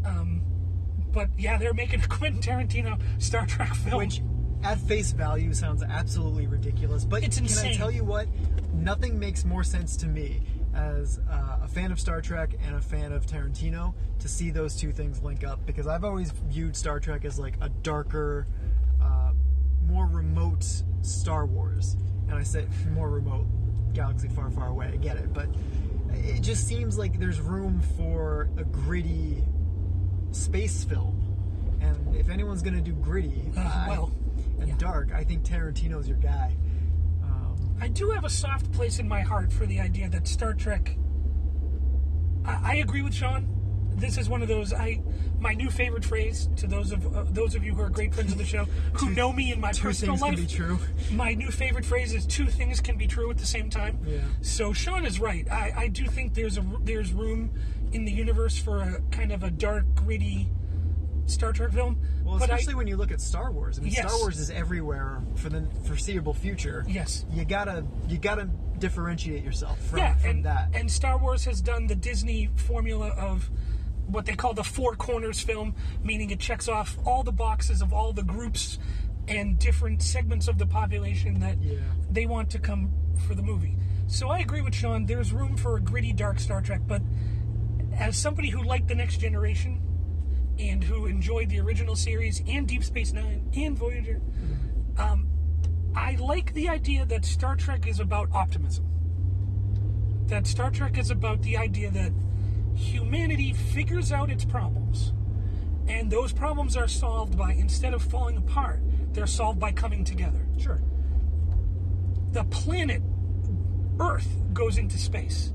Um, 0.03 0.41
but 1.11 1.29
yeah, 1.37 1.57
they're 1.57 1.73
making 1.73 2.01
a 2.01 2.07
Quentin 2.07 2.41
Tarantino 2.41 2.99
Star 3.21 3.45
Trek 3.45 3.73
film. 3.73 3.97
Which, 3.97 4.21
at 4.63 4.77
face 4.77 5.11
value, 5.11 5.53
sounds 5.53 5.83
absolutely 5.83 6.47
ridiculous. 6.47 7.05
But 7.05 7.23
It's 7.23 7.37
can 7.37 7.47
I 7.65 7.73
tell 7.73 7.91
you 7.91 8.03
what? 8.03 8.27
Nothing 8.73 9.19
makes 9.19 9.45
more 9.45 9.63
sense 9.63 9.95
to 9.97 10.07
me 10.07 10.41
as 10.73 11.19
uh, 11.29 11.59
a 11.63 11.67
fan 11.67 11.91
of 11.91 11.99
Star 11.99 12.21
Trek 12.21 12.51
and 12.65 12.75
a 12.75 12.81
fan 12.81 13.11
of 13.11 13.25
Tarantino 13.25 13.93
to 14.19 14.27
see 14.27 14.51
those 14.51 14.75
two 14.75 14.91
things 14.91 15.21
link 15.21 15.43
up 15.43 15.65
because 15.65 15.87
I've 15.87 16.03
always 16.03 16.31
viewed 16.31 16.75
Star 16.75 16.99
Trek 16.99 17.25
as 17.25 17.39
like 17.39 17.55
a 17.61 17.69
darker, 17.69 18.47
uh, 19.01 19.31
more 19.85 20.05
remote 20.07 20.65
Star 21.01 21.45
Wars. 21.45 21.95
And 22.27 22.37
I 22.37 22.43
say 22.43 22.67
more 22.91 23.09
remote, 23.09 23.47
galaxy 23.93 24.27
far, 24.27 24.49
far 24.51 24.67
away. 24.67 24.91
I 24.93 24.97
get 24.97 25.17
it, 25.17 25.33
but 25.33 25.47
it 26.13 26.41
just 26.41 26.67
seems 26.67 26.97
like 26.97 27.19
there's 27.19 27.39
room 27.39 27.81
for 27.97 28.49
a 28.57 28.63
gritty 28.63 29.43
space 30.31 30.83
film. 30.83 31.15
And 31.81 32.15
if 32.15 32.29
anyone's 32.29 32.61
gonna 32.61 32.81
do 32.81 32.93
gritty 32.93 33.51
Uh, 33.57 33.85
well, 33.89 34.11
and 34.59 34.69
yeah. 34.69 34.75
dark, 34.77 35.11
I 35.13 35.23
think 35.23 35.43
Tarantino's 35.43 36.07
your 36.07 36.17
guy. 36.17 36.55
Um, 37.23 37.55
I 37.81 37.87
do 37.87 38.11
have 38.11 38.25
a 38.25 38.29
soft 38.29 38.71
place 38.71 38.99
in 38.99 39.07
my 39.07 39.21
heart 39.21 39.51
for 39.51 39.65
the 39.65 39.79
idea 39.79 40.09
that 40.09 40.27
Star 40.27 40.53
Trek. 40.53 40.95
I, 42.45 42.73
I 42.73 42.75
agree 42.75 43.01
with 43.01 43.13
Sean. 43.13 43.55
This 43.95 44.17
is 44.17 44.29
one 44.29 44.41
of 44.41 44.47
those 44.47 44.71
I 44.71 45.01
my 45.39 45.53
new 45.53 45.69
favorite 45.69 46.05
phrase 46.05 46.49
to 46.57 46.67
those 46.67 46.91
of 46.91 47.15
uh, 47.15 47.25
those 47.29 47.55
of 47.55 47.63
you 47.63 47.73
who 47.73 47.81
are 47.81 47.89
great 47.89 48.13
friends 48.13 48.31
of 48.31 48.37
the 48.37 48.45
show 48.45 48.65
who 48.93 49.09
know 49.11 49.31
me 49.33 49.51
in 49.51 49.59
my 49.59 49.71
two 49.71 49.83
personal 49.83 50.15
life. 50.17 50.35
can 50.35 50.45
be 50.45 50.47
true. 50.47 50.79
My 51.11 51.33
new 51.33 51.49
favorite 51.49 51.85
phrase 51.85 52.13
is 52.13 52.25
two 52.25 52.45
things 52.45 52.79
can 52.81 52.97
be 52.97 53.07
true 53.07 53.29
at 53.31 53.37
the 53.37 53.45
same 53.45 53.69
time. 53.69 53.99
Yeah. 54.05 54.19
So 54.41 54.73
Sean 54.73 55.05
is 55.05 55.19
right. 55.19 55.49
I, 55.51 55.73
I 55.75 55.87
do 55.87 56.05
think 56.07 56.33
there's 56.33 56.57
a 56.57 56.65
there's 56.81 57.11
room 57.13 57.51
in 57.91 58.05
the 58.05 58.11
universe 58.11 58.57
for 58.57 58.81
a 58.81 59.01
kind 59.11 59.31
of 59.31 59.43
a 59.43 59.49
dark, 59.51 59.85
gritty 59.95 60.49
Star 61.25 61.51
Trek 61.53 61.71
film. 61.71 61.99
Well, 62.23 62.39
but 62.39 62.49
I- 62.49 62.55
especially 62.55 62.75
when 62.75 62.87
you 62.87 62.97
look 62.97 63.11
at 63.11 63.21
Star 63.21 63.51
Wars. 63.51 63.77
I 63.77 63.83
mean, 63.83 63.91
Yes. 63.93 64.07
Star 64.07 64.19
Wars 64.19 64.39
is 64.39 64.49
everywhere 64.49 65.21
for 65.35 65.49
the 65.49 65.67
foreseeable 65.83 66.33
future. 66.33 66.83
Yes. 66.87 67.25
You 67.31 67.45
gotta 67.45 67.85
you 68.07 68.17
gotta 68.17 68.49
differentiate 68.79 69.43
yourself 69.43 69.79
from, 69.87 69.99
yeah, 69.99 70.15
from 70.15 70.29
and, 70.29 70.45
that. 70.45 70.69
and 70.73 70.89
Star 70.89 71.17
Wars 71.17 71.45
has 71.45 71.61
done 71.61 71.87
the 71.87 71.95
Disney 71.95 72.49
formula 72.55 73.09
of 73.09 73.49
what 74.07 74.25
they 74.25 74.33
call 74.35 74.53
the 74.53 74.63
four 74.63 74.95
corners 74.95 75.39
film, 75.41 75.75
meaning 76.03 76.31
it 76.31 76.39
checks 76.39 76.67
off 76.67 76.97
all 77.05 77.21
the 77.23 77.31
boxes 77.31 77.81
of 77.81 77.93
all 77.93 78.11
the 78.13 78.23
groups 78.23 78.79
and 79.27 79.59
different 79.59 80.01
segments 80.01 80.47
of 80.47 80.57
the 80.57 80.65
population 80.65 81.39
that 81.41 81.61
Yeah. 81.61 81.77
they 82.09 82.25
want 82.25 82.49
to 82.51 82.59
come 82.59 82.91
for 83.27 83.35
the 83.35 83.43
movie. 83.43 83.77
So 84.07 84.29
I 84.29 84.39
agree 84.39 84.61
with 84.61 84.73
Sean. 84.73 85.05
There's 85.05 85.31
room 85.31 85.55
for 85.57 85.75
a 85.77 85.81
gritty, 85.81 86.13
dark 86.13 86.39
Star 86.39 86.61
Trek, 86.61 86.81
but 86.87 87.03
as 87.99 88.17
somebody 88.17 88.49
who 88.49 88.63
liked 88.63 88.87
the 88.87 88.95
Next 88.95 89.17
Generation 89.17 89.81
and 90.57 90.83
who 90.83 91.05
enjoyed 91.05 91.49
the 91.49 91.59
original 91.59 91.95
series 91.95 92.41
and 92.47 92.67
Deep 92.67 92.83
Space 92.83 93.11
Nine 93.11 93.51
and 93.55 93.77
Voyager, 93.77 94.21
um, 94.97 95.27
I 95.95 96.15
like 96.15 96.53
the 96.53 96.69
idea 96.69 97.05
that 97.05 97.25
Star 97.25 97.55
Trek 97.55 97.87
is 97.87 97.99
about 97.99 98.29
optimism. 98.31 98.85
That 100.27 100.47
Star 100.47 100.71
Trek 100.71 100.97
is 100.97 101.11
about 101.11 101.41
the 101.41 101.57
idea 101.57 101.91
that 101.91 102.13
humanity 102.75 103.53
figures 103.53 104.11
out 104.11 104.29
its 104.29 104.45
problems, 104.45 105.11
and 105.87 106.09
those 106.09 106.31
problems 106.31 106.77
are 106.77 106.87
solved 106.87 107.37
by, 107.37 107.53
instead 107.53 107.93
of 107.93 108.01
falling 108.01 108.37
apart, 108.37 108.79
they're 109.11 109.27
solved 109.27 109.59
by 109.59 109.71
coming 109.71 110.05
together. 110.05 110.47
sure. 110.57 110.81
The 112.31 112.43
planet 112.45 113.01
Earth 113.99 114.27
goes 114.53 114.77
into 114.77 114.97
space. 114.97 115.51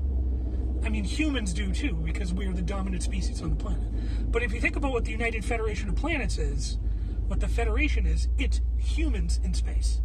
I 0.83 0.89
mean, 0.89 1.03
humans 1.03 1.53
do 1.53 1.71
too, 1.73 1.93
because 2.03 2.33
we're 2.33 2.53
the 2.53 2.61
dominant 2.61 3.03
species 3.03 3.41
on 3.41 3.49
the 3.49 3.55
planet. 3.55 3.81
But 4.31 4.43
if 4.43 4.53
you 4.53 4.61
think 4.61 4.75
about 4.75 4.91
what 4.91 5.05
the 5.05 5.11
United 5.11 5.43
Federation 5.43 5.89
of 5.89 5.95
Planets 5.95 6.37
is, 6.37 6.77
what 7.27 7.39
the 7.39 7.47
Federation 7.47 8.05
is, 8.05 8.27
it's 8.37 8.61
humans 8.77 9.39
in 9.43 9.53
space 9.53 10.01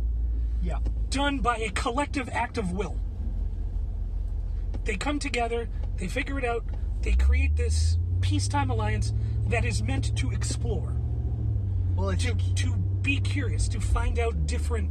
Yeah. 0.62 0.78
done 1.10 1.38
by 1.40 1.56
a 1.58 1.70
collective 1.70 2.28
act 2.32 2.56
of 2.56 2.72
will. 2.72 2.98
They 4.84 4.96
come 4.96 5.18
together, 5.18 5.68
they 5.96 6.08
figure 6.08 6.38
it 6.38 6.44
out, 6.44 6.64
they 7.02 7.12
create 7.12 7.56
this 7.56 7.98
peacetime 8.20 8.70
alliance 8.70 9.12
that 9.48 9.64
is 9.64 9.82
meant 9.82 10.16
to 10.16 10.30
explore, 10.30 10.94
Well, 11.96 12.14
to, 12.16 12.34
to 12.34 12.76
be 13.02 13.20
curious, 13.20 13.68
to 13.68 13.80
find 13.80 14.18
out 14.18 14.46
different 14.46 14.90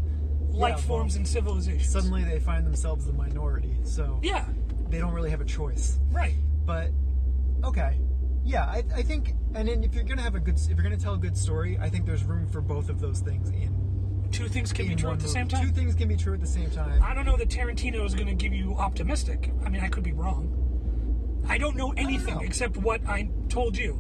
life 0.52 0.76
well, 0.76 0.78
forms 1.00 1.16
and 1.16 1.28
civilizations. 1.28 1.90
suddenly 1.92 2.24
they 2.24 2.40
find 2.40 2.66
themselves 2.66 3.06
the 3.06 3.14
minority, 3.14 3.78
so 3.84 4.20
yeah, 4.22 4.46
they 4.90 5.00
don't 5.00 5.14
really 5.14 5.30
have 5.30 5.42
a 5.42 5.46
choice. 5.46 6.00
right. 6.12 6.36
But 6.66 6.92
okay, 7.64 7.98
yeah, 8.44 8.66
I, 8.66 8.84
I 8.96 9.02
think, 9.02 9.34
and 9.56 9.68
then 9.68 9.84
if 9.84 9.96
you're 9.96 10.04
gonna 10.04 10.22
have 10.22 10.36
a 10.36 10.40
good, 10.40 10.56
if 10.56 10.70
you're 10.70 10.84
gonna 10.84 10.98
tell 10.98 11.16
a 11.16 11.20
good 11.20 11.38
story, 11.38 11.78
I 11.82 11.90
think 11.90 12.06
there's 12.06 12.24
room 12.24 12.48
for 12.48 12.62
both 12.62 12.90
of 12.90 13.00
those 13.00 13.20
things 13.20 13.50
in. 13.50 13.76
Two 14.32 14.48
things 14.48 14.72
can 14.72 14.88
be 14.88 14.96
true 14.96 15.12
at 15.12 15.20
the 15.20 15.28
same 15.28 15.48
Two 15.48 15.72
things 15.72 15.96
can 15.96 16.08
be 16.08 16.16
true 16.16 16.34
at 16.34 16.40
the 16.40 16.48
same 16.48 16.70
time. 16.70 17.02
I 17.04 17.14
don't 17.14 17.26
know 17.26 17.38
that 17.38 17.50
Tarantino 17.50 18.06
is 18.06 18.14
going 18.14 18.28
to 18.28 18.36
give 18.36 18.54
you 18.54 18.76
optimistic. 18.76 19.52
I 19.66 19.70
mean, 19.70 19.82
I 19.82 19.88
could 19.88 20.04
be 20.04 20.12
wrong. 20.12 20.56
I 21.48 21.58
don't 21.58 21.76
know 21.76 21.94
anything 21.98 22.36
know. 22.36 22.42
except 22.42 22.78
what 22.78 23.02
I 23.08 23.30
told 23.50 23.76
you. 23.78 24.00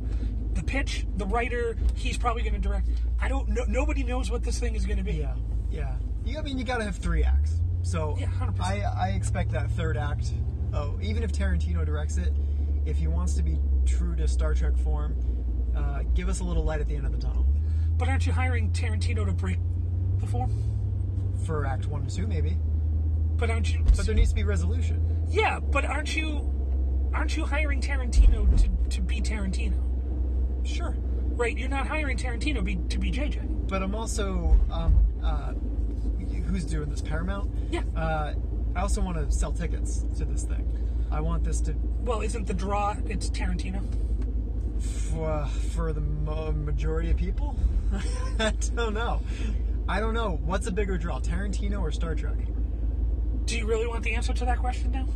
The 0.54 0.64
pitch, 0.64 1.08
the 1.18 1.26
writer, 1.26 1.78
he's 1.96 2.18
probably 2.18 2.44
going 2.44 2.54
to 2.54 2.60
direct. 2.60 2.90
I 3.20 3.28
don't 3.28 3.50
know. 3.50 3.64
Nobody 3.68 4.04
knows 4.04 4.30
what 4.30 4.44
this 4.44 4.60
thing 4.60 4.76
is 4.76 4.86
going 4.86 4.98
to 4.98 5.04
be. 5.04 5.14
Yeah, 5.14 5.36
yeah. 5.72 5.96
You, 6.26 6.38
I 6.38 6.42
mean, 6.42 6.58
you 6.58 6.64
gotta 6.64 6.84
have 6.84 6.98
three 6.98 7.24
acts. 7.24 7.62
So 7.82 8.16
Yeah, 8.20 8.28
100%. 8.28 8.60
I, 8.62 8.82
I 8.82 9.08
expect 9.10 9.52
that 9.52 9.72
third 9.72 9.98
act. 9.98 10.32
Oh, 10.74 10.98
even 11.02 11.24
if 11.24 11.32
Tarantino 11.32 11.86
directs 11.86 12.18
it, 12.18 12.34
if 12.86 12.98
he 12.98 13.08
wants 13.08 13.34
to 13.36 13.44
be 13.44 13.58
true 13.86 14.16
to 14.16 14.28
Star 14.28 14.54
Trek 14.54 14.78
form, 14.78 15.16
uh, 15.76 16.04
give 16.14 16.30
us 16.30 16.40
a 16.40 16.44
little 16.44 16.64
light 16.64 16.80
at 16.82 16.88
the 16.88 16.96
end 16.96 17.06
of 17.06 17.12
the 17.12 17.18
tunnel 17.18 17.46
But 17.98 18.08
aren't 18.10 18.26
you 18.26 18.34
hiring 18.34 18.72
Tarantino 18.72 19.26
to 19.26 19.32
break 19.32 19.58
the 20.20 20.28
form? 20.28 20.52
for 21.46 21.66
Act 21.66 21.86
One 21.86 22.02
and 22.02 22.10
Two, 22.10 22.28
maybe. 22.28 22.58
But 23.38 23.50
aren't 23.50 23.74
you? 23.74 23.84
But 23.96 24.06
there 24.06 24.14
needs 24.14 24.30
to 24.30 24.36
be 24.36 24.44
resolution. 24.44 25.26
yeah, 25.30 25.60
but 25.60 25.86
aren't 25.86 26.14
you? 26.16 26.52
Aren't 27.14 27.38
you 27.38 27.46
hiring 27.46 27.82
Tarantino 27.82 28.46
to, 28.62 28.90
to 28.98 29.02
be 29.02 29.22
Tarantino? 29.22 29.80
Sure. 30.68 30.96
Right? 31.00 31.58
You're 31.58 31.70
not 31.70 31.88
hiring 31.88 32.18
Tarantino 32.18 32.62
be, 32.64 32.76
to 32.90 33.00
be 33.00 33.10
JJ. 33.12 33.70
But 33.70 33.82
I'm 33.82 33.96
also, 33.96 34.60
um, 34.70 35.00
uh, 35.24 35.54
who's 36.50 36.66
doing 36.66 36.90
this? 36.90 37.02
Paramount. 37.02 37.50
Yeah. 37.72 37.82
Uh, 37.96 38.34
I 38.80 38.82
also 38.84 39.02
want 39.02 39.18
to 39.18 39.30
sell 39.30 39.52
tickets 39.52 40.06
to 40.20 40.24
this 40.24 40.44
thing. 40.44 40.66
I 41.12 41.20
want 41.20 41.44
this 41.44 41.60
to 41.62 41.76
Well, 42.00 42.22
isn't 42.22 42.48
the 42.48 42.54
draw? 42.54 42.96
It's 43.08 43.30
Tarantino. 43.30 43.82
for, 45.12 45.46
for 45.74 45.92
the 45.92 46.00
mo- 46.00 46.54
majority 46.54 47.12
of 47.12 47.18
people. 47.18 47.58
I 48.40 48.54
don't 48.76 48.94
know. 48.94 49.20
I 49.90 50.00
don't 50.00 50.14
know. 50.14 50.40
What's 50.46 50.66
a 50.68 50.72
bigger 50.72 50.98
draw, 50.98 51.20
Tarantino 51.20 51.82
or 51.82 51.92
Star 51.92 52.16
Trek? 52.16 52.38
Do 53.44 53.58
you 53.58 53.66
really 53.68 53.86
want 53.86 54.02
the 54.06 54.14
answer 54.14 54.32
to 54.32 54.46
that 54.46 54.60
question 54.60 54.92
now? 54.94 55.08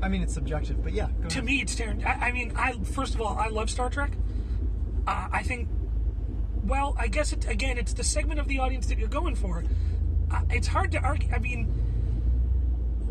I 0.00 0.08
mean, 0.08 0.22
it's 0.22 0.34
subjective, 0.34 0.84
but 0.84 0.92
yeah. 0.92 1.08
Go 1.20 1.28
To 1.28 1.38
ahead. 1.38 1.44
me, 1.44 1.60
it's 1.60 1.74
Tarantino. 1.74 2.06
I, 2.06 2.28
I 2.28 2.32
mean, 2.32 2.52
I 2.54 2.74
first 2.84 3.16
of 3.16 3.20
all, 3.20 3.36
I 3.36 3.48
love 3.48 3.68
Star 3.68 3.90
Trek. 3.90 4.12
Uh, 5.08 5.26
I 5.32 5.42
think, 5.42 5.68
well, 6.62 6.94
I 6.96 7.08
guess 7.08 7.32
it 7.32 7.48
again, 7.48 7.78
it's 7.78 7.94
the 7.94 8.04
segment 8.04 8.38
of 8.38 8.46
the 8.46 8.60
audience 8.60 8.86
that 8.86 8.98
you're 8.98 9.08
going 9.08 9.34
for. 9.34 9.64
Uh, 10.30 10.42
it's 10.50 10.68
hard 10.68 10.92
to 10.92 10.98
argue. 11.00 11.30
I 11.34 11.40
mean, 11.40 11.74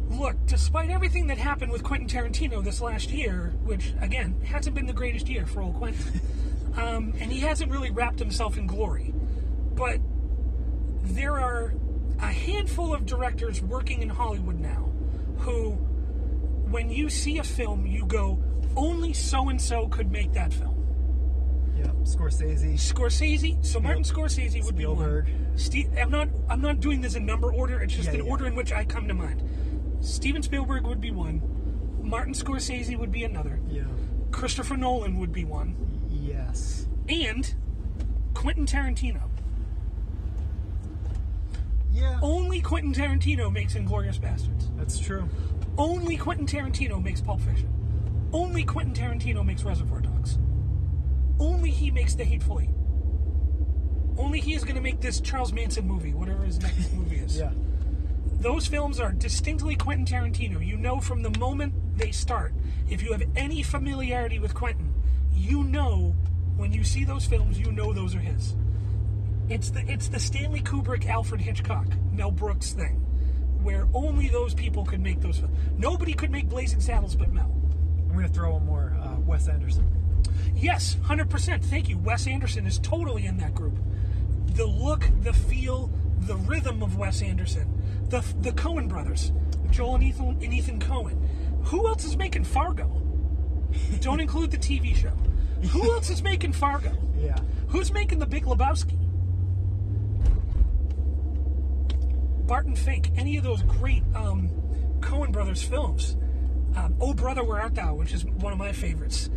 look, 0.10 0.36
despite 0.46 0.90
everything 0.90 1.28
that 1.28 1.38
happened 1.38 1.72
with 1.72 1.84
Quentin 1.84 2.08
Tarantino 2.08 2.64
this 2.64 2.82
last 2.82 3.10
year, 3.12 3.54
which 3.64 3.94
again 4.02 4.40
hasn't 4.46 4.76
been 4.76 4.86
the 4.86 4.94
greatest 4.94 5.28
year 5.28 5.46
for 5.46 5.62
old 5.62 5.76
Quentin, 5.76 6.22
um, 6.78 7.14
and 7.20 7.32
he 7.32 7.40
hasn't 7.42 7.72
really 7.72 7.92
wrapped 7.92 8.20
himself 8.20 8.58
in 8.58 8.68
glory, 8.68 9.14
but 9.76 10.00
there 11.04 11.40
are 11.40 11.74
a 12.20 12.28
handful 12.28 12.94
of 12.94 13.06
directors 13.06 13.62
working 13.62 14.02
in 14.02 14.10
Hollywood 14.10 14.60
now 14.60 14.90
who, 15.40 15.72
when 15.72 16.90
you 16.90 17.10
see 17.10 17.38
a 17.38 17.44
film, 17.44 17.86
you 17.86 18.06
go, 18.06 18.42
only 18.76 19.14
so 19.14 19.50
and 19.50 19.62
so 19.62 19.88
could 19.88 20.12
make 20.12 20.34
that 20.34 20.52
film. 20.54 20.74
Yeah, 21.78 21.86
Scorsese. 22.04 22.74
Scorsese, 22.74 23.64
so 23.64 23.80
Martin 23.80 24.02
Scorsese 24.04 24.64
would 24.66 24.76
Spielberg. 24.76 25.26
be 25.26 25.32
one. 25.32 25.58
Steve, 25.58 25.90
I'm 25.96 26.10
not. 26.10 26.28
I'm 26.50 26.62
not 26.62 26.80
doing 26.80 27.02
this 27.02 27.14
in 27.16 27.24
number 27.26 27.52
order. 27.54 27.80
It's 27.82 27.94
just 27.94 28.08
Yeah, 28.08 28.16
an 28.20 28.26
yeah. 28.26 28.32
order 28.32 28.48
in 28.48 28.56
which 28.56 28.72
I 28.72 28.84
come 28.84 29.08
to 29.08 29.14
mind. 29.14 29.47
Steven 30.02 30.42
Spielberg 30.44 30.86
would 30.86 31.02
be 31.02 31.12
one. 31.12 31.42
Martin 32.02 32.34
Scorsese 32.34 32.98
would 32.98 33.12
be 33.12 33.24
another. 33.24 33.60
Yeah. 33.70 33.84
Christopher 34.32 34.78
Nolan 34.78 35.18
would 35.20 35.32
be 35.34 35.44
one, 35.46 35.76
Yes. 36.10 36.88
and 37.10 37.54
Quentin 38.34 38.66
Tarantino. 38.66 39.22
Yeah. 41.92 42.20
Only 42.22 42.62
Quentin 42.62 42.94
Tarantino 42.94 43.52
makes 43.52 43.74
Inglourious 43.74 44.20
Basterds. 44.20 44.70
That's 44.78 45.00
true. 45.00 45.28
Only 45.78 46.18
Quentin 46.18 46.46
Tarantino 46.46 47.04
makes 47.04 47.22
Pulp 47.22 47.42
Fiction. 47.42 47.70
Only 48.34 48.64
Quentin 48.64 48.94
Tarantino 48.94 49.44
makes 49.46 49.64
Reservoir 49.64 50.02
Dogs. 50.02 50.38
Only 51.40 51.72
he 51.72 51.90
makes 51.92 52.14
The 52.16 52.24
Hateful 52.26 52.60
Eight. 52.60 52.70
Only 54.18 54.40
he 54.40 54.54
is 54.54 54.64
going 54.64 54.76
to 54.76 54.82
make 54.82 55.00
this 55.00 55.20
Charles 55.22 55.54
Manson 55.54 55.88
movie, 55.88 56.14
whatever 56.14 56.44
his 56.44 56.60
next 56.62 56.94
movie 56.94 57.18
is. 57.18 57.38
Yeah. 57.40 57.52
Those 58.40 58.68
films 58.68 59.00
are 59.00 59.12
distinctly 59.12 59.76
Quentin 59.76 60.06
Tarantino. 60.06 60.66
You 60.66 60.78
know 60.78 61.00
from 61.00 61.24
the 61.24 61.38
moment 61.40 61.74
they 61.98 62.12
start. 62.12 62.54
If 62.90 63.02
you 63.02 63.12
have 63.12 63.24
any 63.36 63.64
familiarity 63.64 64.40
with 64.40 64.54
Quentin, 64.54 64.94
you 65.34 65.64
know 65.64 66.16
when 66.56 66.72
you 66.72 66.84
see 66.84 67.04
those 67.04 67.26
films, 67.26 67.60
you 67.60 67.72
know 67.72 67.94
those 67.94 68.16
are 68.16 68.20
his. 68.20 68.56
It's 69.50 69.70
the 69.72 69.84
it's 69.92 70.10
the 70.10 70.20
Stanley 70.20 70.62
Kubrick, 70.62 71.08
Alfred 71.08 71.42
Hitchcock, 71.42 71.88
Mel 72.12 72.32
Brooks 72.32 72.74
thing, 72.74 72.96
where 73.64 73.88
only 73.94 74.28
those 74.28 74.54
people 74.54 74.86
could 74.86 75.02
make 75.02 75.22
those 75.22 75.40
films. 75.40 75.58
Nobody 75.78 76.14
could 76.14 76.32
make 76.32 76.50
Blazing 76.50 76.82
Saddles 76.82 77.16
but 77.16 77.32
Mel. 77.32 77.52
I'm 78.10 78.14
going 78.14 78.28
to 78.28 78.34
throw 78.34 78.54
one 78.54 78.66
more. 78.66 78.98
Uh, 79.02 79.20
Wes 79.22 79.48
Anderson. 79.48 79.90
Yes, 80.56 80.98
hundred 81.04 81.30
percent. 81.30 81.64
Thank 81.64 81.90
you. 81.90 81.98
Wes 81.98 82.28
Anderson 82.28 82.66
is 82.66 82.80
totally 82.80 83.26
in 83.26 83.38
that 83.38 83.56
group. 83.56 83.78
The 84.54 84.66
look, 84.66 85.10
the 85.22 85.34
feel, 85.34 85.92
the 86.20 86.36
rhythm 86.36 86.84
of 86.84 86.98
Wes 86.98 87.22
Anderson. 87.22 87.77
The 88.10 88.24
the 88.40 88.52
Coen 88.52 88.88
brothers, 88.88 89.32
Joel 89.70 89.96
and 89.96 90.04
Ethan 90.04 90.40
and 90.42 90.54
Ethan 90.54 90.80
Coen. 90.80 91.18
Who 91.66 91.88
else 91.88 92.06
is 92.06 92.16
making 92.16 92.46
Fargo? 92.46 93.02
Don't 94.00 94.20
include 94.20 94.52
the 94.52 94.58
TV 94.58 94.96
show. 94.96 95.12
Who 95.70 95.84
else 95.94 96.10
is 96.10 96.24
making 96.24 96.54
Fargo? 96.54 96.92
Yeah. 97.18 97.38
Who's 97.68 97.92
making 97.92 98.20
The 98.20 98.26
Big 98.26 98.46
Lebowski? 98.46 98.98
Barton 102.48 102.76
Fink. 102.76 103.12
Any 103.18 103.38
of 103.38 103.44
those 103.44 103.62
great 103.64 104.04
um, 104.16 104.50
Coen 105.02 105.32
brothers 105.32 105.62
films. 105.62 106.16
Um, 106.78 106.96
oh 107.02 107.14
Brother, 107.14 107.44
Where 107.44 107.60
Art 107.60 107.76
Thou, 107.76 107.96
which 107.96 108.14
is 108.14 108.24
one 108.24 108.54
of 108.54 108.60
my 108.60 108.72
favorites. 108.72 109.30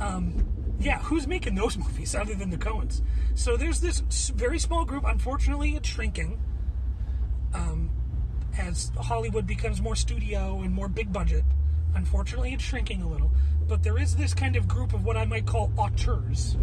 Um, 0.00 0.44
yeah, 0.80 0.98
who's 0.98 1.26
making 1.26 1.54
those 1.54 1.78
movies 1.78 2.14
other 2.14 2.34
than 2.34 2.50
the 2.50 2.58
Coens? 2.58 3.02
So 3.34 3.56
there's 3.56 3.80
this 3.80 4.00
very 4.34 4.58
small 4.58 4.84
group. 4.84 5.04
Unfortunately, 5.06 5.76
it's 5.76 5.88
shrinking 5.88 6.40
um, 7.54 7.90
as 8.58 8.90
Hollywood 8.98 9.46
becomes 9.46 9.80
more 9.80 9.96
studio 9.96 10.60
and 10.60 10.72
more 10.72 10.88
big 10.88 11.12
budget. 11.12 11.44
Unfortunately, 11.94 12.52
it's 12.52 12.62
shrinking 12.62 13.02
a 13.02 13.08
little. 13.08 13.30
But 13.68 13.82
there 13.82 13.98
is 13.98 14.16
this 14.16 14.34
kind 14.34 14.56
of 14.56 14.68
group 14.68 14.92
of 14.92 15.04
what 15.04 15.16
I 15.16 15.24
might 15.24 15.46
call 15.46 15.72
auteurs 15.76 16.56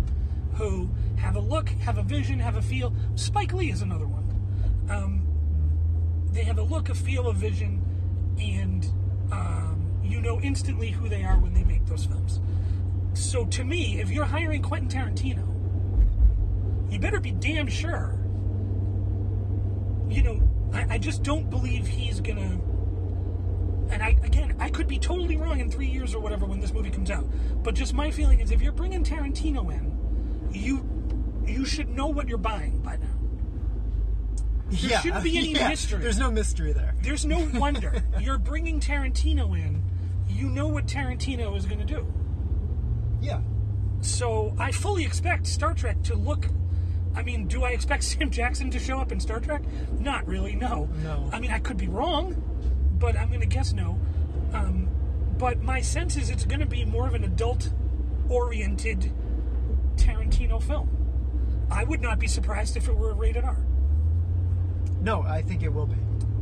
who 0.56 0.89
have 1.17 1.36
a 1.36 1.39
look, 1.39 1.69
have 1.69 1.97
a 1.97 2.03
vision, 2.03 2.39
have 2.39 2.56
a 2.56 2.62
feel. 2.62 2.93
Spike 3.15 3.53
Lee 3.53 3.71
is 3.71 3.82
another 3.82 4.08
one. 4.08 4.23
Um, 4.89 5.27
they 6.32 6.43
have 6.43 6.58
a 6.58 6.63
look, 6.63 6.89
a 6.89 6.95
feel, 6.95 7.27
a 7.27 7.34
vision, 7.34 7.84
and 8.39 8.86
um, 9.32 9.99
you 10.03 10.21
know 10.21 10.39
instantly 10.41 10.91
who 10.91 11.10
they 11.10 11.23
are 11.23 11.39
when 11.39 11.53
they 11.53 11.63
make 11.63 11.86
those 11.86 12.06
films. 12.06 12.39
So 13.13 13.45
to 13.45 13.63
me, 13.63 13.99
if 13.99 14.10
you're 14.10 14.25
hiring 14.25 14.62
Quentin 14.62 14.89
Tarantino, 14.89 15.47
you 16.91 16.99
better 16.99 17.19
be 17.19 17.32
damn 17.32 17.67
sure. 17.67 18.19
You 20.10 20.21
know, 20.21 20.53
I, 20.73 20.95
I 20.95 20.97
just 20.97 21.23
don't 21.23 21.49
believe 21.49 21.88
he's 21.88 22.19
gonna. 22.19 22.59
And 23.89 24.01
I 24.01 24.17
again, 24.23 24.55
I 24.59 24.69
could 24.69 24.88
be 24.88 24.97
totally 24.97 25.38
wrong 25.38 25.59
in 25.59 25.69
three 25.69 25.88
years 25.88 26.15
or 26.15 26.19
whatever 26.19 26.45
when 26.45 26.59
this 26.59 26.73
movie 26.73 26.89
comes 26.89 27.12
out. 27.12 27.25
But 27.63 27.75
just 27.75 27.93
my 27.93 28.12
feeling 28.12 28.39
is, 28.39 28.51
if 28.51 28.62
you're 28.62 28.71
bringing 28.71 29.03
Tarantino 29.03 29.71
in, 29.71 30.49
you 30.51 30.89
you 31.45 31.65
should 31.65 31.89
know 31.89 32.07
what 32.07 32.27
you're 32.27 32.38
buying 32.38 32.79
by 32.79 32.95
now. 32.95 33.07
There 34.69 34.91
yeah. 34.91 35.01
shouldn't 35.01 35.23
be 35.23 35.38
any 35.38 35.53
yeah. 35.53 35.69
mystery. 35.69 36.01
There's 36.01 36.17
no 36.17 36.31
mystery 36.31 36.73
there. 36.73 36.95
There's 37.01 37.25
no 37.25 37.47
wonder. 37.53 38.03
You're 38.19 38.38
bringing 38.38 38.79
Tarantino 38.79 39.57
in. 39.57 39.83
You 40.27 40.49
know 40.49 40.67
what 40.67 40.88
Tarantino 40.88 41.55
is 41.55 41.65
going 41.65 41.79
to 41.79 41.86
do. 41.86 42.12
Yeah. 43.21 43.41
So 44.01 44.55
I 44.57 44.71
fully 44.71 45.05
expect 45.05 45.47
Star 45.47 45.73
Trek 45.73 46.01
to 46.03 46.15
look. 46.15 46.47
I 47.15 47.23
mean, 47.23 47.47
do 47.47 47.63
I 47.63 47.69
expect 47.71 48.04
Sam 48.06 48.30
Jackson 48.30 48.69
to 48.71 48.80
show 48.80 48.99
up 48.99 49.12
in 49.12 49.19
Star 49.19 49.39
Trek? 49.39 49.63
Not 49.99 50.28
really. 50.28 50.56
No. 50.56 50.89
No. 51.04 51.30
I 51.32 51.39
mean, 51.39 51.52
I 51.52 51.60
could 51.60 51.78
be 51.78 51.88
wrong, 51.88 52.36
but 52.99 53.17
I'm 53.17 53.30
going 53.30 53.41
to 53.41 53.45
guess 53.45 53.73
no. 53.73 53.99
Um, 54.54 54.88
but 55.38 55.62
my 55.62 55.82
sense 55.82 56.15
is 56.15 56.30
it's 56.30 56.45
going 56.45 56.60
to 56.60 56.65
be 56.65 56.86
more 56.86 57.08
of 57.08 57.13
an 57.15 57.23
adult-oriented 57.23 59.12
Tarantino 59.95 60.62
film. 60.62 60.89
I 61.71 61.84
would 61.84 62.02
not 62.02 62.19
be 62.19 62.28
surprised 62.28 62.78
if 62.78 62.88
it 62.88 62.95
were 62.95 63.13
rated 63.13 63.43
R. 63.43 63.58
No, 65.02 65.23
I 65.23 65.41
think 65.41 65.63
it 65.63 65.73
will 65.73 65.88
be. 65.88 65.97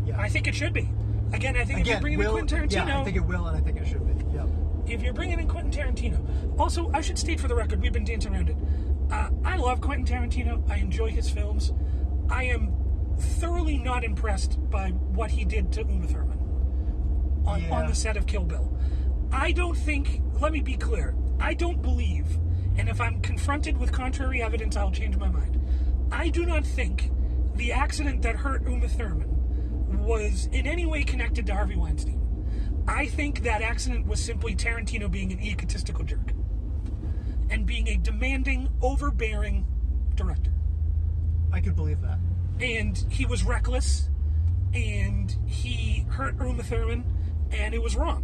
Yeah. 0.06 0.20
I 0.20 0.30
think 0.30 0.48
it 0.48 0.56
should 0.56 0.74
be. 0.74 0.90
Again, 1.34 1.56
I 1.56 1.64
think 1.64 1.82
if 1.82 1.88
you're 1.88 2.02
bringing 2.02 2.20
will, 2.20 2.38
in 2.38 2.48
Quentin 2.48 2.70
Tarantino, 2.70 2.88
yeah, 2.88 3.00
I 3.00 3.04
think 3.04 3.16
it 3.16 3.26
will, 3.26 3.48
and 3.48 3.58
I 3.58 3.62
think 3.62 3.80
it 3.80 3.88
should 3.88 4.06
be. 4.06 4.36
Yeah. 4.36 4.46
if 4.88 5.02
you're 5.02 5.14
bringing 5.14 5.40
in 5.40 5.48
Quentin 5.48 5.72
Tarantino. 5.72 6.60
Also, 6.60 6.92
I 6.94 7.02
should 7.02 7.18
state 7.18 7.40
for 7.40 7.48
the 7.48 7.56
record, 7.56 7.82
we've 7.82 7.94
been 7.94 8.04
dancing 8.04 8.34
around 8.36 8.50
it. 8.50 8.58
Uh, 9.12 9.30
I 9.44 9.58
love 9.58 9.82
Quentin 9.82 10.06
Tarantino. 10.06 10.68
I 10.70 10.78
enjoy 10.78 11.10
his 11.10 11.30
films. 11.30 11.74
I 12.30 12.46
am 12.46 12.74
thoroughly 13.18 13.78
not 13.78 14.04
impressed 14.04 14.58
by 14.70 14.90
what 14.90 15.32
he 15.32 15.44
did 15.44 15.72
to 15.74 15.82
Uma 15.82 16.08
Thurman 16.08 16.40
on, 17.46 17.62
Yeah. 17.62 17.72
on 17.76 17.88
the 17.88 17.96
set 17.96 18.16
of 18.18 18.26
Kill 18.26 18.46
Bill. 18.46 18.72
I 19.32 19.52
don't 19.52 19.78
think, 19.78 20.22
let 20.40 20.52
me 20.52 20.62
be 20.62 20.76
clear, 20.78 21.16
I 21.40 21.54
don't 21.54 21.82
believe, 21.82 22.38
and 22.78 22.88
if 22.90 23.02
I'm 23.02 23.20
confronted 23.22 23.78
with 23.78 23.92
contrary 23.92 24.42
evidence, 24.42 24.76
I'll 24.78 24.92
change 24.92 25.18
my 25.18 25.28
mind. 25.30 25.60
I 26.12 26.30
do 26.30 26.46
not 26.46 26.66
think 26.66 27.12
the 27.56 27.72
accident 27.74 28.22
that 28.22 28.38
hurt 28.38 28.64
Uma 28.64 28.88
Thurman 28.88 30.00
was 30.06 30.48
in 30.52 30.66
any 30.66 30.86
way 30.86 31.04
connected 31.04 31.46
to 31.48 31.54
Harvey 31.54 31.76
Weinstein. 31.76 32.20
I 32.88 33.06
think 33.08 33.44
that 33.44 33.62
accident 33.62 34.08
was 34.08 34.24
simply 34.24 34.56
Tarantino 34.56 35.10
being 35.12 35.32
an 35.32 35.40
egotistical 35.42 36.04
jerk 36.06 36.34
and 37.52 37.66
being 37.66 37.88
a 37.90 37.98
demanding, 37.98 38.70
overbearing 38.82 39.68
director. 40.16 40.54
I 41.52 41.60
could 41.60 41.76
believe 41.76 42.02
that. 42.02 42.18
And 42.60 42.98
he 43.10 43.26
was 43.26 43.44
reckless 43.44 44.10
and 44.74 45.36
he 45.46 46.06
hurt 46.10 46.36
Uma 46.40 46.64
Thurman 46.64 47.04
and 47.52 47.74
it 47.74 47.82
was 47.82 47.96
wrong. 47.96 48.24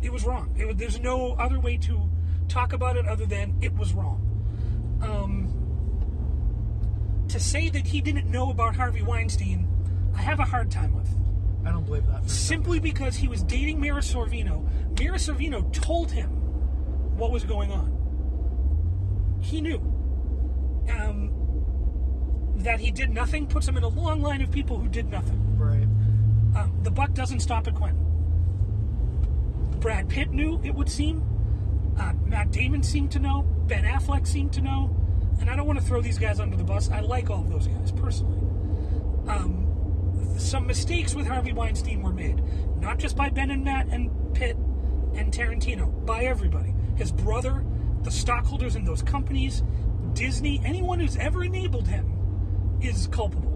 It 0.00 0.10
was 0.10 0.24
wrong. 0.24 0.54
It 0.58 0.66
was, 0.66 0.76
there's 0.76 0.98
no 0.98 1.32
other 1.32 1.60
way 1.60 1.76
to 1.78 2.10
talk 2.48 2.72
about 2.72 2.96
it 2.96 3.06
other 3.06 3.26
than 3.26 3.56
it 3.60 3.74
was 3.76 3.92
wrong. 3.92 4.18
Um, 5.02 5.58
to 7.28 7.38
say 7.38 7.68
that 7.68 7.86
he 7.86 8.00
didn't 8.00 8.30
know 8.30 8.50
about 8.50 8.74
Harvey 8.76 9.02
Weinstein, 9.02 9.68
I 10.14 10.22
have 10.22 10.40
a 10.40 10.44
hard 10.44 10.70
time 10.70 10.94
with. 10.94 11.08
I 11.64 11.70
don't 11.70 11.84
believe 11.84 12.06
that. 12.06 12.28
Simply 12.28 12.80
because 12.80 13.16
he 13.16 13.28
was 13.28 13.42
dating 13.42 13.80
Mira 13.80 14.00
Sorvino. 14.00 14.66
Mira 14.98 15.18
Sorvino 15.18 15.72
told 15.72 16.10
him 16.10 16.30
what 17.16 17.30
was 17.30 17.44
going 17.44 17.70
on. 17.70 18.01
He 19.42 19.60
knew. 19.60 19.78
Um, 20.88 21.30
that 22.56 22.80
he 22.80 22.90
did 22.90 23.10
nothing 23.10 23.46
puts 23.46 23.66
him 23.66 23.76
in 23.76 23.82
a 23.82 23.88
long 23.88 24.22
line 24.22 24.40
of 24.40 24.50
people 24.50 24.78
who 24.78 24.88
did 24.88 25.10
nothing. 25.10 25.58
Right. 25.58 25.88
Um, 26.56 26.78
the 26.82 26.90
buck 26.90 27.12
doesn't 27.12 27.40
stop 27.40 27.66
at 27.66 27.74
Quentin. 27.74 27.98
Brad 29.80 30.08
Pitt 30.08 30.30
knew, 30.30 30.60
it 30.62 30.74
would 30.74 30.88
seem. 30.88 31.22
Uh, 31.98 32.12
Matt 32.24 32.50
Damon 32.52 32.82
seemed 32.82 33.10
to 33.12 33.18
know. 33.18 33.42
Ben 33.66 33.84
Affleck 33.84 34.26
seemed 34.26 34.52
to 34.54 34.60
know. 34.60 34.96
And 35.40 35.50
I 35.50 35.56
don't 35.56 35.66
want 35.66 35.78
to 35.80 35.84
throw 35.84 36.00
these 36.00 36.18
guys 36.18 36.38
under 36.38 36.56
the 36.56 36.64
bus. 36.64 36.88
I 36.90 37.00
like 37.00 37.30
all 37.30 37.40
of 37.40 37.50
those 37.50 37.66
guys 37.66 37.90
personally. 37.90 38.38
Um, 39.28 40.36
some 40.38 40.66
mistakes 40.66 41.14
with 41.14 41.26
Harvey 41.26 41.52
Weinstein 41.52 42.02
were 42.02 42.12
made, 42.12 42.42
not 42.80 42.98
just 42.98 43.16
by 43.16 43.28
Ben 43.28 43.50
and 43.50 43.64
Matt 43.64 43.88
and 43.88 44.34
Pitt 44.34 44.56
and 45.14 45.32
Tarantino, 45.32 46.06
by 46.06 46.24
everybody. 46.24 46.74
His 46.96 47.12
brother, 47.12 47.64
the 48.04 48.10
stockholders 48.10 48.76
in 48.76 48.84
those 48.84 49.02
companies, 49.02 49.62
Disney, 50.12 50.60
anyone 50.64 51.00
who's 51.00 51.16
ever 51.16 51.44
enabled 51.44 51.88
him 51.88 52.78
is 52.80 53.06
culpable. 53.06 53.48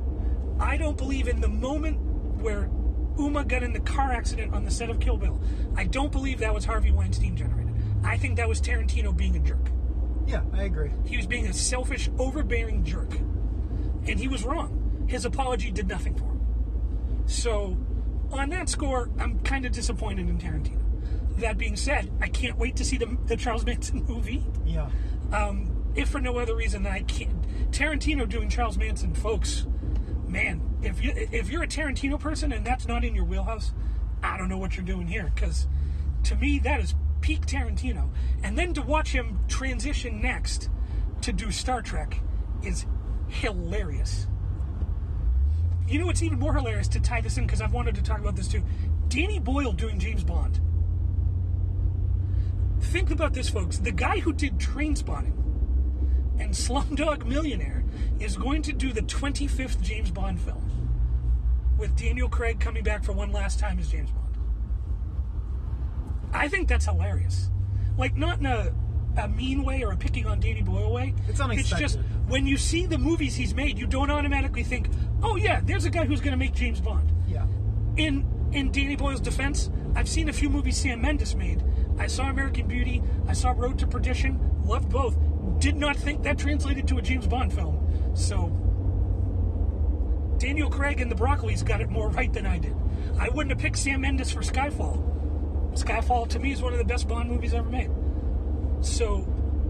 I 0.59 0.76
don't 0.76 0.97
believe 0.97 1.28
in 1.28 1.40
the 1.40 1.49
moment 1.49 1.99
where 2.40 2.70
Uma 3.18 3.44
got 3.44 3.62
in 3.62 3.72
the 3.72 3.80
car 3.80 4.12
accident 4.12 4.55
on 4.55 4.64
the 4.64 4.70
set 4.70 4.90
of 4.90 5.01
Kill 5.01 5.16
Bill. 5.16 5.40
I 5.74 5.84
don't 5.84 6.12
believe 6.12 6.38
that 6.40 6.55
was 6.55 6.64
Harvey 6.64 6.90
Weinstein 6.90 7.36
generated. 7.36 7.74
I 8.05 8.16
think 8.16 8.36
that 8.36 8.49
was 8.49 8.61
Tarantino 8.61 9.16
being 9.16 9.36
a 9.36 9.40
jerk. 9.40 9.70
Yeah, 10.26 10.42
I 10.53 10.64
agree. 10.64 10.90
He 11.05 11.16
was 11.16 11.26
being 11.26 11.47
a 11.47 11.53
selfish, 11.53 12.11
overbearing 12.18 12.84
jerk. 12.84 13.14
And 14.07 14.18
he 14.18 14.28
was 14.28 14.44
wrong. 14.44 15.07
His 15.09 15.24
apology 15.24 15.70
did 15.70 15.88
nothing 15.88 16.14
for 16.14 16.24
him. 16.24 16.40
So, 17.26 17.76
on 18.30 18.51
that 18.51 18.68
score, 18.68 19.11
I'm 19.18 19.38
kind 19.40 19.66
of 19.66 19.72
disappointed 19.72 20.28
in 20.28 20.38
Tarantino. 20.38 20.86
That 21.39 21.59
being 21.59 21.76
said, 21.76 22.11
I 22.20 22.28
can't 22.28 22.57
wait 22.57 22.76
to 22.76 22.84
see 22.84 22.97
the, 22.97 23.16
the 23.26 23.37
Charles 23.37 23.64
Manson 23.64 24.05
movie. 24.09 24.45
Yeah. 24.64 24.89
Um, 25.32 25.93
if 25.95 26.09
for 26.09 26.20
no 26.20 26.39
other 26.39 26.55
reason 26.55 26.82
than 26.82 26.93
I 26.93 27.01
can't. 27.03 27.70
Tarantino 27.70 28.28
doing 28.28 28.49
Charles 28.49 28.76
Manson, 28.78 29.14
folks, 29.14 29.66
man, 30.26 30.62
if, 30.82 31.03
you, 31.03 31.12
if 31.14 31.51
you're 31.51 31.62
a 31.62 31.68
Tarantino 31.68 32.18
person 32.18 32.53
and 32.53 32.64
that's 32.64 32.87
not 32.87 33.05
in 33.05 33.14
your 33.14 33.24
wheelhouse, 33.24 33.72
I 34.22 34.37
don't 34.37 34.49
know 34.49 34.59
what 34.59 34.76
you're 34.76 34.84
doing 34.84 35.07
here. 35.07 35.30
Because 35.34 35.66
to 36.24 36.37
me, 36.37 36.59
that 36.61 36.80
is 36.80 36.95
peak 37.20 37.47
Tarantino. 37.47 38.11
And 38.43 38.57
then 38.57 38.74
to 38.74 38.82
watch 38.82 39.12
him 39.12 39.41
transition 39.49 40.20
next 40.20 40.68
to 41.22 41.32
do 41.32 41.51
Star 41.51 41.82
Trek 41.82 42.20
is 42.62 42.87
hilarious. 43.28 44.26
You 45.89 46.01
know 46.01 46.07
what's 46.07 46.22
even 46.22 46.39
more 46.39 46.55
hilarious 46.55 46.89
to 46.89 47.01
tie 47.01 47.20
this 47.20 47.39
in 47.39 47.47
because 47.47 47.61
I've 47.61 47.72
wanted 47.72 47.95
to 47.95 48.03
talk 48.03 48.18
about 48.18 48.37
this 48.37 48.49
too. 48.49 48.62
Danny 49.09 49.39
Boyle 49.39 49.72
doing 49.72 49.99
James 49.99 50.24
Bond. 50.24 50.61
Think 52.87 53.11
about 53.11 53.34
this, 53.34 53.49
folks. 53.49 53.78
The 53.78 53.93
guy 53.93 54.20
who 54.20 54.32
did 54.32 54.59
Trainspotting 54.59 55.32
and 56.39 56.53
Slumdog 56.53 57.26
Millionaire 57.26 57.84
is 58.20 58.37
going 58.37 58.62
to 58.62 58.72
do 58.72 58.93
the 58.93 59.03
25th 59.03 59.80
James 59.82 60.11
Bond 60.11 60.41
film 60.41 60.62
with 61.78 61.97
Daniel 61.97 62.28
Craig 62.28 62.61
coming 62.61 62.82
back 62.82 63.05
for 63.05 63.12
one 63.12 63.32
last 63.32 63.59
time 63.59 63.78
as 63.78 63.91
James 63.91 64.11
Bond. 64.11 64.39
I 66.32 66.49
think 66.49 66.68
that's 66.68 66.84
hilarious. 66.84 67.51
Like, 67.99 68.16
not 68.16 68.39
in 68.39 68.47
a, 68.47 68.72
a 69.18 69.28
mean 69.28 69.64
way 69.64 69.82
or 69.82 69.93
a 69.93 69.97
picking 69.97 70.26
on 70.26 70.41
Danny 70.41 70.62
Boyle 70.62 70.93
way. 70.93 71.14
It's 71.28 71.41
unexpected. 71.41 71.84
It's 71.84 71.95
just 71.95 72.07
when 72.28 72.47
you 72.47 72.57
see 72.57 72.87
the 72.87 72.99
movies 72.99 73.34
he's 73.34 73.55
made, 73.55 73.78
you 73.78 73.87
don't 73.87 74.11
automatically 74.11 74.62
think, 74.62 74.89
oh, 75.22 75.37
yeah, 75.37 75.61
there's 75.62 75.84
a 75.84 75.91
guy 75.91 76.05
who's 76.05 76.20
going 76.20 76.32
to 76.32 76.39
make 76.39 76.55
James 76.55 76.80
Bond. 76.80 77.12
Yeah. 77.26 77.47
In 77.97 78.26
in 78.53 78.70
Danny 78.70 78.97
Boyle's 78.97 79.20
defense, 79.20 79.70
I've 79.95 80.09
seen 80.09 80.28
a 80.28 80.32
few 80.32 80.49
movies 80.49 80.76
Sam 80.76 81.01
Mendes 81.01 81.34
made. 81.34 81.62
I 81.99 82.07
saw 82.07 82.28
American 82.28 82.66
Beauty. 82.66 83.03
I 83.26 83.32
saw 83.32 83.53
Road 83.57 83.78
to 83.78 83.86
Perdition. 83.86 84.38
Loved 84.64 84.90
both. 84.90 85.16
Did 85.59 85.76
not 85.76 85.97
think 85.97 86.22
that 86.22 86.38
translated 86.38 86.86
to 86.88 86.99
a 86.99 87.03
James 87.03 87.26
Bond 87.26 87.53
film. 87.53 88.12
So 88.14 88.49
Daniel 90.38 90.68
Craig 90.68 91.01
and 91.01 91.11
the 91.11 91.14
Broccolis 91.14 91.64
got 91.64 91.80
it 91.80 91.88
more 91.88 92.09
right 92.11 92.32
than 92.32 92.47
I 92.47 92.59
did. 92.59 92.74
I 93.18 93.28
wouldn't 93.30 93.51
have 93.51 93.59
picked 93.59 93.78
Sam 93.78 94.03
Mendes 94.03 94.30
for 94.30 94.40
Skyfall. 94.40 95.03
Skyfall 95.72 96.28
to 96.28 96.38
me 96.38 96.53
is 96.53 96.62
one 96.62 96.72
of 96.72 96.78
the 96.78 96.84
best 96.84 97.09
Bond 97.09 97.30
movies 97.30 97.55
ever 97.55 97.68
made. 97.68 97.90
So 98.82 99.26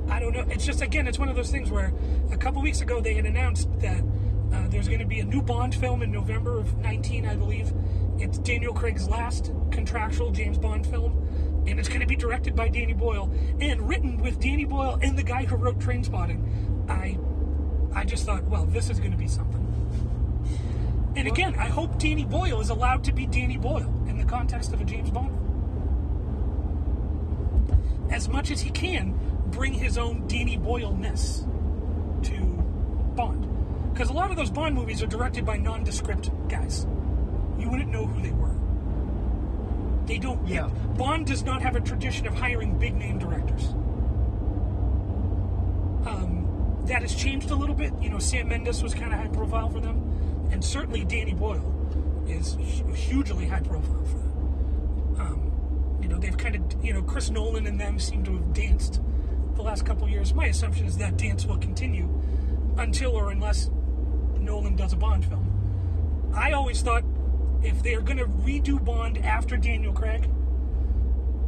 I 0.09 0.21
don't 0.21 0.33
know. 0.33 0.45
It's 0.51 0.67
just 0.67 0.83
again, 0.83 1.07
it's 1.07 1.19
one 1.19 1.29
of 1.29 1.37
those 1.37 1.51
things 1.51 1.71
where 1.71 1.93
a 2.31 2.37
couple 2.37 2.63
weeks 2.63 2.81
ago 2.81 3.01
they 3.01 3.15
had 3.15 3.27
announced 3.27 3.69
that 3.81 4.03
uh, 4.53 4.69
there's 4.69 4.89
going 4.89 5.01
to 5.01 5.07
be 5.07 5.21
a 5.21 5.25
new 5.25 5.43
Bond 5.43 5.75
film 5.75 6.03
in 6.03 6.11
November 6.11 6.59
of 6.59 6.77
19, 6.79 7.27
I 7.27 7.37
believe. 7.37 7.73
It's 8.19 8.39
Daniel 8.39 8.73
Craig's 8.73 9.09
last 9.09 9.53
contractual 9.71 10.31
James 10.31 10.59
Bond 10.59 10.87
film, 10.87 11.26
and 11.67 11.79
it's 11.79 11.89
going 11.89 12.01
to 12.01 12.07
be 12.07 12.17
directed 12.17 12.55
by 12.55 12.69
Danny 12.69 12.93
Boyle 12.93 13.31
and 13.61 13.89
written 13.89 14.19
with 14.19 14.41
Danny 14.41 14.65
Boyle 14.65 14.99
and 15.03 15.19
the 15.19 15.23
guy 15.23 15.45
who 15.45 15.57
wrote 15.57 15.79
Trainspotting. 15.79 16.89
I, 16.89 17.19
I 17.95 18.05
just 18.05 18.25
thought, 18.25 18.45
well, 18.45 18.65
this 18.67 18.89
is 18.91 18.99
going 18.99 19.13
to 19.13 19.19
be 19.19 19.29
something. 19.29 19.63
And 21.17 21.27
again, 21.27 21.55
I 21.57 21.67
hope 21.67 21.99
Danny 21.99 22.25
Boyle 22.25 22.61
is 22.61 22.69
allowed 22.69 23.05
to 23.05 23.13
be 23.13 23.27
Danny 23.27 23.57
Boyle 23.57 23.93
in 24.07 24.19
the 24.19 24.25
context 24.25 24.73
of 24.73 24.81
a 24.81 24.85
James 24.85 25.11
Bond. 25.11 25.43
As 28.11 28.29
much 28.29 28.51
as 28.51 28.61
he 28.61 28.71
can, 28.71 29.19
bring 29.47 29.73
his 29.73 29.99
own 29.99 30.27
Danny 30.29 30.57
Boyle 30.57 30.95
ness 30.95 31.47
to 32.25 32.39
Bond. 33.17 33.93
Because 33.93 34.11
a 34.11 34.13
lot 34.13 34.31
of 34.31 34.37
those 34.37 34.51
Bond 34.51 34.75
movies 34.75 35.03
are 35.03 35.07
directed 35.07 35.47
by 35.47 35.57
nondescript 35.57 36.31
guys. 36.49 36.87
You 37.59 37.71
wouldn't 37.71 37.91
know 37.91 38.05
who 38.07 38.23
they 38.23 38.31
were. 38.31 38.56
They 40.07 40.19
don't. 40.19 40.47
Yeah. 40.47 40.69
Bond 40.97 41.27
does 41.27 41.43
not 41.43 41.63
have 41.63 41.75
a 41.77 41.81
tradition 41.81 42.27
of 42.27 42.35
hiring 42.35 42.79
big 42.79 42.95
name 42.95 43.19
directors. 43.19 43.65
Um, 46.07 46.83
that 46.85 47.03
has 47.03 47.15
changed 47.15 47.51
a 47.51 47.57
little 47.57 47.75
bit. 47.75 47.93
You 48.01 48.11
know, 48.11 48.19
Sam 48.19 48.49
Mendes 48.49 48.83
was 48.83 48.95
kind 48.95 49.13
of 49.13 49.19
high 49.19 49.29
profile 49.29 49.69
for 49.69 49.81
them, 49.81 50.49
and 50.53 50.65
certainly 50.65 51.05
Danny 51.05 51.35
Boyle 51.35 51.73
is 52.29 52.57
hugely 52.95 53.47
high 53.49 53.61
profile 53.61 54.05
for 54.05 54.19
them. 54.19 55.17
Um, 55.19 55.99
you 56.01 56.09
know, 56.09 56.19
they've 56.19 56.37
kind 56.37 56.55
of, 56.55 56.85
you 56.85 56.93
know, 56.93 57.03
Chris 57.03 57.31
Nolan 57.31 57.67
and 57.67 57.81
them 57.81 57.99
seem 57.99 58.23
to 58.25 58.33
have 58.33 58.53
danced 58.53 59.01
the 59.57 59.63
last 59.63 59.85
couple 59.85 60.09
years. 60.09 60.33
My 60.35 60.47
assumption 60.47 60.87
is 60.87 60.97
that 60.99 61.17
dance 61.17 61.47
will 61.47 61.59
continue 61.59 62.09
until 62.77 63.13
or 63.13 63.31
unless 63.31 63.71
Nolan 64.39 64.77
does 64.77 64.93
a 64.93 64.97
Bond 64.97 65.25
film. 65.25 66.33
I 66.35 66.53
always 66.53 66.83
thought 66.83 67.03
if 67.67 67.83
they're 67.83 68.01
going 68.01 68.19
to 68.19 68.27
redo 68.27 68.83
Bond 68.83 69.19
after 69.19 69.57
Daniel 69.57 69.93
Craig, 69.93 70.29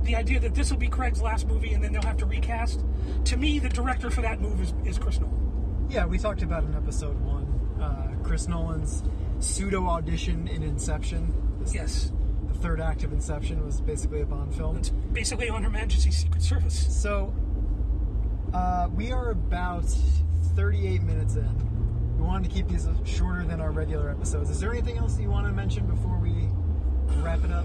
the 0.02 0.16
idea 0.16 0.40
that 0.40 0.54
this 0.54 0.70
will 0.70 0.78
be 0.78 0.88
Craig's 0.88 1.20
last 1.22 1.46
movie 1.46 1.72
and 1.72 1.82
then 1.82 1.92
they'll 1.92 2.02
have 2.02 2.16
to 2.18 2.26
recast, 2.26 2.84
to 3.24 3.36
me, 3.36 3.58
the 3.58 3.68
director 3.68 4.10
for 4.10 4.22
that 4.22 4.40
move 4.40 4.60
is, 4.60 4.72
is 4.84 4.98
Chris 4.98 5.20
Nolan. 5.20 5.86
Yeah, 5.90 6.06
we 6.06 6.18
talked 6.18 6.42
about 6.42 6.64
in 6.64 6.74
episode 6.74 7.18
one 7.20 7.46
uh, 7.80 8.14
Chris 8.24 8.48
Nolan's 8.48 9.02
pseudo 9.38 9.86
audition 9.86 10.48
in 10.48 10.62
Inception. 10.62 11.32
This- 11.60 11.74
Yes. 11.74 12.12
The 12.48 12.54
third 12.54 12.80
act 12.80 13.04
of 13.04 13.12
Inception 13.12 13.64
was 13.64 13.80
basically 13.80 14.22
a 14.22 14.26
Bond 14.26 14.54
film. 14.54 14.76
It's 14.78 14.88
basically 14.88 15.48
on 15.50 15.62
Her 15.62 15.70
Majesty's 15.70 16.16
Secret 16.16 16.42
Service. 16.42 16.86
So, 17.02 17.32
uh, 18.54 18.88
we 18.94 19.12
are 19.12 19.30
about 19.30 19.84
38 20.56 21.02
minutes 21.02 21.36
in. 21.36 21.87
Wanted 22.28 22.50
to 22.50 22.54
keep 22.56 22.68
these 22.68 22.86
shorter 23.06 23.42
than 23.42 23.58
our 23.58 23.70
regular 23.70 24.10
episodes. 24.10 24.50
Is 24.50 24.60
there 24.60 24.70
anything 24.70 24.98
else 24.98 25.18
you 25.18 25.30
want 25.30 25.46
to 25.46 25.52
mention 25.52 25.86
before 25.86 26.18
we 26.18 26.50
wrap 27.22 27.42
it 27.42 27.50
up? 27.50 27.64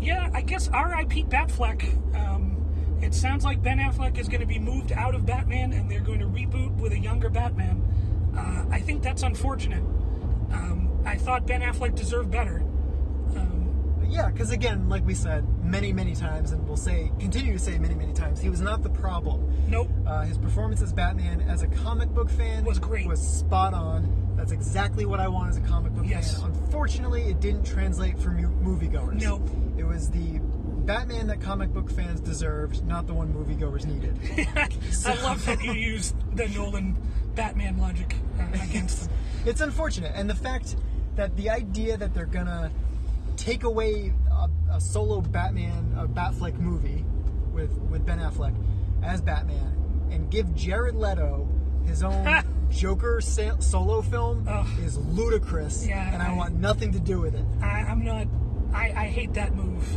Yeah, 0.00 0.30
I 0.32 0.42
guess 0.42 0.68
R.I.P. 0.68 1.24
Batfleck. 1.24 2.14
Um, 2.14 2.56
it 3.02 3.12
sounds 3.12 3.44
like 3.44 3.64
Ben 3.64 3.78
Affleck 3.78 4.16
is 4.16 4.28
going 4.28 4.42
to 4.42 4.46
be 4.46 4.60
moved 4.60 4.92
out 4.92 5.16
of 5.16 5.26
Batman 5.26 5.72
and 5.72 5.90
they're 5.90 5.98
going 5.98 6.20
to 6.20 6.26
reboot 6.26 6.76
with 6.76 6.92
a 6.92 6.98
younger 6.98 7.28
Batman. 7.28 7.82
Uh, 8.38 8.66
I 8.70 8.78
think 8.78 9.02
that's 9.02 9.24
unfortunate. 9.24 9.82
Um, 10.52 11.02
I 11.04 11.16
thought 11.16 11.48
Ben 11.48 11.62
Affleck 11.62 11.96
deserved 11.96 12.30
better. 12.30 12.62
Yeah, 14.10 14.28
because 14.30 14.50
again, 14.50 14.88
like 14.88 15.06
we 15.06 15.14
said 15.14 15.44
many, 15.64 15.92
many 15.92 16.14
times, 16.14 16.52
and 16.52 16.66
we'll 16.66 16.76
say, 16.76 17.10
continue 17.20 17.52
to 17.52 17.58
say 17.58 17.78
many, 17.78 17.94
many 17.94 18.12
times, 18.12 18.40
he 18.40 18.48
was 18.50 18.60
not 18.60 18.82
the 18.82 18.88
problem. 18.90 19.52
nope. 19.68 19.88
Uh, 20.06 20.22
his 20.22 20.36
performance 20.36 20.82
as 20.82 20.92
Batman, 20.92 21.40
as 21.42 21.62
a 21.62 21.68
comic 21.68 22.08
book 22.10 22.28
fan, 22.28 22.64
Was 22.64 22.78
great. 22.78 23.06
Was 23.06 23.20
spot 23.20 23.72
on. 23.72 24.34
That's 24.36 24.52
exactly 24.52 25.04
what 25.04 25.20
I 25.20 25.28
want 25.28 25.50
as 25.50 25.56
a 25.58 25.60
comic 25.60 25.92
book 25.92 26.04
Yes. 26.06 26.40
fan. 26.40 26.50
Unfortunately, 26.50 27.22
it 27.22 27.40
didn't 27.40 27.64
translate 27.64 28.18
for 28.18 28.30
mu- 28.30 28.48
moviegoers. 28.76 29.20
Nope. 29.20 29.48
It 29.76 29.84
was 29.84 30.10
the 30.10 30.40
Batman 30.86 31.26
that 31.28 31.40
comic 31.40 31.72
book 31.72 31.90
fans 31.90 32.20
deserved, 32.20 32.84
not 32.86 33.06
the 33.06 33.14
one 33.14 33.32
moviegoers 33.32 33.86
needed. 33.86 34.18
I 35.06 35.22
love 35.22 35.44
that 35.46 35.62
you 35.62 35.72
used 35.72 36.14
the 36.36 36.48
Nolan 36.48 36.96
Batman 37.36 37.78
logic 37.78 38.16
uh, 38.40 38.44
against 38.64 39.08
them. 39.08 39.18
it's 39.46 39.60
unfortunate, 39.60 40.12
and 40.16 40.28
the 40.28 40.34
fact 40.34 40.74
that 41.16 41.36
the 41.36 41.50
idea 41.50 41.96
that 41.96 42.12
they're 42.14 42.24
gonna 42.26 42.72
take 43.40 43.64
away 43.64 44.12
a, 44.30 44.48
a 44.74 44.80
solo 44.80 45.20
Batman, 45.20 45.94
a 45.98 46.06
Batfleck 46.06 46.58
movie 46.58 47.04
with 47.52 47.72
with 47.90 48.04
Ben 48.06 48.18
Affleck 48.18 48.54
as 49.02 49.20
Batman, 49.20 50.08
and 50.10 50.30
give 50.30 50.54
Jared 50.54 50.94
Leto 50.94 51.48
his 51.86 52.02
own 52.02 52.42
Joker 52.70 53.20
sa- 53.20 53.58
solo 53.58 54.02
film 54.02 54.46
Ugh. 54.48 54.66
is 54.84 54.96
ludicrous, 54.98 55.86
Yeah, 55.86 56.12
and 56.12 56.22
I, 56.22 56.32
I- 56.32 56.36
want 56.36 56.54
nothing 56.54 56.92
to 56.92 57.00
do 57.00 57.20
with 57.20 57.34
it. 57.34 57.44
I, 57.62 57.80
I'm 57.82 58.04
not. 58.04 58.26
I, 58.72 58.92
I 58.92 59.06
hate 59.08 59.34
that 59.34 59.54
move. 59.54 59.96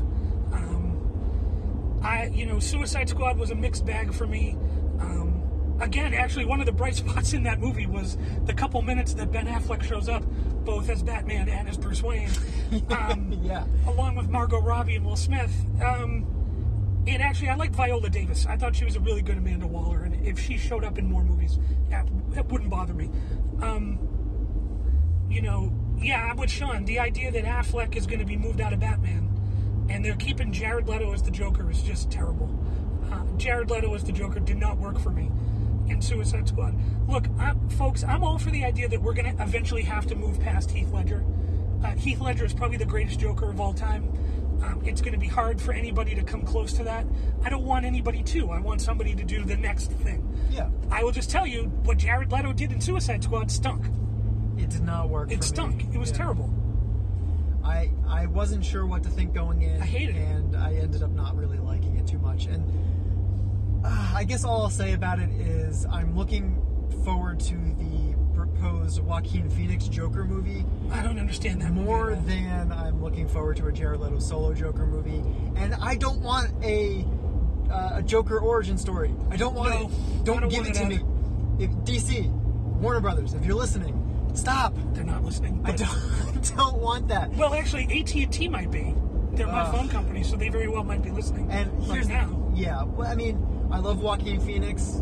Um, 0.51 1.99
I, 2.01 2.25
you 2.27 2.45
know, 2.47 2.59
Suicide 2.59 3.09
Squad 3.09 3.37
was 3.37 3.51
a 3.51 3.55
mixed 3.55 3.85
bag 3.85 4.13
for 4.13 4.25
me. 4.25 4.57
Um, 4.99 5.32
again, 5.79 6.13
actually, 6.13 6.45
one 6.45 6.59
of 6.59 6.65
the 6.65 6.71
bright 6.71 6.95
spots 7.03 7.33
in 7.33 7.43
that 7.43 7.59
movie 7.59 7.85
was 7.85 8.17
the 8.45 8.53
couple 8.53 8.81
minutes 8.81 9.13
that 9.15 9.31
Ben 9.31 9.47
Affleck 9.47 9.83
shows 9.83 10.09
up, 10.09 10.23
both 10.65 10.89
as 10.89 11.03
Batman 11.03 11.49
and 11.49 11.67
as 11.67 11.77
Bruce 11.77 12.01
Wayne, 12.01 12.29
um, 12.89 13.39
yeah, 13.43 13.65
along 13.87 14.15
with 14.15 14.29
Margot 14.29 14.61
Robbie 14.61 14.95
and 14.95 15.05
Will 15.05 15.15
Smith. 15.15 15.53
Um, 15.81 16.25
and 17.05 17.21
actually, 17.21 17.49
I 17.49 17.55
liked 17.55 17.75
Viola 17.75 18.09
Davis. 18.09 18.45
I 18.45 18.55
thought 18.55 18.75
she 18.75 18.85
was 18.85 18.95
a 18.95 18.99
really 18.99 19.21
good 19.21 19.37
Amanda 19.37 19.67
Waller, 19.67 20.03
and 20.03 20.25
if 20.25 20.39
she 20.39 20.57
showed 20.57 20.83
up 20.83 20.97
in 20.97 21.09
more 21.09 21.23
movies, 21.23 21.59
yeah, 21.89 22.05
it 22.35 22.45
wouldn't 22.45 22.69
bother 22.69 22.93
me. 22.93 23.09
Um, 23.61 23.99
you 25.29 25.41
know, 25.41 25.73
yeah, 25.97 26.29
I'm 26.29 26.37
with 26.37 26.49
Sean. 26.49 26.85
The 26.85 26.99
idea 26.99 27.31
that 27.31 27.43
Affleck 27.43 27.95
is 27.95 28.05
going 28.05 28.19
to 28.19 28.25
be 28.25 28.37
moved 28.37 28.61
out 28.61 28.71
of 28.71 28.79
Batman 28.79 29.29
and 29.89 30.03
they're 30.03 30.15
keeping 30.15 30.51
Jared 30.51 30.87
Leto 30.87 31.13
as 31.13 31.21
the 31.23 31.31
Joker 31.31 31.69
is 31.69 31.81
just 31.81 32.11
terrible. 32.11 32.49
Uh, 33.11 33.23
Jared 33.37 33.69
Leto 33.69 33.93
as 33.93 34.03
the 34.03 34.11
Joker 34.11 34.39
did 34.39 34.57
not 34.57 34.77
work 34.77 34.99
for 34.99 35.09
me 35.09 35.29
in 35.87 36.01
Suicide 36.01 36.47
Squad. 36.47 36.75
Look, 37.07 37.27
i 37.39 37.53
folks, 37.77 38.03
I'm 38.03 38.23
all 38.23 38.37
for 38.37 38.51
the 38.51 38.63
idea 38.65 38.87
that 38.89 39.01
we're 39.01 39.13
going 39.13 39.35
to 39.35 39.43
eventually 39.43 39.83
have 39.83 40.05
to 40.07 40.15
move 40.15 40.39
past 40.39 40.71
Heath 40.71 40.91
Ledger. 40.91 41.23
Uh, 41.83 41.91
Heath 41.91 42.21
Ledger 42.21 42.45
is 42.45 42.53
probably 42.53 42.77
the 42.77 42.85
greatest 42.85 43.19
Joker 43.19 43.49
of 43.49 43.59
all 43.59 43.73
time. 43.73 44.09
Um, 44.63 44.81
it's 44.85 45.01
going 45.01 45.13
to 45.13 45.19
be 45.19 45.27
hard 45.27 45.59
for 45.59 45.73
anybody 45.73 46.15
to 46.15 46.23
come 46.23 46.43
close 46.43 46.71
to 46.73 46.83
that. 46.85 47.05
I 47.43 47.49
don't 47.49 47.65
want 47.65 47.85
anybody 47.85 48.23
to. 48.23 48.49
I 48.51 48.59
want 48.59 48.79
somebody 48.81 49.13
to 49.15 49.23
do 49.23 49.43
the 49.43 49.57
next 49.57 49.91
thing. 49.91 50.37
Yeah. 50.49 50.69
I 50.89 51.03
will 51.03 51.11
just 51.11 51.29
tell 51.29 51.45
you 51.45 51.63
what 51.83 51.97
Jared 51.97 52.31
Leto 52.31 52.53
did 52.53 52.71
in 52.71 52.79
Suicide 52.79 53.23
Squad 53.23 53.51
stunk. 53.51 53.85
It 54.57 54.69
did 54.69 54.83
not 54.83 55.09
work. 55.09 55.31
It 55.31 55.37
for 55.37 55.43
stunk. 55.43 55.77
Me. 55.89 55.95
It 55.95 55.97
was 55.97 56.11
Yeah. 56.11 56.17
terrible. 56.17 56.53
I 57.63 57.91
I 58.07 58.25
wasn't 58.27 58.63
sure 58.63 58.85
what 58.85 59.03
to 59.03 59.09
think 59.09 59.33
going 59.33 59.61
in. 59.63 59.81
I 59.81 59.85
hated 59.85 60.15
it. 60.15 60.21
and 60.21 60.55
I 60.55 60.75
ended 60.75 61.01
up 61.03 61.11
not 61.11 61.35
really 61.35 61.57
liking 61.57 61.97
it 61.97 62.07
too 62.07 62.19
much. 62.19 62.45
And 62.45 62.63
uh, 63.83 64.11
I 64.15 64.23
guess 64.23 64.43
all 64.43 64.63
I'll 64.63 64.69
say 64.69 64.93
about 64.93 65.19
it 65.19 65.29
is 65.29 65.85
I'm 65.85 66.15
looking 66.17 66.59
forward 67.03 67.39
to 67.41 67.55
the 67.55 68.15
proposed 68.35 69.01
Joaquin 69.01 69.49
Phoenix 69.49 69.87
Joker 69.87 70.25
movie 70.25 70.65
I 70.91 71.01
don't 71.01 71.19
understand 71.19 71.61
that 71.61 71.71
more 71.71 72.15
than 72.15 72.71
I'm 72.71 73.01
looking 73.01 73.27
forward 73.27 73.57
to 73.57 73.67
a 73.67 73.71
Jared 73.71 73.99
Leto 73.99 74.19
solo 74.19 74.53
Joker 74.53 74.85
movie. 74.85 75.23
And 75.55 75.73
I 75.75 75.95
don't 75.95 76.21
want 76.21 76.51
a 76.63 77.05
uh, 77.71 77.91
a 77.95 78.03
Joker 78.03 78.39
origin 78.39 78.77
story. 78.77 79.13
I 79.31 79.37
don't 79.37 79.55
want 79.55 79.69
No, 79.71 79.87
it. 79.87 80.23
Don't, 80.25 80.41
don't 80.41 80.49
give 80.49 80.67
it 80.67 80.73
to 80.75 80.85
me. 80.85 80.99
If, 81.59 81.71
DC, 81.85 82.29
Warner 82.29 82.99
Brothers, 82.99 83.33
if 83.33 83.43
you're 83.45 83.55
listening, 83.55 84.29
stop. 84.35 84.75
They're 84.93 85.03
not 85.03 85.23
listening. 85.23 85.61
I 85.63 85.71
don't, 85.71 85.89
I 85.89 86.39
don't 86.55 86.77
want 86.77 87.07
that. 87.07 87.31
Well, 87.31 87.53
actually, 87.53 87.85
AT 87.85 88.13
and 88.13 88.31
T 88.31 88.47
might 88.49 88.69
be. 88.69 88.93
They're 89.31 89.47
my 89.47 89.61
Ugh. 89.61 89.75
phone 89.75 89.89
company, 89.89 90.23
so 90.23 90.35
they 90.35 90.49
very 90.49 90.67
well 90.67 90.83
might 90.83 91.01
be 91.01 91.09
listening. 91.09 91.49
And 91.49 91.71
right 91.79 91.93
here's 91.93 92.07
now, 92.07 92.51
yeah. 92.53 92.83
Well, 92.83 93.07
I 93.07 93.15
mean, 93.15 93.37
I 93.73 93.79
love 93.79 94.01
Joaquin 94.01 94.39
Phoenix. 94.39 95.01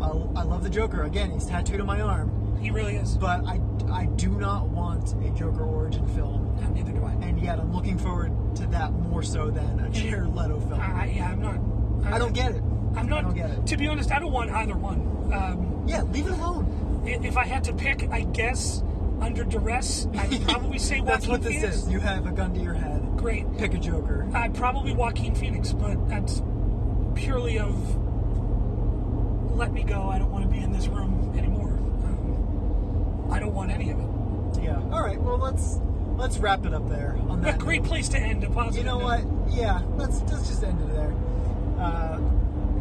I, 0.00 0.06
I 0.06 0.42
love 0.44 0.62
the 0.62 0.70
Joker. 0.70 1.02
Again, 1.04 1.30
he's 1.32 1.44
tattooed 1.44 1.80
on 1.80 1.86
my 1.86 2.00
arm. 2.00 2.56
he 2.60 2.70
really 2.70 2.96
is. 2.96 3.16
But 3.16 3.44
I, 3.46 3.60
I 3.92 4.06
do 4.16 4.30
not 4.30 4.68
want 4.68 5.12
a 5.24 5.30
Joker 5.30 5.64
origin 5.64 6.06
film, 6.14 6.56
neither 6.74 6.92
do 6.92 7.04
I. 7.04 7.12
and 7.14 7.40
yet 7.40 7.58
I'm 7.58 7.72
looking 7.74 7.98
forward 7.98 8.32
to 8.56 8.66
that 8.68 8.92
more 8.92 9.22
so 9.22 9.50
than 9.50 9.80
a 9.80 9.90
Jared 9.90 10.34
Leto 10.34 10.60
film. 10.60 10.80
I, 10.80 11.06
yeah, 11.16 11.28
I'm 11.30 11.42
not. 11.42 12.12
I 12.12 12.18
don't 12.18 12.32
get 12.32 12.52
it. 12.52 12.62
I'm 12.96 13.08
not. 13.08 13.18
I 13.18 13.22
don't 13.22 13.34
get 13.34 13.50
it. 13.50 13.66
To 13.66 13.76
be 13.76 13.86
honest, 13.88 14.10
I 14.12 14.18
don't 14.18 14.32
want 14.32 14.50
either 14.50 14.76
one. 14.76 15.00
Um, 15.32 15.84
Yeah, 15.86 16.02
leave 16.02 16.26
it 16.26 16.32
alone. 16.32 17.02
if 17.04 17.36
I 17.36 17.44
had 17.44 17.64
to 17.64 17.72
pick, 17.72 18.08
I 18.10 18.22
guess 18.22 18.82
under 19.20 19.44
duress, 19.44 20.06
I'd 20.16 20.42
probably 20.48 20.78
say 20.78 21.00
Joaquin 21.00 21.06
That's 21.06 21.26
what 21.26 21.42
this 21.42 21.54
Phoenix. 21.54 21.76
is. 21.76 21.88
You 21.90 22.00
have 22.00 22.26
a 22.26 22.32
gun 22.32 22.54
to 22.54 22.60
your 22.60 22.74
head. 22.74 23.02
Great. 23.16 23.46
Pick 23.58 23.74
a 23.74 23.78
Joker. 23.78 24.28
I'd 24.34 24.54
probably 24.54 24.94
Joaquin 24.94 25.34
Phoenix, 25.34 25.72
but 25.72 26.08
that's 26.08 26.42
purely 27.14 27.58
of 27.58 27.74
let 29.54 29.72
me 29.72 29.82
go. 29.82 30.08
I 30.08 30.18
don't 30.18 30.30
want 30.30 30.44
to 30.44 30.50
be 30.50 30.58
in 30.58 30.72
this 30.72 30.86
room 30.88 31.32
anymore. 31.36 31.70
Um, 31.70 33.28
I 33.32 33.38
don't 33.38 33.54
want 33.54 33.70
any 33.70 33.90
of 33.90 33.98
it. 33.98 34.62
Yeah. 34.62 34.76
All 34.92 35.02
right. 35.02 35.20
Well, 35.20 35.38
let's 35.38 35.78
let's 36.16 36.38
wrap 36.38 36.64
it 36.66 36.74
up 36.74 36.88
there 36.88 37.16
on 37.28 37.40
A 37.40 37.42
that. 37.42 37.58
great 37.58 37.82
note. 37.82 37.88
place 37.88 38.08
to 38.10 38.18
end. 38.18 38.44
A 38.44 38.50
positive. 38.50 38.78
You 38.84 38.90
know 38.90 38.98
note. 38.98 39.24
what? 39.24 39.52
Yeah, 39.54 39.80
let's 39.96 40.20
let's 40.22 40.48
just 40.48 40.62
end 40.62 40.80
it 40.80 40.94
there. 40.94 41.14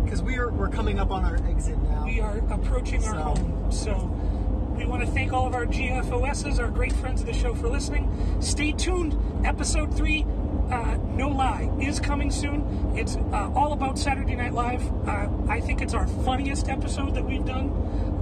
Because 0.04 0.22
we're 0.22 0.50
we're 0.52 0.70
coming 0.70 1.00
up 1.00 1.12
on 1.12 1.24
our 1.24 1.36
exit 1.50 1.78
now. 1.84 2.04
We 2.06 2.20
are 2.20 2.38
approaching 2.50 3.04
our 3.06 3.16
home. 3.16 3.72
So 3.72 3.96
we 4.76 4.86
want 4.86 5.02
to 5.06 5.08
thank 5.12 5.32
all 5.32 5.48
of 5.48 5.54
our 5.56 5.66
GFOSs, 5.66 6.60
our 6.60 6.70
great 6.70 6.94
friends 6.94 7.22
of 7.22 7.28
the 7.28 7.34
show, 7.34 7.54
for 7.56 7.68
listening. 7.70 8.10
Stay 8.42 8.72
tuned. 8.74 9.18
Episode 9.46 9.96
three, 9.96 10.26
uh, 10.72 10.98
no 11.16 11.30
lie, 11.30 11.70
is 11.80 12.00
coming 12.00 12.32
soon. 12.32 12.94
It's 12.96 13.16
uh, 13.16 13.52
all 13.56 13.74
about 13.74 14.00
Saturday 14.00 14.36
Night 14.36 14.54
Live. 14.54 14.82
Uh, 15.08 15.28
I 15.48 15.60
think 15.60 15.82
it's 15.82 15.94
our 15.94 16.08
funniest 16.08 16.70
episode 16.70 17.16
that 17.16 17.26
we've 17.26 17.46
done. 17.46 17.70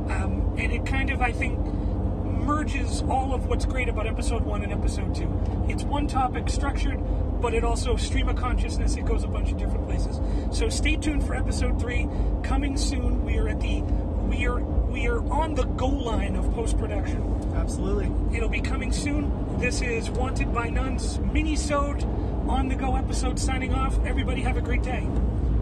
Um, 0.10 0.56
and 0.58 0.72
it 0.72 0.86
kind 0.86 1.12
of, 1.12 1.22
I 1.22 1.32
think, 1.32 1.60
merges 1.60 3.04
all 3.04 3.34
of 3.34 3.46
what's 3.46 3.66
great 3.66 3.90
about 3.90 4.08
episode 4.08 4.44
one 4.44 4.64
and 4.64 4.74
episode 4.74 5.14
two. 5.14 5.32
It's 5.68 5.84
one 5.84 6.08
topic 6.08 6.50
structured, 6.50 7.00
but 7.40 7.54
it 7.54 7.64
also 7.64 7.96
stream 7.96 8.28
of 8.28 8.38
consciousness. 8.38 8.96
It 8.96 9.06
goes 9.06 9.24
a 9.24 9.28
bunch 9.28 9.52
of 9.52 9.58
different 9.58 9.86
places. 9.86 10.20
So 10.52 10.68
stay 10.70 10.96
tuned 10.96 11.26
for 11.26 11.36
episode 11.36 11.80
three 11.80 12.08
coming 12.44 12.76
soon. 12.76 13.24
We 13.24 13.38
are 13.38 13.50
at 13.50 13.60
the 13.60 13.82
we 13.82 14.48
are 14.48 14.60
we 14.60 15.08
are 15.08 15.22
on 15.32 15.54
the 15.54 15.64
goal 15.64 16.04
line 16.04 16.36
of 16.36 16.52
post 16.56 16.78
production. 16.80 17.54
Absolutely. 17.56 18.12
It'll 18.36 18.50
be 18.50 18.62
coming 18.62 18.92
soon. 18.92 19.32
This 19.60 19.82
is 19.82 20.10
Wanted 20.10 20.54
by 20.54 20.70
Nuns 20.70 21.20
mini 21.20 21.56
sode 21.56 22.04
on 22.50 22.68
the 22.68 22.76
go 22.76 22.96
episode 22.96 23.40
signing 23.40 23.74
off. 23.74 23.98
Everybody 24.06 24.42
have 24.42 24.58
a 24.58 24.62
great 24.62 24.82
day. 24.82 25.08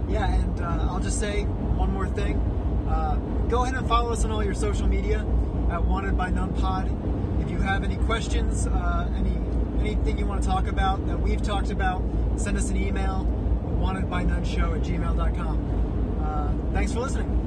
Yeah, 0.07 0.33
and 0.33 0.61
uh, 0.61 0.87
I'll 0.89 1.01
just 1.01 1.19
say 1.19 1.43
one 1.43 1.91
more 1.91 2.07
thing. 2.07 2.37
Uh, 2.87 3.15
go 3.49 3.63
ahead 3.63 3.75
and 3.75 3.87
follow 3.87 4.13
us 4.13 4.23
on 4.23 4.31
all 4.31 4.43
your 4.43 4.53
social 4.53 4.87
media 4.87 5.19
at 5.69 5.83
Wanted 5.83 6.17
by 6.17 6.29
None 6.29 6.53
Pod. 6.53 6.89
If 7.41 7.51
you 7.51 7.59
have 7.59 7.83
any 7.83 7.97
questions, 7.97 8.67
uh, 8.67 9.11
any 9.15 9.35
anything 9.79 10.17
you 10.17 10.25
want 10.25 10.41
to 10.41 10.47
talk 10.47 10.67
about 10.67 11.05
that 11.07 11.19
we've 11.19 11.41
talked 11.41 11.69
about, 11.69 12.01
send 12.37 12.57
us 12.57 12.69
an 12.69 12.77
email. 12.77 13.27
Wantedbynunshow 13.79 14.75
at 14.75 14.81
gmail.com. 14.81 16.19
Uh, 16.23 16.73
thanks 16.73 16.93
for 16.93 17.01
listening. 17.01 17.46